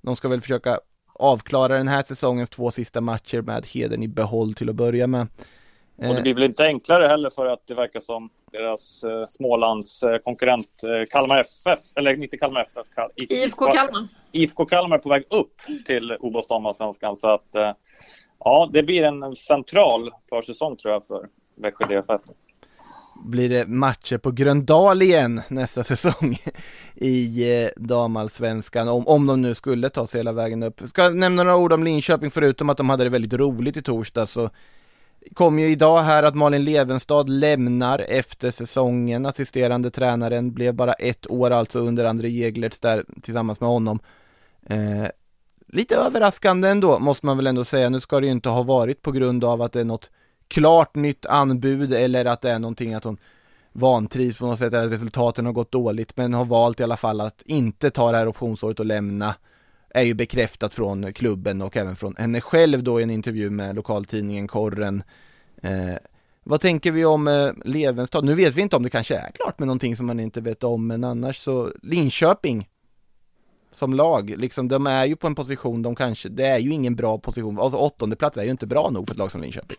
De 0.01 0.15
ska 0.15 0.27
väl 0.27 0.41
försöka 0.41 0.79
avklara 1.13 1.77
den 1.77 1.87
här 1.87 2.03
säsongens 2.03 2.49
två 2.49 2.71
sista 2.71 3.01
matcher 3.01 3.41
med 3.41 3.65
heden 3.65 4.03
i 4.03 4.07
behåll 4.07 4.53
till 4.53 4.69
att 4.69 4.75
börja 4.75 5.07
med. 5.07 5.27
Och 5.97 6.15
det 6.15 6.21
blir 6.21 6.33
väl 6.33 6.43
inte 6.43 6.65
enklare 6.65 7.07
heller 7.07 7.29
för 7.29 7.45
att 7.45 7.67
det 7.67 7.73
verkar 7.73 7.99
som 7.99 8.29
deras 8.51 9.03
eh, 9.03 9.25
Smålands 9.27 10.03
eh, 10.03 10.17
konkurrent 10.17 10.83
eh, 10.83 11.09
Kalmar 11.09 11.41
FF, 11.41 11.79
eller 11.95 12.23
inte 12.23 12.37
Kalmar 12.37 12.61
FF, 12.61 12.87
Kal 12.95 13.09
IFK 13.15 13.65
Kalmar. 13.65 14.07
IFK 14.31 14.65
Kalmar 14.65 14.97
är 14.97 15.01
på 15.01 15.09
väg 15.09 15.23
upp 15.29 15.53
till 15.85 16.17
OBOS 16.19 16.47
damallsvenskan 16.47 17.15
så 17.15 17.29
att 17.29 17.55
eh, 17.55 17.71
ja, 18.39 18.69
det 18.73 18.83
blir 18.83 19.03
en 19.03 19.35
central 19.35 20.11
försäsong 20.29 20.77
tror 20.77 20.93
jag 20.93 21.07
för 21.07 21.27
Växjö 21.55 21.85
DFF 21.85 22.21
blir 23.15 23.49
det 23.49 23.67
matcher 23.67 24.17
på 24.17 24.31
Gröndal 24.31 25.01
igen 25.01 25.41
nästa 25.47 25.83
säsong 25.83 26.37
i 26.95 27.51
eh, 27.63 27.69
damallsvenskan, 27.77 28.87
om, 28.87 29.07
om 29.07 29.27
de 29.27 29.41
nu 29.41 29.53
skulle 29.53 29.89
ta 29.89 30.07
sig 30.07 30.19
hela 30.19 30.31
vägen 30.31 30.63
upp. 30.63 30.81
Ska 30.85 31.09
nämna 31.09 31.43
några 31.43 31.57
ord 31.57 31.73
om 31.73 31.83
Linköping, 31.83 32.31
förutom 32.31 32.69
att 32.69 32.77
de 32.77 32.89
hade 32.89 33.03
det 33.03 33.09
väldigt 33.09 33.33
roligt 33.33 33.77
i 33.77 33.81
torsdag 33.81 34.25
så 34.25 34.49
kom 35.33 35.59
ju 35.59 35.67
idag 35.67 36.03
här 36.03 36.23
att 36.23 36.35
Malin 36.35 36.63
Levenstad 36.63 37.23
lämnar 37.29 37.99
efter 37.99 38.51
säsongen. 38.51 39.25
Assisterande 39.25 39.91
tränaren 39.91 40.53
blev 40.53 40.73
bara 40.73 40.93
ett 40.93 41.31
år 41.31 41.51
alltså 41.51 41.79
under 41.79 42.05
André 42.05 42.29
Jeglerts 42.29 42.79
där 42.79 43.05
tillsammans 43.21 43.59
med 43.59 43.69
honom. 43.69 43.99
Eh, 44.69 45.07
lite 45.67 45.95
överraskande 45.95 46.67
ändå, 46.67 46.99
måste 46.99 47.25
man 47.25 47.37
väl 47.37 47.47
ändå 47.47 47.63
säga. 47.63 47.89
Nu 47.89 47.99
ska 47.99 48.19
det 48.19 48.25
ju 48.25 48.31
inte 48.31 48.49
ha 48.49 48.63
varit 48.63 49.01
på 49.01 49.11
grund 49.11 49.43
av 49.43 49.61
att 49.61 49.71
det 49.71 49.79
är 49.79 49.85
något 49.85 50.09
klart 50.47 50.95
nytt 50.95 51.25
anbud 51.25 51.93
eller 51.93 52.25
att 52.25 52.41
det 52.41 52.51
är 52.51 52.59
någonting 52.59 52.93
att 52.93 53.03
hon 53.03 53.17
vantrivs 53.71 54.37
på 54.37 54.45
något 54.45 54.59
sätt 54.59 54.73
eller 54.73 54.85
att 54.85 54.91
resultaten 54.91 55.45
har 55.45 55.53
gått 55.53 55.71
dåligt 55.71 56.17
men 56.17 56.33
har 56.33 56.45
valt 56.45 56.79
i 56.79 56.83
alla 56.83 56.97
fall 56.97 57.21
att 57.21 57.41
inte 57.45 57.89
ta 57.89 58.11
det 58.11 58.17
här 58.17 58.27
optionsåret 58.27 58.79
och 58.79 58.85
lämna 58.85 59.35
är 59.89 60.03
ju 60.03 60.13
bekräftat 60.13 60.73
från 60.73 61.13
klubben 61.13 61.61
och 61.61 61.77
även 61.77 61.95
från 61.95 62.15
henne 62.15 62.41
själv 62.41 62.83
då 62.83 62.99
i 62.99 63.03
en 63.03 63.09
intervju 63.09 63.49
med 63.49 63.75
lokaltidningen 63.75 64.47
Korren. 64.47 65.03
Eh, 65.61 65.95
vad 66.43 66.61
tänker 66.61 66.91
vi 66.91 67.05
om 67.05 67.27
eh, 67.27 67.51
Levenstad? 67.65 68.21
Nu 68.21 68.35
vet 68.35 68.55
vi 68.55 68.61
inte 68.61 68.75
om 68.75 68.83
det 68.83 68.89
kanske 68.89 69.15
är 69.15 69.31
klart 69.31 69.59
med 69.59 69.67
någonting 69.67 69.97
som 69.97 70.05
man 70.05 70.19
inte 70.19 70.41
vet 70.41 70.63
om 70.63 70.87
men 70.87 71.03
annars 71.03 71.37
så 71.37 71.71
Linköping 71.81 72.69
som 73.71 73.93
lag, 73.93 74.29
liksom 74.37 74.67
de 74.67 74.87
är 74.87 75.05
ju 75.05 75.15
på 75.15 75.27
en 75.27 75.35
position 75.35 75.81
de 75.81 75.95
kanske, 75.95 76.29
det 76.29 76.47
är 76.47 76.59
ju 76.59 76.73
ingen 76.73 76.95
bra 76.95 77.17
position, 77.17 77.59
alltså 77.59 77.77
åttonde 77.77 78.15
plats 78.15 78.37
är 78.37 78.43
ju 78.43 78.51
inte 78.51 78.67
bra 78.67 78.89
nog 78.89 79.07
för 79.07 79.13
ett 79.13 79.19
lag 79.19 79.31
som 79.31 79.41
Linköping. 79.41 79.77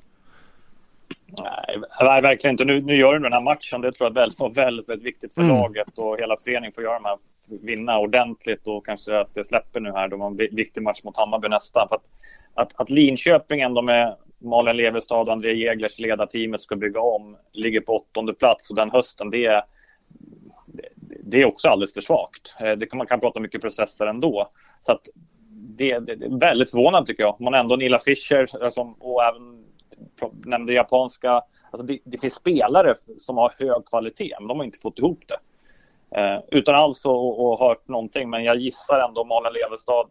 Nej, 1.42 2.22
verkligen 2.22 2.54
inte. 2.54 2.64
Nu, 2.64 2.80
nu 2.80 2.96
gör 2.96 3.12
du 3.12 3.18
den 3.18 3.32
här 3.32 3.40
matchen. 3.40 3.80
Det 3.80 3.92
tror 3.92 4.10
jag 4.14 4.30
var 4.38 4.50
väldigt, 4.50 4.88
väldigt 4.88 5.06
viktigt 5.06 5.34
för 5.34 5.42
mm. 5.42 5.56
laget 5.56 5.98
och 5.98 6.18
hela 6.18 6.36
föreningen 6.36 6.72
får 6.72 6.84
göra 6.84 6.94
de 6.94 7.04
här, 7.04 7.18
vinna 7.66 7.98
ordentligt 7.98 8.66
och 8.66 8.86
kanske 8.86 9.20
att 9.20 9.34
det 9.34 9.44
släpper 9.44 9.80
nu 9.80 9.92
här. 9.92 10.08
De 10.08 10.20
har 10.20 10.30
en 10.30 10.36
viktig 10.36 10.82
match 10.82 11.04
mot 11.04 11.16
Hammarby 11.16 11.48
nästa. 11.48 11.86
För 11.88 11.96
att, 11.96 12.04
att, 12.54 12.80
att 12.80 12.90
Linköping 12.90 13.60
ändå 13.60 13.82
med 13.82 14.16
Malin 14.38 14.76
Levestad 14.76 15.20
och 15.20 15.32
André 15.32 15.54
Jäglers 15.54 15.98
ledarteamet 15.98 16.60
ska 16.60 16.76
bygga 16.76 17.00
om, 17.00 17.36
ligger 17.52 17.80
på 17.80 17.96
åttonde 17.96 18.34
plats 18.34 18.70
och 18.70 18.76
den 18.76 18.90
hösten, 18.90 19.30
det 19.30 19.46
är, 19.46 19.62
det 21.24 21.42
är 21.42 21.44
också 21.44 21.68
alldeles 21.68 21.94
för 21.94 22.00
svagt. 22.00 22.56
Eh, 22.60 22.72
det 22.72 22.86
kan, 22.86 22.98
man 22.98 23.06
kan 23.06 23.20
prata 23.20 23.40
mycket 23.40 23.60
processer 23.60 24.06
ändå. 24.06 24.50
Så 24.80 24.92
att 24.92 25.00
det, 25.50 25.98
det, 25.98 26.14
det 26.14 26.26
är 26.26 26.40
väldigt 26.40 26.70
förvånande 26.70 27.06
tycker 27.06 27.22
jag. 27.22 27.40
Man 27.40 27.54
ändå 27.54 27.76
Nila 27.76 27.98
Fischer 27.98 28.64
alltså, 28.64 28.94
och 29.00 29.24
även 29.24 29.55
nämnde 30.44 30.72
japanska. 30.72 31.42
Alltså 31.70 31.86
det, 31.86 31.98
det, 32.04 32.18
finns 32.18 32.34
spelare 32.34 32.94
som 33.18 33.36
har 33.36 33.52
hög 33.58 33.86
kvalitet, 33.86 34.36
men 34.38 34.48
de 34.48 34.58
har 34.58 34.64
inte 34.64 34.78
fått 34.78 34.98
ihop 34.98 35.24
det. 35.28 35.38
Eh, 36.20 36.40
utan 36.48 36.74
alls 36.74 37.06
att 37.06 37.58
hört 37.58 37.88
någonting, 37.88 38.30
men 38.30 38.44
jag 38.44 38.56
gissar 38.56 39.00
ändå 39.00 39.24
Malin 39.24 39.52
Levestad 39.52 40.06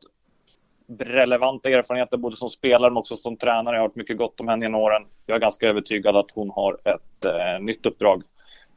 relevanta 0.99 1.69
erfarenheter 1.69 2.17
både 2.17 2.35
som 2.35 2.49
spelare 2.49 2.91
men 2.91 2.97
också 2.97 3.15
som 3.15 3.37
tränare. 3.37 3.75
Jag 3.75 3.81
har 3.81 3.87
hört 3.87 3.95
mycket 3.95 4.17
gott 4.17 4.39
om 4.39 4.47
henne 4.47 4.65
genom 4.65 4.81
åren. 4.81 5.03
Jag 5.25 5.35
är 5.35 5.39
ganska 5.39 5.67
övertygad 5.67 6.15
att 6.15 6.31
hon 6.31 6.49
har 6.49 6.77
ett 6.83 7.25
eh, 7.25 7.63
nytt 7.63 7.85
uppdrag 7.85 8.23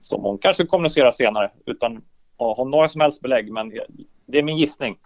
som 0.01 0.23
hon 0.23 0.39
kanske 0.39 0.65
kommunicerar 0.65 1.11
senare 1.11 1.51
utan 1.67 1.97
att 2.37 2.57
ha 2.57 2.65
några 2.65 2.89
som 2.89 3.01
helst 3.01 3.23
belägg. 3.23 3.53
Men 3.53 3.73
det 4.27 4.39
är 4.39 4.43
min 4.43 4.59
gissning. 4.59 4.99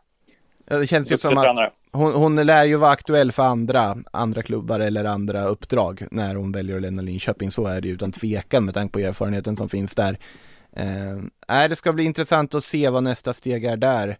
Det 0.64 0.86
känns 0.86 1.12
ju 1.12 1.18
som 1.18 1.38
att 1.38 1.72
hon, 1.92 2.14
hon 2.14 2.36
lär 2.36 2.64
ju 2.64 2.76
vara 2.76 2.90
aktuell 2.90 3.32
för 3.32 3.42
andra, 3.42 3.96
andra 4.10 4.42
klubbar 4.42 4.80
eller 4.80 5.04
andra 5.04 5.44
uppdrag 5.44 6.06
när 6.10 6.34
hon 6.34 6.52
väljer 6.52 6.76
att 6.76 6.82
lämna 6.82 7.02
Linköping. 7.02 7.50
Så 7.50 7.66
är 7.66 7.80
det 7.80 7.88
ju 7.88 7.94
utan 7.94 8.12
tvekan 8.12 8.64
med 8.64 8.74
tanke 8.74 8.92
på 8.92 8.98
erfarenheten 8.98 9.56
som 9.56 9.68
finns 9.68 9.94
där. 9.94 10.18
Eh, 10.76 11.68
det 11.68 11.76
ska 11.76 11.92
bli 11.92 12.04
intressant 12.04 12.54
att 12.54 12.64
se 12.64 12.88
vad 12.88 13.02
nästa 13.02 13.32
steg 13.32 13.64
är 13.64 13.76
där. 13.76 14.18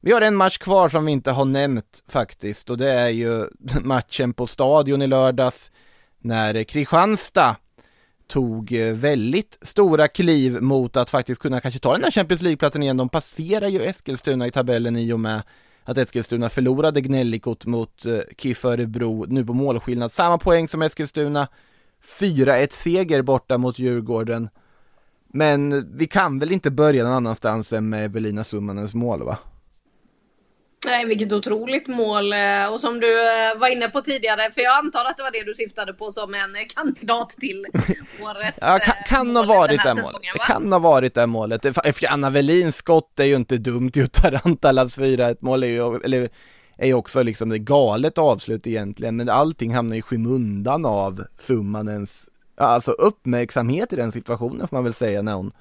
Vi 0.00 0.12
har 0.12 0.20
en 0.20 0.36
match 0.36 0.58
kvar 0.58 0.88
som 0.88 1.04
vi 1.04 1.12
inte 1.12 1.30
har 1.30 1.44
nämnt 1.44 2.02
faktiskt 2.08 2.70
och 2.70 2.78
det 2.78 2.92
är 2.92 3.08
ju 3.08 3.46
matchen 3.80 4.32
på 4.32 4.46
Stadion 4.46 5.02
i 5.02 5.06
lördags 5.06 5.70
när 6.18 6.64
Kristianstad 6.64 7.56
tog 8.26 8.72
väldigt 8.92 9.58
stora 9.62 10.08
kliv 10.08 10.62
mot 10.62 10.96
att 10.96 11.10
faktiskt 11.10 11.40
kunna 11.40 11.60
kanske 11.60 11.80
ta 11.80 11.92
den 11.92 12.04
här 12.04 12.10
Champions 12.10 12.42
League-platsen 12.42 12.82
igen. 12.82 12.96
De 12.96 13.08
passerar 13.08 13.68
ju 13.68 13.82
Eskilstuna 13.82 14.46
i 14.46 14.50
tabellen 14.50 14.96
i 14.96 15.12
och 15.12 15.20
med 15.20 15.42
att 15.84 15.98
Eskilstuna 15.98 16.48
förlorade 16.48 17.00
gnällikot 17.00 17.66
mot 17.66 18.06
eh, 18.06 18.18
KIF 18.38 18.64
Örebro 18.64 19.26
nu 19.28 19.44
på 19.44 19.54
målskillnad. 19.54 20.12
Samma 20.12 20.38
poäng 20.38 20.68
som 20.68 20.82
Eskilstuna. 20.82 21.48
4-1 22.18 22.68
seger 22.72 23.22
borta 23.22 23.58
mot 23.58 23.78
Djurgården. 23.78 24.48
Men 25.28 25.86
vi 25.96 26.06
kan 26.06 26.38
väl 26.38 26.52
inte 26.52 26.70
börja 26.70 27.04
någon 27.04 27.12
annanstans 27.12 27.72
än 27.72 27.88
med 27.88 28.04
Evelina 28.04 28.44
Summanens 28.44 28.94
mål 28.94 29.22
va? 29.22 29.38
Nej, 30.84 31.06
vilket 31.06 31.32
otroligt 31.32 31.88
mål. 31.88 32.32
Eh, 32.32 32.72
och 32.72 32.80
som 32.80 33.00
du 33.00 33.20
eh, 33.20 33.58
var 33.58 33.68
inne 33.68 33.88
på 33.88 34.00
tidigare, 34.00 34.52
för 34.52 34.60
jag 34.60 34.78
antar 34.78 35.04
att 35.04 35.16
det 35.16 35.22
var 35.22 35.30
det 35.30 35.42
du 35.44 35.54
syftade 35.54 35.92
på 35.94 36.10
som 36.10 36.34
en 36.34 36.56
kandidat 36.76 37.30
till 37.30 37.66
årets 38.22 38.58
ja, 38.60 38.78
kan, 38.78 38.94
kan 39.06 39.36
ha 39.36 39.44
varit 39.44 39.82
det 39.84 39.94
målet. 39.94 40.22
Det 40.32 40.38
kan 40.38 40.72
ha 40.72 40.78
varit 40.78 41.14
det 41.14 41.26
målet. 41.26 41.66
Anna 42.08 42.30
Velins 42.30 42.76
skott 42.76 43.20
är 43.20 43.24
ju 43.24 43.36
inte 43.36 43.58
dumt 43.58 43.90
ju. 43.94 44.06
Tarantalas 44.06 44.98
4-1 44.98 45.36
mål 45.40 45.62
är 45.62 45.68
ju, 45.68 46.00
eller 46.04 46.28
är 46.76 46.86
ju 46.86 46.94
också 46.94 47.22
liksom 47.22 47.48
det 47.48 47.58
galet 47.58 48.18
avslut 48.18 48.66
egentligen, 48.66 49.16
men 49.16 49.28
allting 49.28 49.74
hamnar 49.74 49.96
i 49.96 50.02
skymundan 50.02 50.84
av 50.84 51.24
Summanens, 51.38 52.28
alltså 52.56 52.90
uppmärksamhet 52.90 53.92
i 53.92 53.96
den 53.96 54.12
situationen 54.12 54.68
får 54.68 54.76
man 54.76 54.84
väl 54.84 54.94
säga 54.94 55.22
när 55.22 55.34
hon 55.34 55.52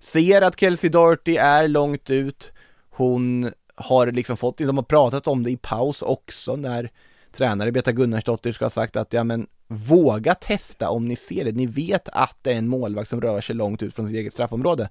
ser 0.00 0.42
att 0.42 0.60
Kelsey 0.60 0.90
Doherty 0.90 1.36
är 1.36 1.68
långt 1.68 2.10
ut, 2.10 2.52
hon 2.90 3.52
har 3.80 4.12
liksom 4.12 4.36
fått, 4.36 4.58
de 4.58 4.76
har 4.76 4.84
pratat 4.84 5.26
om 5.26 5.42
det 5.42 5.50
i 5.50 5.56
paus 5.56 6.02
också 6.02 6.56
när 6.56 6.90
tränare 7.32 7.72
Beta 7.72 7.92
Gunnarsdottir 7.92 8.52
ska 8.52 8.64
ha 8.64 8.70
sagt 8.70 8.96
att 8.96 9.12
ja 9.12 9.24
men 9.24 9.46
våga 9.66 10.34
testa 10.34 10.90
om 10.90 11.08
ni 11.08 11.16
ser 11.16 11.44
det, 11.44 11.52
ni 11.52 11.66
vet 11.66 12.08
att 12.08 12.36
det 12.42 12.52
är 12.52 12.56
en 12.56 12.68
målvakt 12.68 13.08
som 13.08 13.20
rör 13.20 13.40
sig 13.40 13.54
långt 13.54 13.82
ut 13.82 13.94
från 13.94 14.08
sitt 14.08 14.16
eget 14.16 14.32
straffområde. 14.32 14.88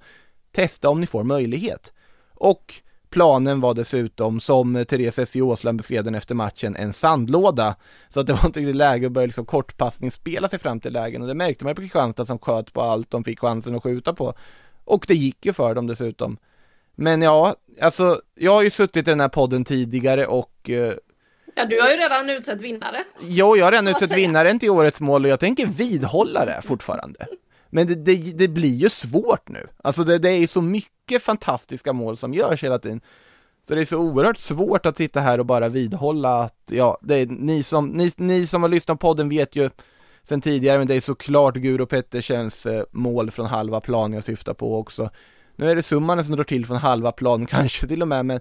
Testa 0.51 0.89
om 0.89 1.01
ni 1.01 1.07
får 1.07 1.23
möjlighet. 1.23 1.93
Och 2.33 2.73
planen 3.09 3.61
var 3.61 3.73
dessutom, 3.73 4.39
som 4.39 4.85
Therese 4.89 5.19
S. 5.19 5.35
Åsland 5.35 5.77
beskrev 5.77 6.03
den 6.03 6.15
efter 6.15 6.35
matchen, 6.35 6.75
en 6.75 6.93
sandlåda. 6.93 7.75
Så 8.09 8.19
att 8.19 8.27
det 8.27 8.33
var 8.33 8.45
inte 8.45 8.59
riktigt 8.59 8.75
läge 8.75 9.07
att 9.07 9.13
börja 9.13 9.25
liksom 9.25 9.45
kortpassning 9.45 10.11
spela 10.11 10.49
sig 10.49 10.59
fram 10.59 10.79
till 10.79 10.93
lägen 10.93 11.21
och 11.21 11.27
det 11.27 11.35
märkte 11.35 11.65
man 11.65 11.75
på 11.75 11.81
Kristianstad 11.81 12.25
som 12.25 12.39
sköt 12.39 12.73
på 12.73 12.81
allt 12.81 13.11
de 13.11 13.23
fick 13.23 13.39
chansen 13.39 13.75
att 13.75 13.83
skjuta 13.83 14.13
på. 14.13 14.33
Och 14.83 15.05
det 15.07 15.15
gick 15.15 15.45
ju 15.45 15.53
för 15.53 15.75
dem 15.75 15.87
dessutom. 15.87 16.37
Men 16.99 17.21
ja, 17.21 17.55
alltså 17.81 18.21
jag 18.35 18.51
har 18.51 18.61
ju 18.63 18.69
suttit 18.69 19.07
i 19.07 19.11
den 19.11 19.19
här 19.19 19.29
podden 19.29 19.65
tidigare 19.65 20.27
och 20.27 20.69
eh, 20.69 20.93
Ja, 21.55 21.65
du 21.65 21.81
har 21.81 21.89
ju 21.89 21.95
redan 21.95 22.29
utsett 22.29 22.61
vinnare. 22.61 23.03
Jo, 23.21 23.57
jag 23.57 23.65
har 23.65 23.71
redan 23.71 23.87
utsett 23.87 24.17
vinnaren 24.17 24.59
till 24.59 24.69
årets 24.69 25.01
mål 25.01 25.25
och 25.25 25.31
jag 25.31 25.39
tänker 25.39 25.65
vidhålla 25.65 26.45
det 26.45 26.61
fortfarande. 26.63 27.27
Men 27.69 27.87
det, 27.87 27.95
det, 27.95 28.15
det 28.15 28.47
blir 28.47 28.75
ju 28.75 28.89
svårt 28.89 29.49
nu. 29.49 29.67
Alltså 29.83 30.03
det, 30.03 30.17
det 30.17 30.29
är 30.29 30.47
så 30.47 30.61
mycket 30.61 31.23
fantastiska 31.23 31.93
mål 31.93 32.17
som 32.17 32.33
görs 32.33 32.63
hela 32.63 32.79
tiden. 32.79 33.01
Så 33.67 33.75
det 33.75 33.81
är 33.81 33.85
så 33.85 33.97
oerhört 33.97 34.37
svårt 34.37 34.85
att 34.85 34.97
sitta 34.97 35.19
här 35.19 35.39
och 35.39 35.45
bara 35.45 35.69
vidhålla 35.69 36.41
att, 36.41 36.63
ja, 36.71 36.97
det 37.01 37.15
är 37.15 37.25
ni 37.25 37.63
som, 37.63 37.87
ni, 37.87 38.11
ni 38.15 38.47
som 38.47 38.61
har 38.61 38.69
lyssnat 38.69 38.99
på 38.99 39.07
podden 39.07 39.29
vet 39.29 39.55
ju 39.55 39.69
sen 40.23 40.41
tidigare, 40.41 40.77
men 40.77 40.87
det 40.87 40.95
är 40.95 41.01
såklart 41.01 41.55
Guro 41.55 41.85
Pettersens 41.85 42.65
eh, 42.65 42.83
mål 42.91 43.31
från 43.31 43.45
halva 43.45 43.81
plan 43.81 44.13
jag 44.13 44.23
syftar 44.23 44.53
på 44.53 44.79
också. 44.79 45.09
Nu 45.59 45.69
är 45.69 45.75
det 45.75 45.83
Summanen 45.83 46.25
som 46.25 46.35
drar 46.35 46.43
till 46.43 46.65
från 46.65 46.77
halva 46.77 47.11
plan, 47.11 47.45
kanske 47.49 47.87
till 47.87 48.01
och 48.01 48.07
med, 48.07 48.25
men 48.25 48.39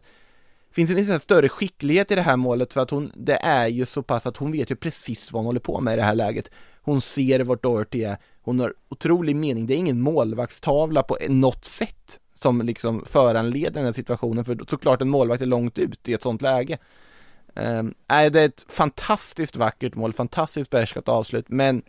finns 0.71 0.91
det 0.91 1.13
en 1.13 1.21
större 1.21 1.49
skicklighet 1.49 2.11
i 2.11 2.15
det 2.15 2.23
här 2.23 2.37
målet 2.37 2.73
för 2.73 2.81
att 2.81 2.91
hon, 2.91 3.13
det 3.15 3.37
är 3.37 3.67
ju 3.67 3.87
så 3.87 4.03
pass 4.03 4.27
att 4.27 4.37
hon 4.37 4.53
vet 4.53 4.71
ju 4.71 4.77
precis 4.77 5.33
vad 5.33 5.41
hon 5.41 5.47
håller 5.47 5.61
på 5.61 5.81
med 5.81 5.95
i 5.95 5.97
det 5.97 6.03
här 6.03 6.15
läget. 6.15 6.51
Hon 6.83 7.01
ser 7.01 7.41
vart 7.41 7.63
Doherty 7.63 8.05
är, 8.05 8.17
hon 8.43 8.61
har 8.61 8.75
otrolig 8.89 9.37
mening, 9.37 9.67
det 9.67 9.75
är 9.75 9.79
ingen 9.79 10.01
målvaktstavla 10.01 11.03
på 11.03 11.19
något 11.29 11.65
sätt 11.65 12.19
som 12.35 12.63
liksom 12.63 13.05
föranleder 13.07 13.71
den 13.71 13.85
här 13.85 13.93
situationen, 13.93 14.45
för 14.45 14.59
såklart 14.71 15.03
en 15.03 15.09
målvakt 15.09 15.43
är 15.43 15.47
långt 15.47 15.79
ut 15.79 16.09
i 16.09 16.13
ett 16.13 16.23
sånt 16.23 16.43
läge. 16.43 16.79
Ehm, 17.55 17.87
um, 17.87 17.95
är 18.09 18.31
det 18.31 18.41
är 18.41 18.47
ett 18.47 18.67
fantastiskt 18.69 19.57
vackert 19.57 19.95
mål, 19.95 20.13
fantastiskt 20.13 20.71
behärskat 20.71 21.09
avslut, 21.09 21.49
men 21.49 21.83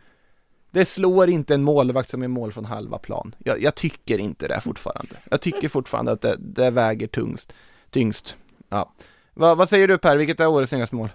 det 0.71 0.85
slår 0.85 1.29
inte 1.29 1.53
en 1.53 1.63
målvakt 1.63 2.09
som 2.09 2.23
är 2.23 2.27
mål 2.27 2.51
från 2.51 2.65
halva 2.65 2.97
plan. 2.97 3.35
Jag, 3.39 3.61
jag 3.61 3.75
tycker 3.75 4.17
inte 4.17 4.47
det 4.47 4.61
fortfarande. 4.61 5.15
Jag 5.31 5.41
tycker 5.41 5.69
fortfarande 5.69 6.11
att 6.11 6.21
det, 6.21 6.35
det 6.39 6.69
väger 6.69 7.07
tungst, 7.07 7.53
tyngst. 7.89 8.37
Ja. 8.69 8.93
Va, 9.33 9.55
vad 9.55 9.69
säger 9.69 9.87
du 9.87 9.97
Per, 9.97 10.17
vilket 10.17 10.39
är 10.39 10.47
årets 10.47 10.69
snyggaste 10.69 10.95
mål? 10.95 11.09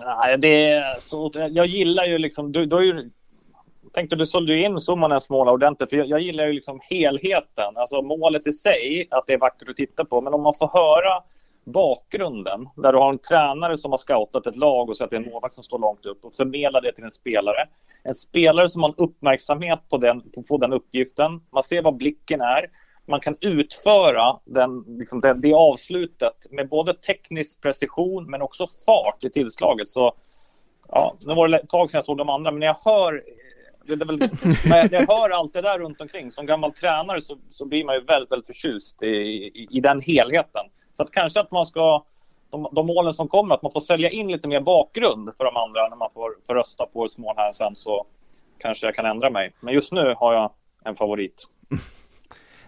Nej, 0.00 0.38
det 0.38 0.70
är 0.70 1.00
så, 1.00 1.30
jag 1.34 1.66
gillar 1.66 2.04
ju 2.04 2.18
liksom, 2.18 2.52
du, 2.52 2.66
du 2.66 2.76
har 2.76 2.82
ju 2.82 3.10
tänkte 3.92 4.16
du 4.16 4.26
sålde 4.26 4.52
ju 4.54 4.64
in 4.64 4.80
Summanens 4.80 5.30
mål 5.30 5.48
ordentligt, 5.48 5.90
för 5.90 5.96
jag, 5.96 6.06
jag, 6.06 6.20
gillar 6.20 6.46
ju 6.46 6.52
liksom 6.52 6.80
helheten. 6.82 7.76
Alltså 7.76 8.02
målet 8.02 8.46
i 8.46 8.52
sig, 8.52 9.08
att 9.10 9.26
det 9.26 9.32
är 9.32 9.38
vackert 9.38 9.68
att 9.68 9.76
titta 9.76 10.04
på, 10.04 10.20
men 10.20 10.34
om 10.34 10.42
man 10.42 10.54
får 10.54 10.68
höra 10.68 11.22
bakgrunden, 11.68 12.68
där 12.76 12.92
du 12.92 12.98
har 12.98 13.10
en 13.10 13.18
tränare 13.18 13.76
som 13.76 13.90
har 13.90 13.98
scoutat 13.98 14.46
ett 14.46 14.56
lag 14.56 14.88
och 14.88 14.96
sett 14.96 15.04
att 15.04 15.10
det 15.10 15.16
är 15.16 15.20
en 15.20 15.30
målvakt 15.30 15.54
som 15.54 15.64
står 15.64 15.78
långt 15.78 16.06
upp 16.06 16.24
och 16.24 16.34
förmedlar 16.34 16.80
det 16.80 16.92
till 16.92 17.04
en 17.04 17.10
spelare. 17.10 17.68
En 18.02 18.14
spelare 18.14 18.68
som 18.68 18.82
har 18.82 18.88
en 18.88 18.94
uppmärksamhet 19.04 19.80
på, 19.90 19.96
den, 19.96 20.20
på, 20.20 20.42
på 20.48 20.56
den 20.56 20.72
uppgiften. 20.72 21.40
Man 21.52 21.62
ser 21.62 21.82
vad 21.82 21.96
blicken 21.96 22.40
är 22.40 22.66
man 23.08 23.20
kan 23.20 23.36
utföra 23.40 24.36
den, 24.44 24.84
liksom 24.98 25.20
det, 25.20 25.34
det 25.34 25.54
avslutet 25.54 26.46
med 26.50 26.68
både 26.68 26.94
teknisk 26.94 27.62
precision 27.62 28.30
men 28.30 28.42
också 28.42 28.66
fart 28.86 29.24
i 29.24 29.30
tillslaget. 29.30 29.88
Så 29.88 30.14
ja, 30.88 31.16
nu 31.20 31.34
var 31.34 31.48
det 31.48 31.58
ett 31.58 31.68
tag 31.68 31.90
sedan 31.90 31.98
jag 31.98 32.04
såg 32.04 32.18
de 32.18 32.28
andra, 32.28 32.50
men 32.50 32.60
när 32.60 32.66
jag 32.66 32.76
hör 32.84 33.22
det 33.86 34.04
väl, 34.04 34.18
när 34.68 34.88
jag 34.92 35.06
hör 35.06 35.30
allt 35.30 35.52
det 35.52 35.62
där 35.62 35.78
runt 35.78 36.00
omkring 36.00 36.30
som 36.30 36.46
gammal 36.46 36.72
tränare 36.72 37.20
så, 37.20 37.38
så 37.48 37.66
blir 37.66 37.84
man 37.84 37.94
ju 37.94 38.04
väldigt, 38.04 38.32
väldigt 38.32 38.46
förtjust 38.46 39.02
i, 39.02 39.06
i, 39.06 39.68
i 39.70 39.80
den 39.80 40.00
helheten. 40.00 40.62
Så 40.98 41.02
att 41.02 41.10
kanske 41.10 41.40
att 41.40 41.50
man 41.50 41.66
ska, 41.66 42.04
de, 42.50 42.68
de 42.72 42.86
målen 42.86 43.12
som 43.12 43.28
kommer, 43.28 43.54
att 43.54 43.62
man 43.62 43.72
får 43.72 43.80
sälja 43.80 44.10
in 44.10 44.32
lite 44.32 44.48
mer 44.48 44.60
bakgrund 44.60 45.30
för 45.36 45.44
de 45.44 45.56
andra 45.56 45.88
när 45.88 45.96
man 45.96 46.10
får, 46.10 46.36
får 46.46 46.54
rösta 46.54 46.86
på 46.86 47.04
ett 47.04 47.18
mål 47.18 47.34
här 47.36 47.52
sen 47.52 47.76
så 47.76 48.06
kanske 48.58 48.86
jag 48.86 48.94
kan 48.94 49.06
ändra 49.06 49.30
mig. 49.30 49.52
Men 49.60 49.74
just 49.74 49.92
nu 49.92 50.14
har 50.18 50.34
jag 50.34 50.52
en 50.84 50.96
favorit. 50.96 51.46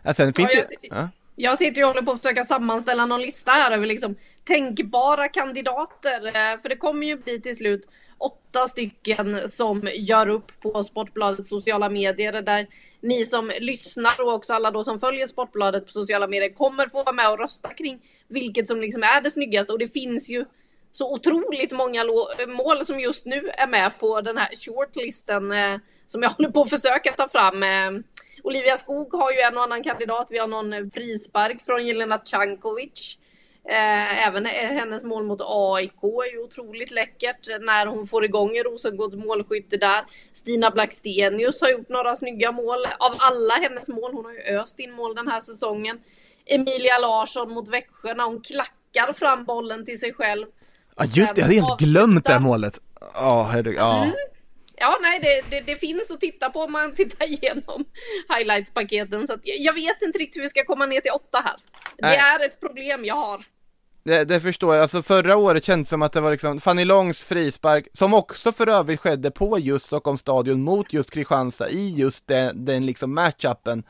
Ja, 0.02 0.14
sen 0.14 0.34
finns 0.34 0.50
ja, 0.54 0.62
jag, 0.82 0.98
ja. 0.98 1.08
jag 1.36 1.58
sitter 1.58 1.80
ju 1.80 1.84
och 1.84 1.88
håller 1.88 2.02
på 2.02 2.12
att 2.12 2.22
försöka 2.22 2.44
sammanställa 2.44 3.06
någon 3.06 3.22
lista 3.22 3.52
här 3.52 3.70
över 3.70 3.86
liksom 3.86 4.16
tänkbara 4.44 5.28
kandidater. 5.28 6.26
Eh, 6.26 6.60
för 6.60 6.68
det 6.68 6.76
kommer 6.76 7.06
ju 7.06 7.16
bli 7.16 7.40
till 7.40 7.56
slut 7.56 7.88
åtta 8.20 8.66
stycken 8.66 9.48
som 9.48 9.88
gör 9.94 10.28
upp 10.28 10.60
på 10.60 10.82
Sportbladets 10.82 11.48
sociala 11.48 11.88
medier 11.88 12.42
där 12.42 12.66
ni 13.00 13.24
som 13.24 13.50
lyssnar 13.60 14.20
och 14.20 14.34
också 14.34 14.54
alla 14.54 14.70
då 14.70 14.84
som 14.84 15.00
följer 15.00 15.26
Sportbladet 15.26 15.86
på 15.86 15.92
sociala 15.92 16.26
medier 16.26 16.54
kommer 16.54 16.88
få 16.88 17.02
vara 17.02 17.12
med 17.12 17.30
och 17.30 17.38
rösta 17.38 17.68
kring 17.74 18.00
vilket 18.28 18.68
som 18.68 18.80
liksom 18.80 19.02
är 19.02 19.20
det 19.20 19.30
snyggaste 19.30 19.72
och 19.72 19.78
det 19.78 19.88
finns 19.88 20.30
ju 20.30 20.44
så 20.92 21.14
otroligt 21.14 21.72
många 21.72 22.04
mål 22.48 22.84
som 22.84 23.00
just 23.00 23.26
nu 23.26 23.50
är 23.54 23.66
med 23.66 23.98
på 23.98 24.20
den 24.20 24.36
här 24.36 24.48
shortlisten 24.56 25.52
eh, 25.52 25.78
som 26.06 26.22
jag 26.22 26.30
håller 26.38 26.50
på 26.50 26.62
att 26.62 26.70
försöka 26.70 27.12
ta 27.12 27.28
fram. 27.28 27.62
Eh, 27.62 28.02
Olivia 28.42 28.76
Skog 28.76 29.12
har 29.12 29.32
ju 29.32 29.38
en 29.38 29.56
och 29.56 29.62
annan 29.62 29.82
kandidat. 29.82 30.26
Vi 30.30 30.38
har 30.38 30.48
någon 30.48 30.90
frispark 30.90 31.62
från 31.62 31.86
Jelena 31.86 32.18
Cankovic. 32.18 33.18
Eh, 33.68 34.26
även 34.26 34.46
hennes 34.46 35.04
mål 35.04 35.24
mot 35.24 35.40
AIK 35.44 36.02
är 36.02 36.32
ju 36.32 36.38
otroligt 36.38 36.90
läckert 36.90 37.48
när 37.60 37.86
hon 37.86 38.06
får 38.06 38.24
igång 38.24 38.50
Rosengårds 38.64 39.16
målskytte 39.16 39.76
där. 39.76 40.04
Stina 40.32 40.70
Blackstenius 40.70 41.60
har 41.60 41.68
gjort 41.68 41.88
några 41.88 42.14
snygga 42.14 42.52
mål. 42.52 42.86
Av 42.98 43.16
alla 43.18 43.54
hennes 43.54 43.88
mål, 43.88 44.12
hon 44.12 44.24
har 44.24 44.32
ju 44.32 44.38
öst 44.38 44.78
in 44.78 44.92
mål 44.92 45.14
den 45.14 45.28
här 45.28 45.40
säsongen. 45.40 45.98
Emilia 46.46 46.98
Larsson 46.98 47.52
mot 47.52 47.68
Växjö 47.68 48.14
när 48.14 48.24
hon 48.24 48.40
klackar 48.40 49.12
fram 49.12 49.44
bollen 49.44 49.84
till 49.84 50.00
sig 50.00 50.12
själv. 50.12 50.46
Ja 50.96 51.04
just 51.04 51.34
det, 51.34 51.40
jag 51.40 51.46
hade 51.46 51.60
helt 51.60 51.80
glömt 51.80 52.24
det 52.24 52.38
målet. 52.38 52.80
Ja, 53.14 53.48
herregud. 53.52 53.80
Ja. 53.80 54.02
Mm. 54.02 54.14
Ja, 54.80 54.98
nej, 55.02 55.20
det, 55.22 55.50
det, 55.50 55.66
det, 55.66 55.76
finns 55.76 56.10
att 56.10 56.20
titta 56.20 56.50
på 56.50 56.60
om 56.60 56.72
man 56.72 56.94
tittar 56.94 57.26
igenom 57.26 57.84
highlights-paketen. 58.36 59.26
Så 59.26 59.36
jag 59.42 59.72
vet 59.72 60.02
inte 60.02 60.18
riktigt 60.18 60.36
hur 60.36 60.42
vi 60.42 60.48
ska 60.48 60.64
komma 60.64 60.86
ner 60.86 61.00
till 61.00 61.12
åtta 61.14 61.38
här. 61.44 61.56
Nej. 61.98 62.16
Det 62.16 62.16
är 62.16 62.48
ett 62.48 62.60
problem 62.60 63.04
jag 63.04 63.14
har. 63.14 63.40
Det, 64.02 64.24
det, 64.24 64.40
förstår 64.40 64.74
jag, 64.74 64.82
alltså 64.82 65.02
förra 65.02 65.36
året 65.36 65.64
kändes 65.64 65.88
som 65.88 66.02
att 66.02 66.12
det 66.12 66.20
var 66.20 66.30
liksom 66.30 66.60
Fanny 66.60 66.84
Longs 66.84 67.22
frispark, 67.22 67.88
som 67.92 68.14
också 68.14 68.52
för 68.52 68.66
övrigt 68.66 69.00
skedde 69.00 69.30
på 69.30 69.58
just 69.58 69.86
Stockholms 69.86 70.20
stadion 70.20 70.62
mot 70.62 70.92
just 70.92 71.10
Kristianstad 71.10 71.70
i 71.70 71.94
just 71.96 72.26
den, 72.26 72.64
den 72.64 72.86
liksom 72.86 73.14
matchupen. 73.14 73.82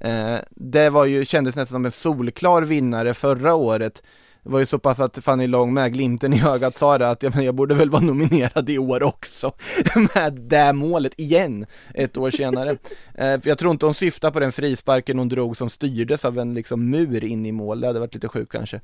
Eh, 0.00 0.36
det 0.50 0.90
var 0.90 1.04
ju, 1.04 1.24
kändes 1.24 1.56
nästan 1.56 1.76
som 1.76 1.84
en 1.84 1.92
solklar 1.92 2.62
vinnare 2.62 3.14
förra 3.14 3.54
året. 3.54 4.02
Det 4.44 4.50
var 4.50 4.60
ju 4.60 4.66
så 4.66 4.78
pass 4.78 5.00
att 5.00 5.18
Fanny 5.18 5.46
Long 5.46 5.74
med 5.74 5.92
glimten 5.92 6.32
i 6.32 6.42
ögat 6.46 6.76
sa 6.76 6.98
det 6.98 7.10
att 7.10 7.22
ja, 7.22 7.30
men 7.34 7.44
jag 7.44 7.54
borde 7.54 7.74
väl 7.74 7.90
vara 7.90 8.02
nominerad 8.02 8.70
i 8.70 8.78
år 8.78 9.02
också 9.02 9.52
med 10.14 10.32
det 10.32 10.72
målet 10.72 11.20
igen 11.20 11.66
ett 11.94 12.16
år 12.16 12.30
senare. 12.30 12.76
Eh, 13.14 13.40
jag 13.42 13.58
tror 13.58 13.70
inte 13.70 13.86
hon 13.86 13.94
syftar 13.94 14.30
på 14.30 14.40
den 14.40 14.52
frisparken 14.52 15.18
hon 15.18 15.28
drog 15.28 15.56
som 15.56 15.70
styrdes 15.70 16.24
av 16.24 16.38
en 16.38 16.54
liksom 16.54 16.90
mur 16.90 17.24
in 17.24 17.46
i 17.46 17.52
mål, 17.52 17.80
det 17.80 17.86
hade 17.86 18.00
varit 18.00 18.14
lite 18.14 18.28
sjukt 18.28 18.52
kanske. 18.52 18.80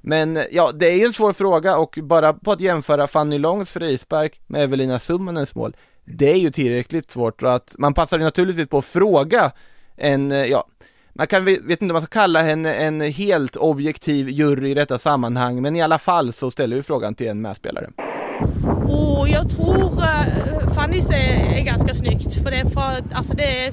Men 0.00 0.38
ja, 0.50 0.70
det 0.74 0.86
är 0.86 0.96
ju 0.96 1.04
en 1.04 1.12
svår 1.12 1.32
fråga 1.32 1.76
och 1.76 1.98
bara 2.02 2.32
på 2.32 2.52
att 2.52 2.60
jämföra 2.60 3.06
Fanny 3.06 3.38
Longs 3.38 3.70
frispark 3.72 4.40
med 4.46 4.62
Evelina 4.62 4.98
Summanens 4.98 5.54
mål, 5.54 5.76
det 6.04 6.32
är 6.32 6.36
ju 6.36 6.50
tillräckligt 6.50 7.10
svårt 7.10 7.42
och 7.42 7.54
att 7.54 7.74
man 7.78 7.94
passar 7.94 8.18
ju 8.18 8.24
naturligtvis 8.24 8.68
på 8.68 8.78
att 8.78 8.84
fråga 8.84 9.52
en, 9.96 10.32
eh, 10.32 10.44
ja, 10.44 10.66
man 11.14 11.26
kan, 11.26 11.44
vet 11.44 11.68
inte 11.68 11.84
om 11.84 11.92
man 11.92 12.02
ska 12.02 12.20
kalla 12.20 12.42
henne 12.42 12.74
en 12.74 13.00
helt 13.00 13.56
objektiv 13.56 14.28
jury 14.28 14.70
i 14.70 14.74
detta 14.74 14.98
sammanhang, 14.98 15.62
men 15.62 15.76
i 15.76 15.82
alla 15.82 15.98
fall 15.98 16.32
så 16.32 16.50
ställer 16.50 16.76
vi 16.76 16.82
frågan 16.82 17.14
till 17.14 17.28
en 17.28 17.42
medspelare. 17.42 17.90
Och 18.84 19.28
jag 19.28 19.50
tror 19.50 19.92
uh, 19.92 20.74
Fannys 20.74 21.10
är, 21.10 21.58
är 21.58 21.64
ganska 21.64 21.94
snyggt 21.94 22.34
för 22.42 22.50
det 22.50 22.56
är, 22.56 22.64
för, 22.64 23.14
alltså 23.14 23.34
det 23.36 23.66
är 23.66 23.72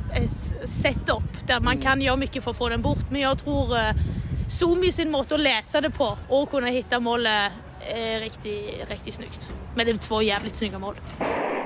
setup 0.68 1.48
där 1.48 1.60
man 1.60 1.78
kan 1.78 2.02
göra 2.02 2.18
mycket 2.18 2.44
för 2.44 2.52
att 2.52 2.58
få 2.58 2.70
den 2.70 2.82
bort. 2.82 3.12
Men 3.12 3.22
jag 3.22 3.38
tror 3.38 3.74
uh, 3.74 3.92
Zoom 4.50 4.84
i 4.84 4.92
sin 4.92 5.12
mått 5.12 5.32
att 5.32 5.40
läsa 5.40 5.82
det 5.82 5.90
på 5.90 6.18
och 6.28 6.50
kunna 6.50 6.68
hitta 6.68 7.00
mål 7.00 7.26
är 7.26 8.20
riktigt, 8.20 8.90
riktigt 8.90 9.14
snyggt. 9.14 9.54
Men 9.76 9.86
det 9.86 9.92
är 9.92 9.98
två 9.98 10.22
jävligt 10.22 10.56
snygga 10.56 10.80
mål. 10.80 10.96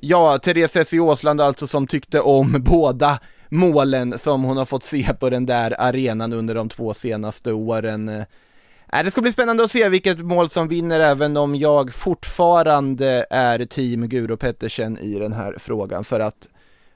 Ja, 0.02 0.38
Therese 0.38 0.76
S. 0.76 0.94
Åsland 0.94 1.42
alltså 1.42 1.68
som 1.68 1.88
tyckte 1.88 2.22
om 2.22 2.56
båda 2.60 3.20
målen 3.56 4.20
som 4.20 4.44
hon 4.44 4.58
har 4.58 4.66
fått 4.66 4.84
se 4.84 5.14
på 5.20 5.30
den 5.30 5.46
där 5.46 5.82
arenan 5.82 6.34
under 6.34 6.56
de 6.56 6.70
två 6.70 6.94
senaste 6.94 7.52
åren. 7.52 8.10
Äh, 8.10 9.04
det 9.04 9.12
ska 9.12 9.22
bli 9.22 9.34
spännande 9.34 9.64
att 9.64 9.72
se 9.72 9.90
vilket 9.90 10.20
mål 10.20 10.50
som 10.50 10.68
vinner 10.68 11.00
även 11.00 11.38
om 11.38 11.56
jag 11.56 11.94
fortfarande 11.94 13.26
är 13.30 13.66
team 13.66 14.10
Guro 14.10 14.38
Pettersen 14.38 14.98
i 14.98 15.20
den 15.20 15.34
här 15.34 15.56
frågan 15.60 16.04
för 16.04 16.20
att 16.20 16.48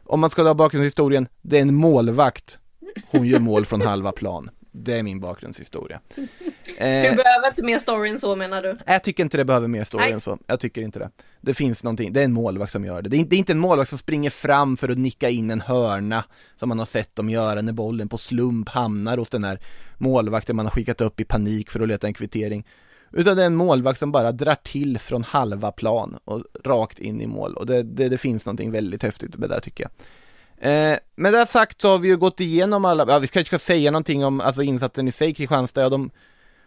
om 0.04 0.20
man 0.20 0.30
ska 0.30 0.44
ha 0.44 0.54
bakgrundshistorien, 0.54 1.28
det 1.42 1.58
är 1.58 1.62
en 1.62 1.76
målvakt. 1.76 2.60
Hon 3.12 3.28
gör 3.28 3.40
mål 3.40 3.66
från 3.66 3.82
halva 3.82 4.12
plan. 4.12 4.50
Det 4.72 4.98
är 5.00 5.04
min 5.04 5.20
bakgrundshistoria. 5.20 6.00
Eh, 6.78 7.12
du 7.12 7.16
behöver 7.16 7.48
inte 7.48 7.64
mer 7.64 7.78
story 7.78 8.10
än 8.10 8.20
så 8.20 8.36
menar 8.36 8.62
du? 8.62 8.78
Jag 8.86 9.04
tycker 9.04 9.24
inte 9.24 9.38
det 9.38 9.46
behöver 9.46 9.68
mer 9.68 9.84
story 9.84 10.04
Nej. 10.04 10.14
än 10.14 10.20
så. 10.20 10.38
Jag 10.48 10.60
tycker 10.60 10.82
inte 10.82 11.00
det. 11.00 11.10
Det 11.42 11.54
finns 11.54 11.84
någonting, 11.84 12.14
det 12.14 12.20
är 12.20 12.26
en 12.26 12.34
målvakt 12.34 12.72
som 12.72 12.86
gör 12.86 13.02
det. 13.02 13.10
Det 13.10 13.18
är, 13.18 13.34
inte, 13.34 13.52
en 13.52 13.60
målvakt 13.60 13.90
som 13.90 13.98
springer 13.98 14.30
fram 14.30 14.78
för 14.78 14.90
att 14.90 14.98
nicka 14.98 15.30
in 15.30 15.52
en 15.52 15.62
hörna 15.62 16.24
som 16.56 16.70
man 16.70 16.80
har 16.80 16.86
sett 16.86 17.16
dem 17.16 17.30
göra 17.30 17.62
när 17.62 17.74
bollen 17.74 18.10
på 18.10 18.18
slump 18.18 18.70
hamnar 18.70 19.18
hos 19.18 19.30
den 19.30 19.44
här 19.44 19.60
målvakten 19.98 20.56
man 20.56 20.66
har 20.66 20.72
skickat 20.72 21.02
upp 21.02 21.20
i 21.20 21.26
panik 21.26 21.70
för 21.70 21.80
att 21.80 21.88
leta 21.88 22.08
en 22.08 22.14
kvittering. 22.14 22.66
Utan 23.12 23.38
det 23.38 23.44
är 23.44 23.48
en 23.48 23.56
målvakt 23.56 24.00
som 24.00 24.12
bara 24.12 24.32
drar 24.32 24.56
till 24.56 25.00
från 25.00 25.24
halva 25.24 25.72
plan 25.72 26.20
och 26.26 26.44
rakt 26.64 27.00
in 27.00 27.22
i 27.22 27.28
mål 27.28 27.54
och 27.54 27.66
det, 27.66 27.84
det, 27.84 28.10
det 28.10 28.18
finns 28.18 28.46
någonting 28.46 28.72
väldigt 28.72 29.04
häftigt 29.04 29.38
med 29.38 29.50
det 29.50 29.62
tycker 29.62 29.84
jag. 29.84 29.92
Eh, 30.62 30.98
med 31.16 31.34
det 31.34 31.46
sagt 31.46 31.82
så 31.82 31.90
har 31.90 31.98
vi 32.00 32.08
ju 32.08 32.18
gått 32.18 32.40
igenom 32.40 32.86
alla, 32.86 33.06
ja 33.08 33.20
vi 33.20 33.28
kanske 33.28 33.50
ska 33.50 33.60
säga 33.60 33.92
någonting 33.92 34.26
om 34.26 34.42
alltså 34.42 34.62
insatsen 34.62 35.08
i 35.08 35.12
sig, 35.12 35.34
Kristianstad, 35.34 35.82
ja, 35.82 35.90
de 35.90 36.12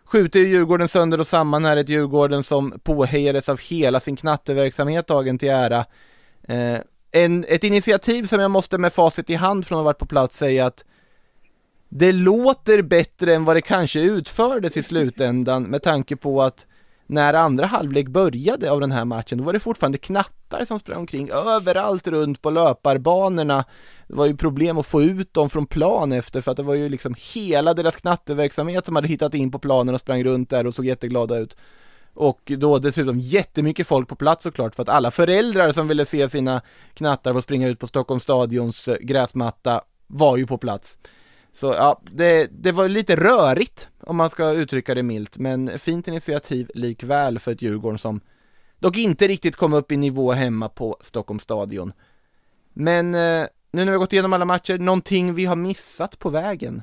skjuter 0.05 0.41
ju 0.41 0.49
Djurgården 0.49 0.89
sönder 0.89 1.21
och 1.21 1.27
samman 1.27 1.65
här, 1.65 1.77
ett 1.77 1.89
Djurgården 1.89 2.43
som 2.43 2.81
påhejades 2.83 3.49
av 3.49 3.61
hela 3.61 4.01
sin 4.01 4.17
knatteverksamhet 4.17 5.07
dagen 5.07 5.39
till 5.39 5.49
ära. 5.49 5.85
Eh, 6.49 6.79
en, 7.13 7.45
ett 7.49 7.65
initiativ 7.65 8.27
som 8.27 8.41
jag 8.41 8.51
måste 8.51 8.79
med 8.79 8.93
facit 8.93 9.31
i 9.31 9.35
hand 9.35 9.67
från 9.67 9.79
att 9.79 9.81
ha 9.81 9.85
varit 9.85 9.99
på 9.99 10.07
plats 10.07 10.39
säga 10.39 10.67
att 10.67 10.85
det 11.89 12.13
låter 12.13 12.83
bättre 12.83 13.35
än 13.35 13.45
vad 13.45 13.57
det 13.57 13.61
kanske 13.61 14.01
utfördes 14.01 14.77
i 14.77 14.83
slutändan 14.83 15.63
med 15.63 15.83
tanke 15.83 16.17
på 16.17 16.43
att 16.43 16.67
när 17.07 17.35
andra 17.35 17.67
halvlek 17.67 18.09
började 18.09 18.71
av 18.71 18.81
den 18.81 18.93
här 18.93 19.05
matchen, 19.05 19.39
då 19.39 19.45
var 19.45 19.53
det 19.53 19.61
fortfarande 19.61 19.99
knattar 19.99 20.65
som 20.65 20.79
sprang 20.79 20.99
omkring 20.99 21.31
överallt 21.31 22.07
runt 22.07 22.43
på 22.43 22.51
löparbanorna. 22.51 23.65
Det 24.09 24.15
var 24.15 24.27
ju 24.27 24.37
problem 24.37 24.79
att 24.79 24.87
få 24.87 25.03
ut 25.03 25.35
dem 25.35 25.51
från 25.51 25.67
plan 25.67 26.13
efter 26.13 26.41
för 26.41 26.51
att 26.51 26.57
det 26.57 26.63
var 26.63 26.75
ju 26.75 26.89
liksom 26.89 27.15
hela 27.35 27.75
deras 27.75 27.97
knatteverksamhet 27.97 28.87
som 28.87 28.97
hade 28.97 29.09
hittat 29.09 29.35
in 29.35 29.51
på 29.51 29.59
planen 29.59 29.95
och 29.95 30.01
sprang 30.01 30.25
runt 30.25 30.51
där 30.51 30.67
och 30.67 30.75
såg 30.75 30.85
jätteglada 30.85 31.39
ut. 31.39 31.57
Och 32.15 32.41
då 32.45 32.79
dessutom 32.79 33.19
jättemycket 33.19 33.87
folk 33.87 34.09
på 34.09 34.17
plats 34.17 34.43
såklart 34.43 34.75
för 34.75 34.83
att 34.83 34.89
alla 34.89 35.11
föräldrar 35.11 35.73
som 35.73 35.89
ville 35.89 36.05
se 36.05 36.29
sina 36.29 36.63
knattar 36.95 37.33
få 37.33 37.43
springa 37.43 37.69
ut 37.69 37.79
på 37.79 37.87
Stockholms 37.87 38.23
stadions 38.23 38.89
eh, 38.89 38.97
gräsmatta 39.01 39.81
var 40.07 40.37
ju 40.37 40.47
på 40.47 40.59
plats. 40.59 40.99
Så 41.55 41.67
ja, 41.67 42.01
det, 42.03 42.49
det 42.51 42.73
var 42.73 42.89
lite 42.89 43.17
rörigt 43.17 43.89
om 44.03 44.17
man 44.17 44.31
ska 44.31 44.51
uttrycka 44.51 44.95
det 44.95 45.03
milt, 45.03 45.39
men 45.39 45.79
fint 45.79 46.09
initiativ 46.09 46.71
likväl 46.75 47.39
för 47.39 47.53
ett 47.53 47.63
Djurgården 47.63 47.99
som 47.99 48.21
dock 48.79 48.97
inte 48.97 49.29
riktigt 49.29 49.57
kom 49.57 49.73
upp 49.73 49.93
i 49.93 49.97
nivå 49.97 50.33
hemma 50.33 50.69
på 50.69 50.97
Stockholms 51.01 51.43
stadion. 51.43 51.93
Men 52.73 53.15
eh, 53.15 53.47
nu 53.71 53.85
när 53.85 53.85
vi 53.85 53.91
har 53.91 53.99
gått 53.99 54.13
igenom 54.13 54.33
alla 54.33 54.45
matcher, 54.45 54.79
någonting 54.79 55.35
vi 55.35 55.45
har 55.45 55.57
missat 55.57 56.19
på 56.19 56.31
vägen? 56.31 56.83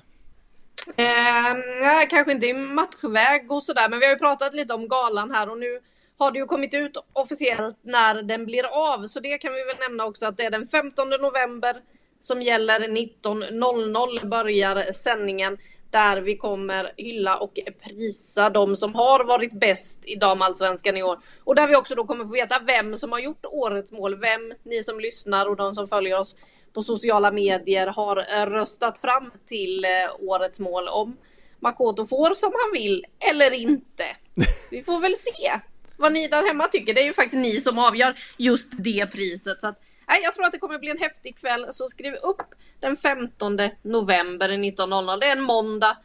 Eh, 0.96 2.08
kanske 2.10 2.32
inte 2.32 2.48
i 2.48 2.54
matchväg 2.54 3.52
och 3.52 3.64
sådär, 3.64 3.90
men 3.90 4.00
vi 4.00 4.06
har 4.06 4.14
ju 4.14 4.20
pratat 4.20 4.54
lite 4.54 4.74
om 4.74 4.88
galan 4.88 5.32
här 5.32 5.50
och 5.50 5.58
nu 5.58 5.80
har 6.18 6.32
det 6.32 6.40
ju 6.40 6.46
kommit 6.46 6.74
ut 6.74 6.98
officiellt 7.14 7.78
när 7.82 8.22
den 8.22 8.46
blir 8.46 8.66
av, 8.66 9.06
så 9.06 9.20
det 9.20 9.38
kan 9.38 9.54
vi 9.54 9.64
väl 9.64 9.90
nämna 9.90 10.06
också 10.06 10.26
att 10.28 10.38
det 10.38 10.44
är 10.44 10.52
den 10.52 10.68
15 10.68 11.10
november 11.10 11.76
som 12.20 12.42
gäller 12.42 12.80
19.00 12.80 14.30
börjar 14.30 14.92
sändningen 14.92 15.58
där 15.92 16.22
vi 16.22 16.38
kommer 16.38 16.92
hylla 16.98 17.38
och 17.38 17.60
prisa 17.84 18.50
de 18.50 18.76
som 18.76 18.96
har 18.96 19.24
varit 19.24 19.54
bäst 19.54 20.00
i 20.06 20.16
damallsvenskan 20.16 20.98
i 20.98 21.04
år. 21.04 21.20
Och 21.44 21.56
där 21.56 21.68
vi 21.68 21.76
också 21.76 21.96
då 21.96 22.06
kommer 22.06 22.26
få 22.26 22.32
veta 22.32 22.60
vem 22.68 22.96
som 22.96 23.12
har 23.12 23.20
gjort 23.20 23.46
årets 23.46 23.92
mål, 23.92 24.20
vem 24.20 24.54
ni 24.64 24.84
som 24.84 25.00
lyssnar 25.00 25.46
och 25.46 25.56
de 25.56 25.76
som 25.76 25.88
följer 25.88 26.20
oss 26.20 26.36
på 26.74 26.84
sociala 26.84 27.32
medier 27.32 27.88
har 27.88 28.46
röstat 28.46 28.98
fram 28.98 29.32
till 29.46 29.86
eh, 29.86 29.90
årets 30.20 30.60
mål. 30.60 30.88
Om 30.88 31.18
Makoto 31.60 32.06
får 32.06 32.34
som 32.34 32.52
han 32.52 32.82
vill 32.82 33.06
eller 33.32 33.54
inte. 33.54 34.04
Vi 34.72 34.84
får 34.84 35.00
väl 35.00 35.16
se 35.16 35.60
vad 35.98 36.14
ni 36.14 36.28
där 36.28 36.48
hemma 36.48 36.68
tycker. 36.68 36.94
Det 36.94 37.02
är 37.02 37.06
ju 37.06 37.14
faktiskt 37.14 37.42
ni 37.42 37.62
som 37.62 37.80
avgör 37.80 38.16
just 38.38 38.70
det 38.72 39.08
priset. 39.12 39.62
Så 39.62 39.68
att 39.68 39.82
Nej, 40.10 40.22
jag 40.24 40.34
tror 40.34 40.46
att 40.46 40.52
det 40.52 40.60
kommer 40.60 40.80
bli 40.80 40.90
en 40.90 40.98
häftig 40.98 41.38
kväll, 41.38 41.68
så 41.70 41.88
skriv 41.88 42.14
upp 42.14 42.48
den 42.80 42.96
15 42.96 43.58
november 43.82 44.50
19.00. 44.50 45.20
Det 45.20 45.26
är 45.26 45.32
en 45.32 45.42
måndag. 45.42 45.98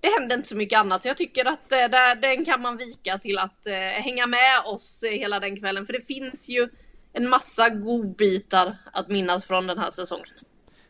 Det 0.00 0.08
händer 0.18 0.36
inte 0.36 0.48
så 0.48 0.56
mycket 0.56 0.78
annat, 0.78 1.02
så 1.02 1.08
jag 1.08 1.16
tycker 1.16 1.44
att 1.44 1.72
eh, 1.72 1.78
där, 1.78 2.14
den 2.14 2.44
kan 2.44 2.62
man 2.62 2.76
vika 2.76 3.18
till 3.18 3.38
att 3.38 3.66
eh, 3.66 3.74
hänga 3.74 4.26
med 4.26 4.60
oss 4.64 5.02
eh, 5.02 5.10
hela 5.10 5.40
den 5.40 5.56
kvällen. 5.56 5.86
För 5.86 5.92
det 5.92 6.06
finns 6.06 6.48
ju 6.48 6.68
en 7.12 7.28
massa 7.28 7.68
godbitar 7.68 8.76
att 8.92 9.08
minnas 9.08 9.44
från 9.44 9.66
den 9.66 9.78
här 9.78 9.90
säsongen. 9.90 10.26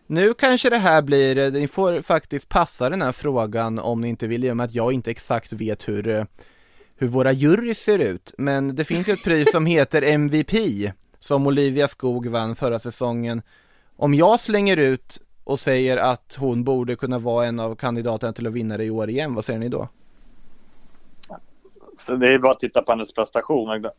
Nu 0.07 0.35
kanske 0.35 0.71
det 0.71 0.79
här 0.79 1.03
blir, 1.03 1.39
eh, 1.39 1.53
ni 1.53 1.69
får 1.69 2.03
faktiskt 2.03 2.49
passa 2.49 2.91
den 2.91 3.03
här 3.03 3.13
frågan 3.13 3.79
om 3.79 4.01
ni 4.01 4.09
inte 4.09 4.27
vill, 4.27 4.45
i 4.45 4.51
och 4.51 4.57
med 4.57 4.65
att 4.65 4.75
jag 4.75 4.93
inte 4.93 5.11
exakt 5.11 5.53
vet 5.53 5.89
hur, 5.89 6.27
hur 6.97 7.07
våra 7.07 7.33
jurys 7.33 7.79
ser 7.79 7.99
ut. 7.99 8.35
Men 8.39 8.77
det 8.77 8.85
finns 8.85 9.09
ju 9.09 9.13
ett 9.13 9.25
pris 9.25 9.53
som 9.53 9.67
heter 9.67 10.03
MVP 10.03 10.93
som 11.23 11.47
Olivia 11.47 11.89
Skog 11.89 12.27
vann 12.27 12.57
förra 12.57 12.79
säsongen. 12.79 13.43
Om 13.97 14.15
jag 14.15 14.41
slänger 14.41 14.77
ut 14.77 15.21
och 15.45 15.61
säger 15.61 15.97
att 15.97 16.37
hon 16.41 16.65
borde 16.65 16.97
kunna 16.97 17.19
vara 17.19 17.47
en 17.47 17.61
av 17.61 17.75
kandidaterna 17.75 18.33
till 18.33 18.47
att 18.47 18.53
vinna 18.53 18.77
det 18.77 18.85
i 18.85 18.91
år 18.91 19.11
igen, 19.11 19.35
vad 19.35 19.45
säger 19.45 19.59
ni 19.59 19.69
då? 19.69 19.89
Så 21.99 22.17
det 22.17 22.29
är 22.29 22.39
bara 22.39 22.53
att 22.53 22.59
titta 22.59 22.83
på 22.83 22.93
hennes 22.93 23.15
prestation. 23.15 23.91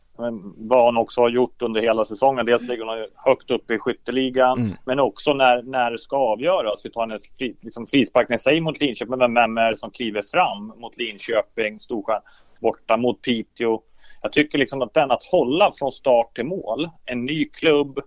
Vad 0.56 0.84
hon 0.84 0.96
också 0.96 1.20
har 1.20 1.28
gjort 1.28 1.62
under 1.62 1.80
hela 1.80 2.04
säsongen. 2.04 2.46
Dels 2.46 2.68
ligger 2.68 2.84
hon 2.84 3.06
högt 3.14 3.50
upp 3.50 3.70
i 3.70 3.78
skytteligan, 3.78 4.58
mm. 4.58 4.72
men 4.84 5.00
också 5.00 5.34
när, 5.34 5.62
när 5.62 5.90
det 5.90 5.98
ska 5.98 6.16
avgöras. 6.16 6.86
Vi 6.86 6.90
tar 6.90 7.00
hennes 7.00 7.38
fri, 7.38 7.56
liksom 7.60 7.86
frisparkning 7.86 8.36
i 8.36 8.38
sig 8.38 8.60
mot 8.60 8.80
Linköping, 8.80 9.18
men 9.18 9.34
vem 9.34 9.58
är 9.58 9.70
det 9.70 9.76
som 9.76 9.90
kliver 9.90 10.22
fram 10.22 10.72
mot 10.80 10.98
Linköping, 10.98 11.80
Storsjön, 11.80 12.20
borta 12.60 12.96
mot 12.96 13.22
Piteå? 13.22 13.80
Jag 14.24 14.32
tycker 14.32 14.58
liksom 14.58 14.82
att 14.82 14.94
den 14.94 15.10
att 15.10 15.22
hålla 15.22 15.70
från 15.78 15.92
start 15.92 16.34
till 16.34 16.44
mål, 16.44 16.90
en 17.04 17.24
ny 17.24 17.48
klubb 17.48 17.98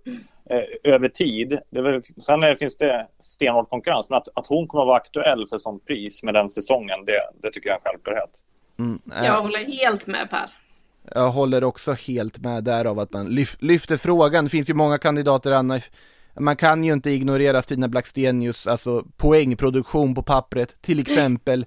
eh, 0.49 0.93
över 0.93 1.09
tid. 1.09 1.59
Det 1.69 1.81
väl, 1.81 2.01
sen 2.03 2.43
är, 2.43 2.55
finns 2.55 2.77
det 2.77 3.07
stenhård 3.19 3.69
konkurrens, 3.69 4.09
men 4.09 4.17
att, 4.17 4.27
att 4.35 4.47
hon 4.47 4.67
kommer 4.67 4.83
att 4.83 4.87
vara 4.87 4.97
aktuell 4.97 5.47
för 5.49 5.57
sånt 5.57 5.85
pris 5.85 6.23
med 6.23 6.33
den 6.33 6.49
säsongen, 6.49 7.05
det, 7.05 7.19
det 7.41 7.51
tycker 7.51 7.69
jag 7.69 7.75
är 7.75 7.79
en 7.79 7.83
självklarhet. 7.83 8.29
Mm, 8.79 9.01
äh, 9.15 9.25
jag 9.25 9.41
håller 9.41 9.59
helt 9.59 10.07
med 10.07 10.29
Per. 10.29 10.49
Jag 11.15 11.29
håller 11.29 11.63
också 11.63 11.93
helt 11.93 12.39
med 12.39 12.63
därav 12.63 12.99
att 12.99 13.13
man 13.13 13.29
lyf, 13.29 13.57
lyfter 13.59 13.97
frågan. 13.97 14.43
Det 14.43 14.49
finns 14.49 14.69
ju 14.69 14.73
många 14.73 14.97
kandidater 14.97 15.51
annars. 15.51 15.91
Man 16.39 16.55
kan 16.55 16.83
ju 16.83 16.93
inte 16.93 17.09
ignorera 17.09 17.61
Stina 17.61 17.87
Blackstenius, 17.87 18.67
alltså 18.67 19.05
poängproduktion 19.17 20.15
på 20.15 20.23
pappret, 20.23 20.81
till 20.81 20.99
exempel. 20.99 21.65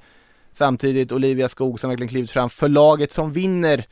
Samtidigt 0.53 1.13
Olivia 1.13 1.49
Skog 1.49 1.81
som 1.81 1.91
verkligen 1.91 2.09
klivit 2.09 2.31
fram 2.31 2.51
för 2.51 2.69
laget 2.69 3.13
som 3.13 3.33
vinner 3.33 3.85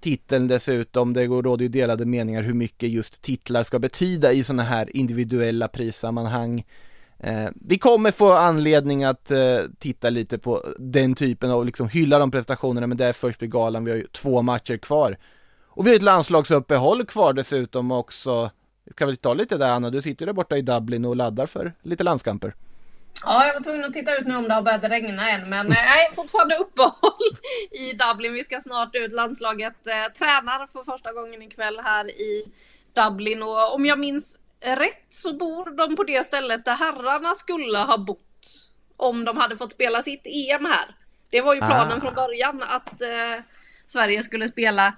titeln 0.00 0.48
dessutom. 0.48 1.12
Det 1.12 1.26
råder 1.26 1.62
ju 1.62 1.68
delade 1.68 2.06
meningar 2.06 2.42
hur 2.42 2.54
mycket 2.54 2.88
just 2.90 3.22
titlar 3.22 3.62
ska 3.62 3.78
betyda 3.78 4.32
i 4.32 4.44
sådana 4.44 4.62
här 4.62 4.96
individuella 4.96 5.68
prissammanhang. 5.68 6.64
Eh, 7.18 7.48
vi 7.54 7.78
kommer 7.78 8.10
få 8.10 8.32
anledning 8.32 9.04
att 9.04 9.30
eh, 9.30 9.58
titta 9.78 10.10
lite 10.10 10.38
på 10.38 10.64
den 10.78 11.14
typen 11.14 11.50
av, 11.50 11.66
liksom 11.66 11.88
hylla 11.88 12.18
de 12.18 12.30
prestationerna, 12.30 12.86
men 12.86 12.96
det 12.96 13.06
är 13.06 13.12
först 13.12 13.38
blir 13.38 13.48
galan. 13.48 13.84
Vi 13.84 13.90
har 13.90 13.98
ju 13.98 14.06
två 14.06 14.42
matcher 14.42 14.76
kvar. 14.76 15.18
Och 15.66 15.86
vi 15.86 15.90
har 15.90 15.96
ett 15.96 16.02
landslagsuppehåll 16.02 17.06
kvar 17.06 17.32
dessutom 17.32 17.92
också. 17.92 18.50
Ska 18.90 19.06
vi 19.06 19.16
ta 19.16 19.34
lite 19.34 19.56
där 19.56 19.72
Anna, 19.72 19.90
du 19.90 20.02
sitter 20.02 20.26
där 20.26 20.32
borta 20.32 20.56
i 20.56 20.62
Dublin 20.62 21.04
och 21.04 21.16
laddar 21.16 21.46
för 21.46 21.72
lite 21.82 22.04
landskamper. 22.04 22.54
Ja, 23.24 23.46
jag 23.46 23.54
var 23.54 23.60
tvungen 23.60 23.84
att 23.84 23.92
titta 23.92 24.16
ut 24.16 24.26
nu 24.26 24.36
om 24.36 24.48
det 24.48 24.54
har 24.54 24.62
börjat 24.62 24.84
regna 24.84 25.30
än, 25.30 25.48
men 25.48 25.66
eh, 25.66 25.72
nej, 25.72 26.10
fortfarande 26.14 26.56
uppehåll 26.56 27.28
i 27.70 27.92
Dublin. 27.92 28.32
Vi 28.32 28.44
ska 28.44 28.60
snart 28.60 28.96
ut. 28.96 29.12
Landslaget 29.12 29.86
eh, 29.86 30.12
tränar 30.18 30.66
för 30.66 30.84
första 30.84 31.12
gången 31.12 31.42
ikväll 31.42 31.80
här 31.84 32.10
i 32.10 32.52
Dublin 32.94 33.42
och 33.42 33.74
om 33.74 33.86
jag 33.86 33.98
minns 33.98 34.38
rätt 34.60 35.06
så 35.08 35.32
bor 35.32 35.76
de 35.76 35.96
på 35.96 36.04
det 36.04 36.26
stället 36.26 36.64
där 36.64 36.76
herrarna 36.76 37.34
skulle 37.34 37.78
ha 37.78 37.98
bott 37.98 38.70
om 38.96 39.24
de 39.24 39.36
hade 39.36 39.56
fått 39.56 39.72
spela 39.72 40.02
sitt 40.02 40.26
EM 40.26 40.64
här. 40.64 40.94
Det 41.30 41.40
var 41.40 41.54
ju 41.54 41.60
planen 41.60 41.98
ah. 41.98 42.00
från 42.00 42.14
början 42.14 42.62
att 42.62 43.00
eh, 43.00 43.42
Sverige 43.86 44.22
skulle 44.22 44.48
spela 44.48 44.92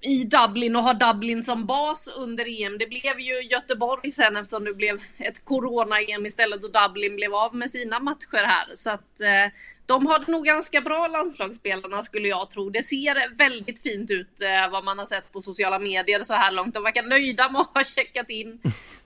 i 0.00 0.24
Dublin 0.24 0.76
och 0.76 0.82
ha 0.82 0.92
Dublin 0.92 1.42
som 1.42 1.66
bas 1.66 2.08
under 2.16 2.62
EM. 2.62 2.78
Det 2.78 2.86
blev 2.86 3.20
ju 3.20 3.42
Göteborg 3.42 4.10
sen 4.10 4.36
eftersom 4.36 4.64
det 4.64 4.74
blev 4.74 5.00
ett 5.18 5.44
corona-EM 5.44 6.26
istället 6.26 6.64
och 6.64 6.72
Dublin 6.72 7.16
blev 7.16 7.34
av 7.34 7.54
med 7.54 7.70
sina 7.70 8.00
matcher 8.00 8.44
här. 8.46 8.74
Så 8.74 8.90
att 8.90 9.20
eh, 9.20 9.52
de 9.86 10.06
har 10.06 10.18
det 10.18 10.32
nog 10.32 10.44
ganska 10.44 10.80
bra 10.80 11.06
landslagsspelarna 11.06 12.02
skulle 12.02 12.28
jag 12.28 12.50
tro. 12.50 12.70
Det 12.70 12.82
ser 12.82 13.36
väldigt 13.36 13.82
fint 13.82 14.10
ut 14.10 14.40
eh, 14.40 14.70
vad 14.70 14.84
man 14.84 14.98
har 14.98 15.06
sett 15.06 15.32
på 15.32 15.42
sociala 15.42 15.78
medier 15.78 16.20
så 16.20 16.34
här 16.34 16.52
långt. 16.52 16.74
De 16.74 16.82
verkar 16.82 17.02
nöjda 17.02 17.50
med 17.50 17.60
att 17.60 17.74
ha 17.74 17.84
checkat 17.84 18.30
in 18.30 18.60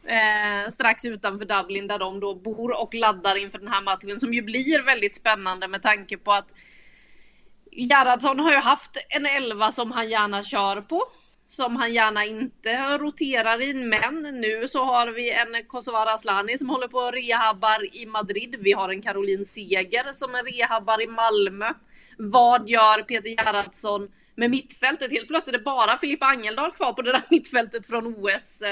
eh, 0.04 0.70
strax 0.70 1.04
utanför 1.04 1.44
Dublin 1.44 1.86
där 1.86 1.98
de 1.98 2.20
då 2.20 2.34
bor 2.34 2.80
och 2.82 2.94
laddar 2.94 3.36
inför 3.36 3.58
den 3.58 3.68
här 3.68 3.82
matchen 3.82 4.20
som 4.20 4.34
ju 4.34 4.42
blir 4.42 4.82
väldigt 4.82 5.14
spännande 5.14 5.68
med 5.68 5.82
tanke 5.82 6.16
på 6.16 6.32
att 6.32 6.52
Gerhardsson 7.76 8.40
har 8.40 8.52
ju 8.52 8.58
haft 8.58 8.96
en 9.08 9.26
elva 9.26 9.72
som 9.72 9.92
han 9.92 10.10
gärna 10.10 10.42
kör 10.42 10.80
på. 10.80 11.02
Som 11.48 11.76
han 11.76 11.94
gärna 11.94 12.24
inte 12.24 12.98
roterar 12.98 13.62
i. 13.62 13.74
Men 13.74 14.22
nu 14.22 14.68
så 14.68 14.84
har 14.84 15.06
vi 15.06 15.30
en 15.30 15.64
Kosovare 15.66 16.12
Asllani 16.12 16.58
som 16.58 16.70
håller 16.70 16.88
på 16.88 16.98
och 16.98 17.12
rehabbar 17.12 17.96
i 17.96 18.06
Madrid. 18.06 18.56
Vi 18.60 18.72
har 18.72 18.88
en 18.88 19.02
Caroline 19.02 19.44
Seger 19.44 20.12
som 20.12 20.34
är 20.34 20.42
rehabbar 20.42 21.02
i 21.02 21.06
Malmö. 21.06 21.72
Vad 22.18 22.68
gör 22.68 23.02
Peter 23.02 23.28
Gerhardsson 23.28 24.08
med 24.34 24.50
mittfältet? 24.50 25.12
Helt 25.12 25.28
plötsligt 25.28 25.54
är 25.54 25.58
det 25.58 25.64
bara 25.64 25.96
Filippa 25.96 26.26
Angeldal 26.26 26.72
kvar 26.72 26.92
på 26.92 27.02
det 27.02 27.12
där 27.12 27.22
mittfältet 27.30 27.86
från 27.86 28.06
OS. 28.06 28.62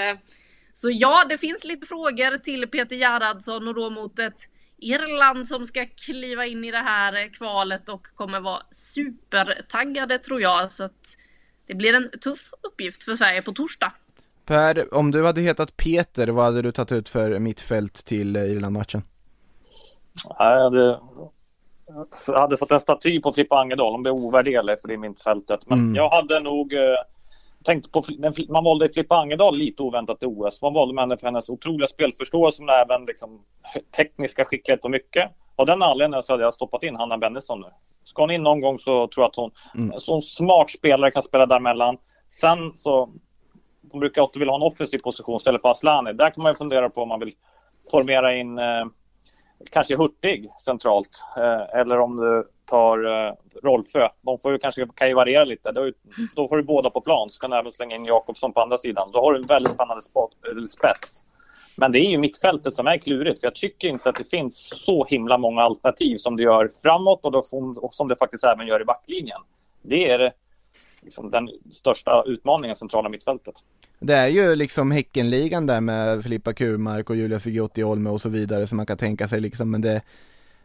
Så 0.72 0.90
ja, 0.90 1.24
det 1.28 1.38
finns 1.38 1.64
lite 1.64 1.86
frågor 1.86 2.38
till 2.38 2.68
Peter 2.68 2.96
Gerhardsson 2.96 3.68
och 3.68 3.74
då 3.74 3.90
mot 3.90 4.18
ett 4.18 4.48
Irland 4.80 5.48
som 5.48 5.66
ska 5.66 5.86
kliva 5.86 6.46
in 6.46 6.64
i 6.64 6.70
det 6.70 6.78
här 6.78 7.34
kvalet 7.34 7.88
och 7.88 8.06
kommer 8.14 8.40
vara 8.40 8.62
supertaggade 8.70 10.18
tror 10.18 10.40
jag. 10.40 10.72
Så 10.72 10.84
att 10.84 11.16
det 11.66 11.74
blir 11.74 11.94
en 11.94 12.10
tuff 12.20 12.50
uppgift 12.62 13.02
för 13.02 13.14
Sverige 13.14 13.42
på 13.42 13.52
torsdag. 13.52 13.92
Per, 14.44 14.94
om 14.94 15.10
du 15.10 15.26
hade 15.26 15.40
hetat 15.40 15.76
Peter, 15.76 16.28
vad 16.28 16.44
hade 16.44 16.62
du 16.62 16.72
tagit 16.72 16.92
ut 16.92 17.08
för 17.08 17.38
mittfält 17.38 18.04
till 18.04 18.36
Irland-matchen? 18.36 19.02
Jag 20.38 20.62
hade, 20.62 21.00
jag 22.26 22.40
hade 22.40 22.56
fått 22.56 22.70
en 22.70 22.80
staty 22.80 23.20
på 23.20 23.32
Filippa 23.32 23.56
Angedal, 23.56 23.92
hon 23.92 24.02
blev 24.02 24.14
ovärderlig 24.14 24.80
för 24.80 24.88
det 24.88 24.96
mittfältet. 24.96 25.60
Men 25.66 25.78
mm. 25.78 25.94
jag 25.94 26.10
hade 26.10 26.40
nog 26.40 26.74
eh, 27.60 27.64
tänkt 27.64 27.92
på, 27.92 28.02
man 28.48 28.64
valde 28.64 28.88
Filippa 28.88 29.16
Angedal 29.16 29.56
lite 29.56 29.82
oväntat 29.82 30.22
i 30.22 30.26
OS. 30.26 30.62
Man 30.62 30.74
valde 30.74 31.00
henne 31.00 31.16
för 31.16 31.26
hennes 31.26 31.50
otroliga 31.50 31.86
spelförståelse 31.86 32.62
men 32.62 32.74
även 32.74 33.04
liksom 33.04 33.44
tekniska 33.96 34.44
skicklighet 34.44 34.84
och 34.84 34.90
mycket. 34.90 35.30
Av 35.56 35.66
den 35.66 35.82
anledningen 35.82 36.22
så 36.22 36.32
hade 36.32 36.42
jag 36.42 36.54
stoppat 36.54 36.82
in 36.82 36.96
Hanna 36.96 37.18
Bennison 37.18 37.60
nu. 37.60 37.66
Ska 38.04 38.22
hon 38.22 38.30
in 38.30 38.42
någon 38.42 38.60
gång 38.60 38.78
så 38.78 39.08
tror 39.08 39.22
jag 39.22 39.28
att 39.28 39.36
hon, 39.36 39.50
mm. 39.74 39.98
så 39.98 40.20
smart 40.20 40.70
spelare 40.70 41.10
kan 41.10 41.22
spela 41.22 41.46
däremellan. 41.46 41.96
Sen 42.28 42.72
så, 42.74 43.10
de 43.80 44.00
brukar 44.00 44.22
alltid 44.22 44.40
vilja 44.40 44.52
ha 44.52 44.56
en 44.56 44.66
offensiv 44.66 44.98
position 44.98 45.36
istället 45.36 45.62
för 45.62 45.70
Aslani. 45.70 46.12
Där 46.12 46.30
kan 46.30 46.42
man 46.42 46.52
ju 46.52 46.56
fundera 46.56 46.90
på 46.90 47.02
om 47.02 47.08
man 47.08 47.20
vill 47.20 47.32
formera 47.90 48.36
in 48.36 48.58
eh, 48.58 48.84
kanske 49.72 49.96
Hurtig 49.96 50.50
centralt. 50.64 51.24
Eh, 51.36 51.80
eller 51.80 52.00
om 52.00 52.16
du 52.16 52.48
tar 52.70 53.04
eh, 53.04 53.34
Rolfö. 53.62 54.08
De 54.24 54.38
får 54.38 54.52
ju 54.52 54.58
kanske 54.58 54.86
kan 54.94 55.08
ju 55.08 55.14
variera 55.14 55.44
lite. 55.44 55.72
Då, 55.72 55.92
då 56.36 56.48
får 56.48 56.56
du 56.56 56.62
båda 56.62 56.90
på 56.90 57.00
plan. 57.00 57.30
Så 57.30 57.40
kan 57.40 57.50
du 57.50 57.58
även 57.58 57.72
slänga 57.72 57.96
in 57.96 58.04
Jakobsson 58.04 58.52
på 58.52 58.60
andra 58.60 58.76
sidan. 58.76 59.10
Då 59.12 59.20
har 59.20 59.32
du 59.32 59.38
en 59.38 59.46
väldigt 59.46 59.72
spännande 59.72 60.02
spot, 60.02 60.30
spets. 60.68 61.24
Men 61.76 61.92
det 61.92 61.98
är 61.98 62.10
ju 62.10 62.18
mittfältet 62.18 62.74
som 62.74 62.86
är 62.86 62.98
klurigt. 62.98 63.40
För 63.40 63.46
jag 63.46 63.54
tycker 63.54 63.88
inte 63.88 64.08
att 64.08 64.16
det 64.16 64.30
finns 64.30 64.84
så 64.84 65.04
himla 65.04 65.38
många 65.38 65.62
alternativ 65.62 66.16
som 66.16 66.36
det 66.36 66.42
gör 66.42 66.70
framåt 66.82 67.24
och, 67.24 67.32
då, 67.32 67.42
och 67.80 67.94
som 67.94 68.08
det 68.08 68.16
faktiskt 68.18 68.44
även 68.44 68.66
gör 68.66 68.82
i 68.82 68.84
backlinjen. 68.84 69.40
Det 69.82 70.10
är 70.10 70.32
liksom 71.02 71.30
den 71.30 71.48
största 71.70 72.22
utmaningen, 72.26 72.76
centrala 72.76 73.08
mittfältet. 73.08 73.54
Det 73.98 74.14
är 74.14 74.28
ju 74.28 74.56
liksom 74.56 74.90
Häckenligan 74.90 75.66
där 75.66 75.80
med 75.80 76.22
Filippa 76.22 76.52
Kurmark 76.52 77.10
och 77.10 77.16
Julia 77.16 77.40
Sigiotti 77.40 77.84
Olme 77.84 78.10
och 78.10 78.20
så 78.20 78.28
vidare 78.28 78.66
som 78.66 78.76
man 78.76 78.86
kan 78.86 78.96
tänka 78.96 79.28
sig 79.28 79.40
liksom, 79.40 79.70
men 79.70 79.80
det 79.80 80.02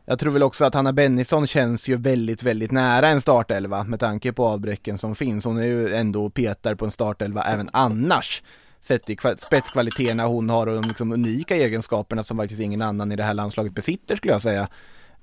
jag 0.05 0.19
tror 0.19 0.31
väl 0.31 0.43
också 0.43 0.65
att 0.65 0.73
Hanna 0.73 0.93
Bennison 0.93 1.47
känns 1.47 1.87
ju 1.87 1.95
väldigt, 1.95 2.43
väldigt 2.43 2.71
nära 2.71 3.07
en 3.07 3.21
startelva 3.21 3.83
med 3.83 3.99
tanke 3.99 4.33
på 4.33 4.45
avbräcken 4.47 4.97
som 4.97 5.15
finns. 5.15 5.45
Hon 5.45 5.57
är 5.57 5.65
ju 5.65 5.93
ändå 5.93 6.29
petar 6.29 6.75
på 6.75 6.85
en 6.85 6.91
startelva 6.91 7.43
även 7.43 7.69
annars. 7.73 8.43
Sett 8.79 9.09
i 9.09 9.17
spetskvaliteterna 9.37 10.25
hon 10.25 10.49
har 10.49 10.67
och 10.67 10.81
de 10.81 10.87
liksom 10.87 11.11
unika 11.11 11.55
egenskaperna 11.55 12.23
som 12.23 12.37
faktiskt 12.37 12.61
ingen 12.61 12.81
annan 12.81 13.11
i 13.11 13.15
det 13.15 13.23
här 13.23 13.33
landslaget 13.33 13.73
besitter 13.73 14.15
skulle 14.15 14.33
jag 14.33 14.41
säga. 14.41 14.67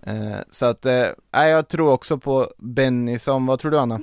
Eh, 0.07 0.39
så 0.51 0.67
att, 0.67 0.87
eh, 0.87 1.07
jag 1.31 1.69
tror 1.69 1.93
också 1.93 2.19
på 2.19 2.53
Bennison. 2.59 3.47
Vad 3.47 3.59
tror 3.59 3.71
du 3.71 3.79
Anna? 3.79 4.01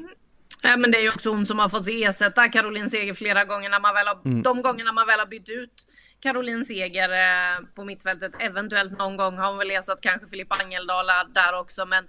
Ja, 0.61 0.77
men 0.77 0.91
det 0.91 0.97
är 0.97 1.01
ju 1.01 1.09
också 1.09 1.29
hon 1.29 1.45
som 1.45 1.59
har 1.59 1.69
fått 1.69 1.87
ersätta 1.89 2.49
Caroline 2.49 2.89
Seger 2.89 3.13
flera 3.13 3.45
gånger 3.45 3.69
när 3.69 3.79
man 3.79 3.93
väl 3.95 4.07
har, 4.07 4.21
mm. 4.25 4.43
de 4.43 4.61
gångerna 4.61 4.91
man 4.91 5.07
väl 5.07 5.19
har 5.19 5.27
bytt 5.27 5.49
ut 5.49 5.85
Caroline 6.19 6.65
Seger 6.65 7.09
eh, 7.09 7.65
på 7.75 7.83
mittfältet. 7.83 8.31
Eventuellt 8.39 8.97
någon 8.97 9.17
gång 9.17 9.37
har 9.37 9.49
hon 9.49 9.57
väl 9.57 9.71
ersatt 9.71 10.01
kanske 10.01 10.27
Filippa 10.27 10.55
Angeldala 10.55 11.23
där 11.23 11.59
också, 11.59 11.85
men 11.85 12.07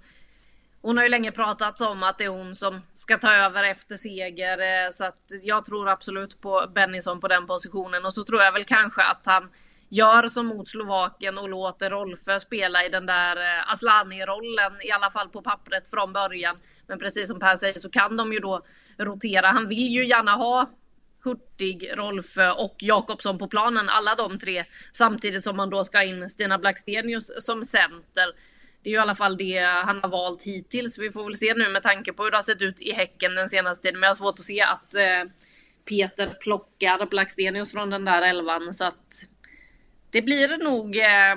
hon 0.81 0.97
har 0.97 1.03
ju 1.03 1.09
länge 1.09 1.31
pratat 1.31 1.81
om 1.81 2.03
att 2.03 2.17
det 2.17 2.23
är 2.23 2.29
hon 2.29 2.55
som 2.55 2.81
ska 2.93 3.17
ta 3.17 3.33
över 3.33 3.63
efter 3.63 3.95
Seger, 3.95 4.85
eh, 4.85 4.89
så 4.91 5.05
att 5.05 5.31
jag 5.43 5.65
tror 5.65 5.89
absolut 5.89 6.41
på 6.41 6.65
Bennison 6.75 7.19
på 7.19 7.27
den 7.27 7.47
positionen 7.47 8.05
och 8.05 8.13
så 8.13 8.23
tror 8.23 8.41
jag 8.41 8.51
väl 8.51 8.63
kanske 8.63 9.01
att 9.03 9.25
han 9.25 9.49
gör 9.89 10.27
som 10.27 10.47
mot 10.47 10.69
Slovakien 10.69 11.37
och 11.37 11.49
låter 11.49 11.89
Rolfö 11.89 12.39
spela 12.39 12.85
i 12.85 12.89
den 12.89 13.05
där 13.05 13.37
eh, 13.37 13.71
Aslani-rollen, 13.71 14.81
i 14.83 14.91
alla 14.91 15.11
fall 15.11 15.29
på 15.29 15.41
pappret 15.41 15.87
från 15.87 16.13
början. 16.13 16.57
Men 16.87 16.99
precis 16.99 17.27
som 17.27 17.39
Per 17.39 17.55
säger 17.55 17.79
så 17.79 17.89
kan 17.89 18.17
de 18.17 18.33
ju 18.33 18.39
då 18.39 18.61
rotera. 18.97 19.47
Han 19.47 19.67
vill 19.67 19.87
ju 19.87 20.07
gärna 20.07 20.31
ha 20.31 20.69
Hurtig, 21.23 21.89
Rolfö 21.93 22.51
och 22.51 22.75
Jakobsson 22.79 23.37
på 23.37 23.47
planen, 23.47 23.89
alla 23.89 24.15
de 24.15 24.39
tre. 24.39 24.65
Samtidigt 24.93 25.43
som 25.43 25.57
man 25.57 25.69
då 25.69 25.83
ska 25.83 26.03
in 26.03 26.29
Stina 26.29 26.57
Blackstenius 26.57 27.31
som 27.45 27.63
center. 27.63 28.25
Det 28.83 28.89
är 28.89 28.91
ju 28.91 28.97
i 28.97 29.01
alla 29.01 29.15
fall 29.15 29.37
det 29.37 29.59
han 29.59 29.99
har 30.01 30.09
valt 30.09 30.43
hittills. 30.43 30.99
Vi 30.99 31.11
får 31.11 31.23
väl 31.23 31.37
se 31.37 31.53
nu 31.53 31.69
med 31.69 31.83
tanke 31.83 32.13
på 32.13 32.23
hur 32.23 32.31
det 32.31 32.37
har 32.37 32.41
sett 32.41 32.61
ut 32.61 32.81
i 32.81 32.91
Häcken 32.91 33.35
den 33.35 33.49
senaste 33.49 33.81
tiden. 33.81 33.99
Men 33.99 34.07
jag 34.07 34.09
har 34.09 34.15
svårt 34.15 34.39
att 34.39 34.45
se 34.45 34.61
att 34.61 34.95
eh, 34.95 35.31
Peter 35.85 36.37
plockar 36.41 37.05
Blackstenius 37.05 37.71
från 37.71 37.89
den 37.89 38.05
där 38.05 38.21
elvan. 38.21 38.73
Så 38.73 38.85
att 38.85 39.27
det 40.11 40.21
blir 40.21 40.57
nog 40.57 40.97
eh, 40.97 41.35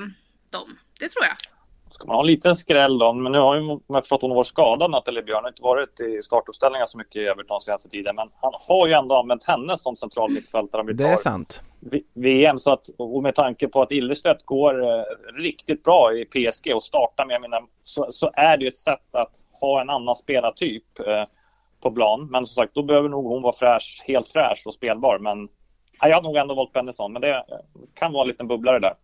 dem. 0.51 0.79
Det 0.99 1.09
tror 1.09 1.25
jag. 1.25 1.54
Ska 1.95 2.07
man 2.07 2.17
ha 2.17 2.21
en 2.21 2.27
liten 2.27 2.57
skräll 2.57 2.99
då, 2.99 3.13
men 3.13 3.33
nu 3.33 3.39
har 3.39 3.55
ju 3.55 3.63
man 3.63 4.03
förstått 4.03 4.17
att 4.17 4.23
hon 4.23 4.37
varit 4.37 4.47
skadad, 4.47 4.91
Nathalie 4.91 5.23
Björn. 5.23 5.43
har 5.43 5.49
inte 5.49 5.63
varit 5.63 6.01
i 6.01 6.23
startuppställningar 6.23 6.87
så 6.87 6.99
mycket 6.99 7.17
i 7.17 7.27
Everton 7.27 7.61
senaste 7.61 7.89
tiden, 7.89 8.17
men 8.17 8.29
han 8.41 8.53
har 8.69 8.87
ju 8.87 8.93
ändå 8.93 9.17
använt 9.17 9.45
henne 9.45 9.79
som 9.79 9.97
central 9.97 10.31
mittfältare. 10.31 10.93
Det 10.93 11.05
är 11.09 11.17
sant. 11.17 11.63
VM, 12.15 12.59
så 12.59 12.73
att, 12.73 12.89
och 12.99 13.23
med 13.23 13.35
tanke 13.35 13.69
på 13.69 13.83
att 13.83 13.91
Illerstedt 13.91 14.45
går 14.45 14.83
eh, 14.83 15.03
riktigt 15.39 15.83
bra 15.83 16.13
i 16.13 16.25
PSG 16.25 16.75
och 16.75 16.83
startar 16.83 17.27
med 17.27 17.41
mina, 17.41 17.61
så, 17.83 18.07
så, 18.11 18.31
är 18.35 18.57
det 18.57 18.65
ju 18.65 18.69
ett 18.69 18.77
sätt 18.77 19.15
att 19.15 19.37
ha 19.61 19.81
en 19.81 19.91
annan 19.91 20.17
spelartyp 20.17 20.99
eh, 21.07 21.25
på 21.83 21.91
plan. 21.91 22.29
Men 22.31 22.47
som 22.47 22.55
sagt, 22.55 22.75
då 22.75 22.83
behöver 22.83 23.09
nog 23.09 23.27
hon 23.27 23.43
vara 23.43 23.53
fräsch, 23.53 24.05
helt 24.07 24.29
fräsch 24.29 24.63
och 24.67 24.75
spelbar. 24.75 25.19
Men 25.19 25.49
ja, 26.01 26.09
jag 26.09 26.17
har 26.17 26.23
nog 26.23 26.37
ändå 26.37 26.55
valt 26.55 26.73
Bennison, 26.73 27.13
men 27.13 27.23
det 27.23 27.45
kan 27.95 28.13
vara 28.13 28.23
en 28.23 28.29
liten 28.29 28.49
bubblare 28.49 28.79
där. 28.79 28.95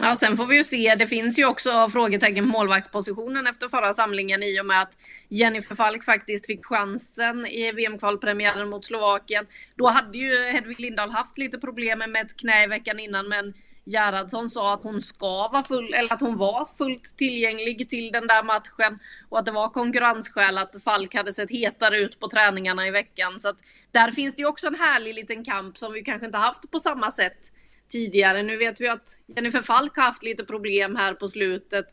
Ja, 0.00 0.16
sen 0.16 0.36
får 0.36 0.46
vi 0.46 0.56
ju 0.56 0.64
se. 0.64 0.94
Det 0.94 1.06
finns 1.06 1.38
ju 1.38 1.44
också 1.44 1.88
frågetecken 1.88 2.44
på 2.44 2.58
målvaktspositionen 2.58 3.46
efter 3.46 3.68
förra 3.68 3.92
samlingen 3.92 4.42
i 4.42 4.60
och 4.60 4.66
med 4.66 4.82
att 4.82 4.98
Jennifer 5.28 5.74
Falk 5.74 6.04
faktiskt 6.04 6.46
fick 6.46 6.66
chansen 6.66 7.46
i 7.46 7.72
VM-kvalpremiären 7.72 8.68
mot 8.68 8.86
Slovakien. 8.86 9.46
Då 9.76 9.88
hade 9.88 10.18
ju 10.18 10.50
Hedvig 10.50 10.80
Lindahl 10.80 11.10
haft 11.10 11.38
lite 11.38 11.58
problem 11.58 11.98
med 11.98 12.16
ett 12.16 12.36
knä 12.36 12.64
i 12.64 12.66
veckan 12.66 13.00
innan, 13.00 13.28
men 13.28 13.54
Gerhardsson 13.84 14.50
sa 14.50 14.74
att 14.74 14.82
hon 14.82 15.00
ska 15.00 15.48
vara 15.48 15.62
full, 15.62 15.94
eller 15.94 16.12
att 16.12 16.20
hon 16.20 16.36
var 16.36 16.68
fullt 16.78 17.16
tillgänglig 17.16 17.88
till 17.88 18.12
den 18.12 18.26
där 18.26 18.42
matchen 18.42 18.98
och 19.28 19.38
att 19.38 19.46
det 19.46 19.52
var 19.52 19.68
konkurrensskäl 19.68 20.58
att 20.58 20.82
Falk 20.84 21.14
hade 21.14 21.32
sett 21.32 21.50
hetare 21.50 21.98
ut 21.98 22.20
på 22.20 22.28
träningarna 22.28 22.86
i 22.86 22.90
veckan. 22.90 23.40
Så 23.40 23.48
att 23.48 23.56
där 23.90 24.10
finns 24.10 24.36
det 24.36 24.42
ju 24.42 24.48
också 24.48 24.66
en 24.66 24.74
härlig 24.74 25.14
liten 25.14 25.44
kamp 25.44 25.78
som 25.78 25.92
vi 25.92 26.02
kanske 26.02 26.26
inte 26.26 26.38
haft 26.38 26.70
på 26.70 26.78
samma 26.78 27.10
sätt 27.10 27.52
tidigare. 27.88 28.42
Nu 28.42 28.56
vet 28.56 28.80
vi 28.80 28.88
att 28.88 29.16
Jennifer 29.26 29.62
Falk 29.62 29.96
har 29.96 30.04
haft 30.04 30.22
lite 30.22 30.44
problem 30.44 30.96
här 30.96 31.14
på 31.14 31.28
slutet. 31.28 31.86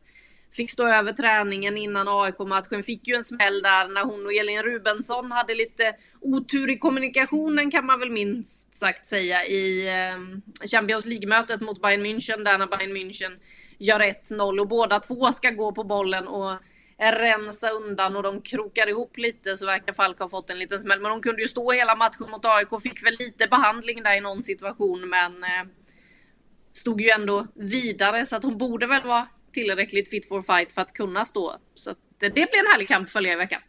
Fick 0.51 0.71
stå 0.71 0.87
över 0.87 1.13
träningen 1.13 1.77
innan 1.77 2.07
AIK-matchen. 2.07 2.83
Fick 2.83 3.07
ju 3.07 3.15
en 3.15 3.23
smäll 3.23 3.61
där 3.61 3.87
när 3.87 4.03
hon 4.03 4.25
och 4.25 4.33
Elin 4.33 4.63
Rubensson 4.63 5.31
hade 5.31 5.55
lite 5.55 5.95
otur 6.21 6.69
i 6.69 6.77
kommunikationen 6.77 7.71
kan 7.71 7.85
man 7.85 7.99
väl 7.99 8.11
minst 8.11 8.75
sagt 8.75 9.05
säga 9.05 9.45
i 9.45 9.89
ehm, 9.89 10.41
Champions 10.71 11.05
League-mötet 11.05 11.61
mot 11.61 11.81
Bayern 11.81 12.05
München 12.05 12.43
där 12.43 12.57
när 12.57 12.67
Bayern 12.67 12.97
München 12.97 13.39
gör 13.77 13.99
1-0 13.99 14.59
och 14.59 14.67
båda 14.67 14.99
två 14.99 15.31
ska 15.31 15.49
gå 15.49 15.71
på 15.71 15.83
bollen 15.83 16.27
och 16.27 16.53
rensa 16.97 17.69
undan 17.69 18.15
och 18.15 18.23
de 18.23 18.41
krokar 18.41 18.89
ihop 18.89 19.17
lite 19.17 19.57
så 19.57 19.65
verkar 19.65 19.93
Falk 19.93 20.19
ha 20.19 20.29
fått 20.29 20.49
en 20.49 20.59
liten 20.59 20.79
smäll. 20.79 21.01
Men 21.01 21.11
hon 21.11 21.21
kunde 21.21 21.41
ju 21.41 21.47
stå 21.47 21.71
hela 21.71 21.95
matchen 21.95 22.31
mot 22.31 22.45
AIK, 22.45 22.81
fick 22.83 23.05
väl 23.05 23.15
lite 23.19 23.47
behandling 23.47 24.03
där 24.03 24.17
i 24.17 24.21
någon 24.21 24.43
situation 24.43 25.09
men 25.09 25.43
eh, 25.43 25.63
stod 26.77 27.01
ju 27.01 27.09
ändå 27.09 27.47
vidare 27.55 28.25
så 28.25 28.35
att 28.35 28.43
hon 28.43 28.57
borde 28.57 28.87
väl 28.87 29.03
vara 29.03 29.27
tillräckligt 29.53 30.09
fit 30.09 30.27
for 30.27 30.41
fight 30.41 30.71
för 30.71 30.81
att 30.81 30.93
kunna 30.93 31.25
stå. 31.25 31.55
Så 31.75 31.91
det, 32.19 32.27
det 32.27 32.31
blir 32.31 32.59
en 32.59 32.71
härlig 32.71 32.87
kamp 32.87 33.05
att 33.05 33.11
följa 33.11 33.33
i 33.33 33.35
veckan. 33.35 33.61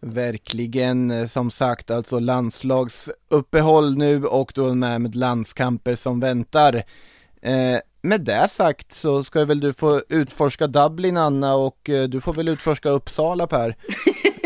Verkligen, 0.00 1.28
som 1.28 1.50
sagt 1.50 1.90
alltså 1.90 2.18
landslagsuppehåll 2.18 3.96
nu 3.96 4.24
och 4.24 4.52
då 4.54 4.74
med, 4.74 5.00
med 5.00 5.16
landskamper 5.16 5.94
som 5.94 6.20
väntar. 6.20 6.74
Eh, 7.42 7.78
med 8.02 8.20
det 8.20 8.48
sagt 8.48 8.92
så 8.92 9.24
ska 9.24 9.44
väl 9.44 9.60
du 9.60 9.72
få 9.72 10.02
utforska 10.08 10.66
Dublin 10.66 11.16
Anna 11.16 11.54
och 11.54 11.90
eh, 11.90 12.08
du 12.08 12.20
får 12.20 12.32
väl 12.32 12.50
utforska 12.50 12.88
Uppsala 12.88 13.46
Per. 13.46 13.76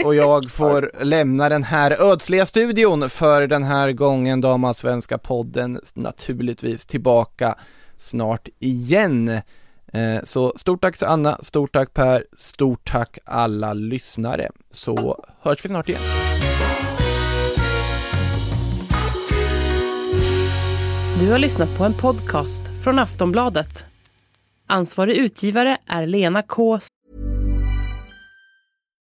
Och 0.05 0.15
jag 0.15 0.51
får 0.51 1.05
lämna 1.05 1.49
den 1.49 1.65
här 1.65 2.03
ödsliga 2.13 2.47
studion 2.47 3.11
för 3.11 3.47
den 3.47 3.63
här 3.63 3.93
gången 3.93 4.41
Damallsvenska 4.41 5.19
podden 5.19 5.81
naturligtvis 5.95 6.87
tillbaka 6.87 7.55
snart 7.97 8.49
igen. 8.59 9.29
Eh, 9.93 10.25
så 10.25 10.53
stort 10.57 10.83
tack 10.83 10.99
till 10.99 11.07
Anna, 11.07 11.39
stort 11.43 11.73
tack 11.73 11.95
Per, 11.95 12.25
stort 12.37 12.91
tack 12.91 13.19
alla 13.25 13.73
lyssnare. 13.73 14.49
Så 14.71 15.25
hörs 15.41 15.65
vi 15.65 15.69
snart 15.69 15.89
igen. 15.89 16.01
Du 21.21 21.31
har 21.31 21.39
lyssnat 21.39 21.79
på 21.79 21.85
en 21.85 21.95
podcast 21.95 22.63
från 22.85 22.99
Aftonbladet. 22.99 23.85
Ansvarig 24.69 25.17
utgivare 25.17 25.79
är 25.87 26.07
Lena 26.07 26.43
K 26.43 26.79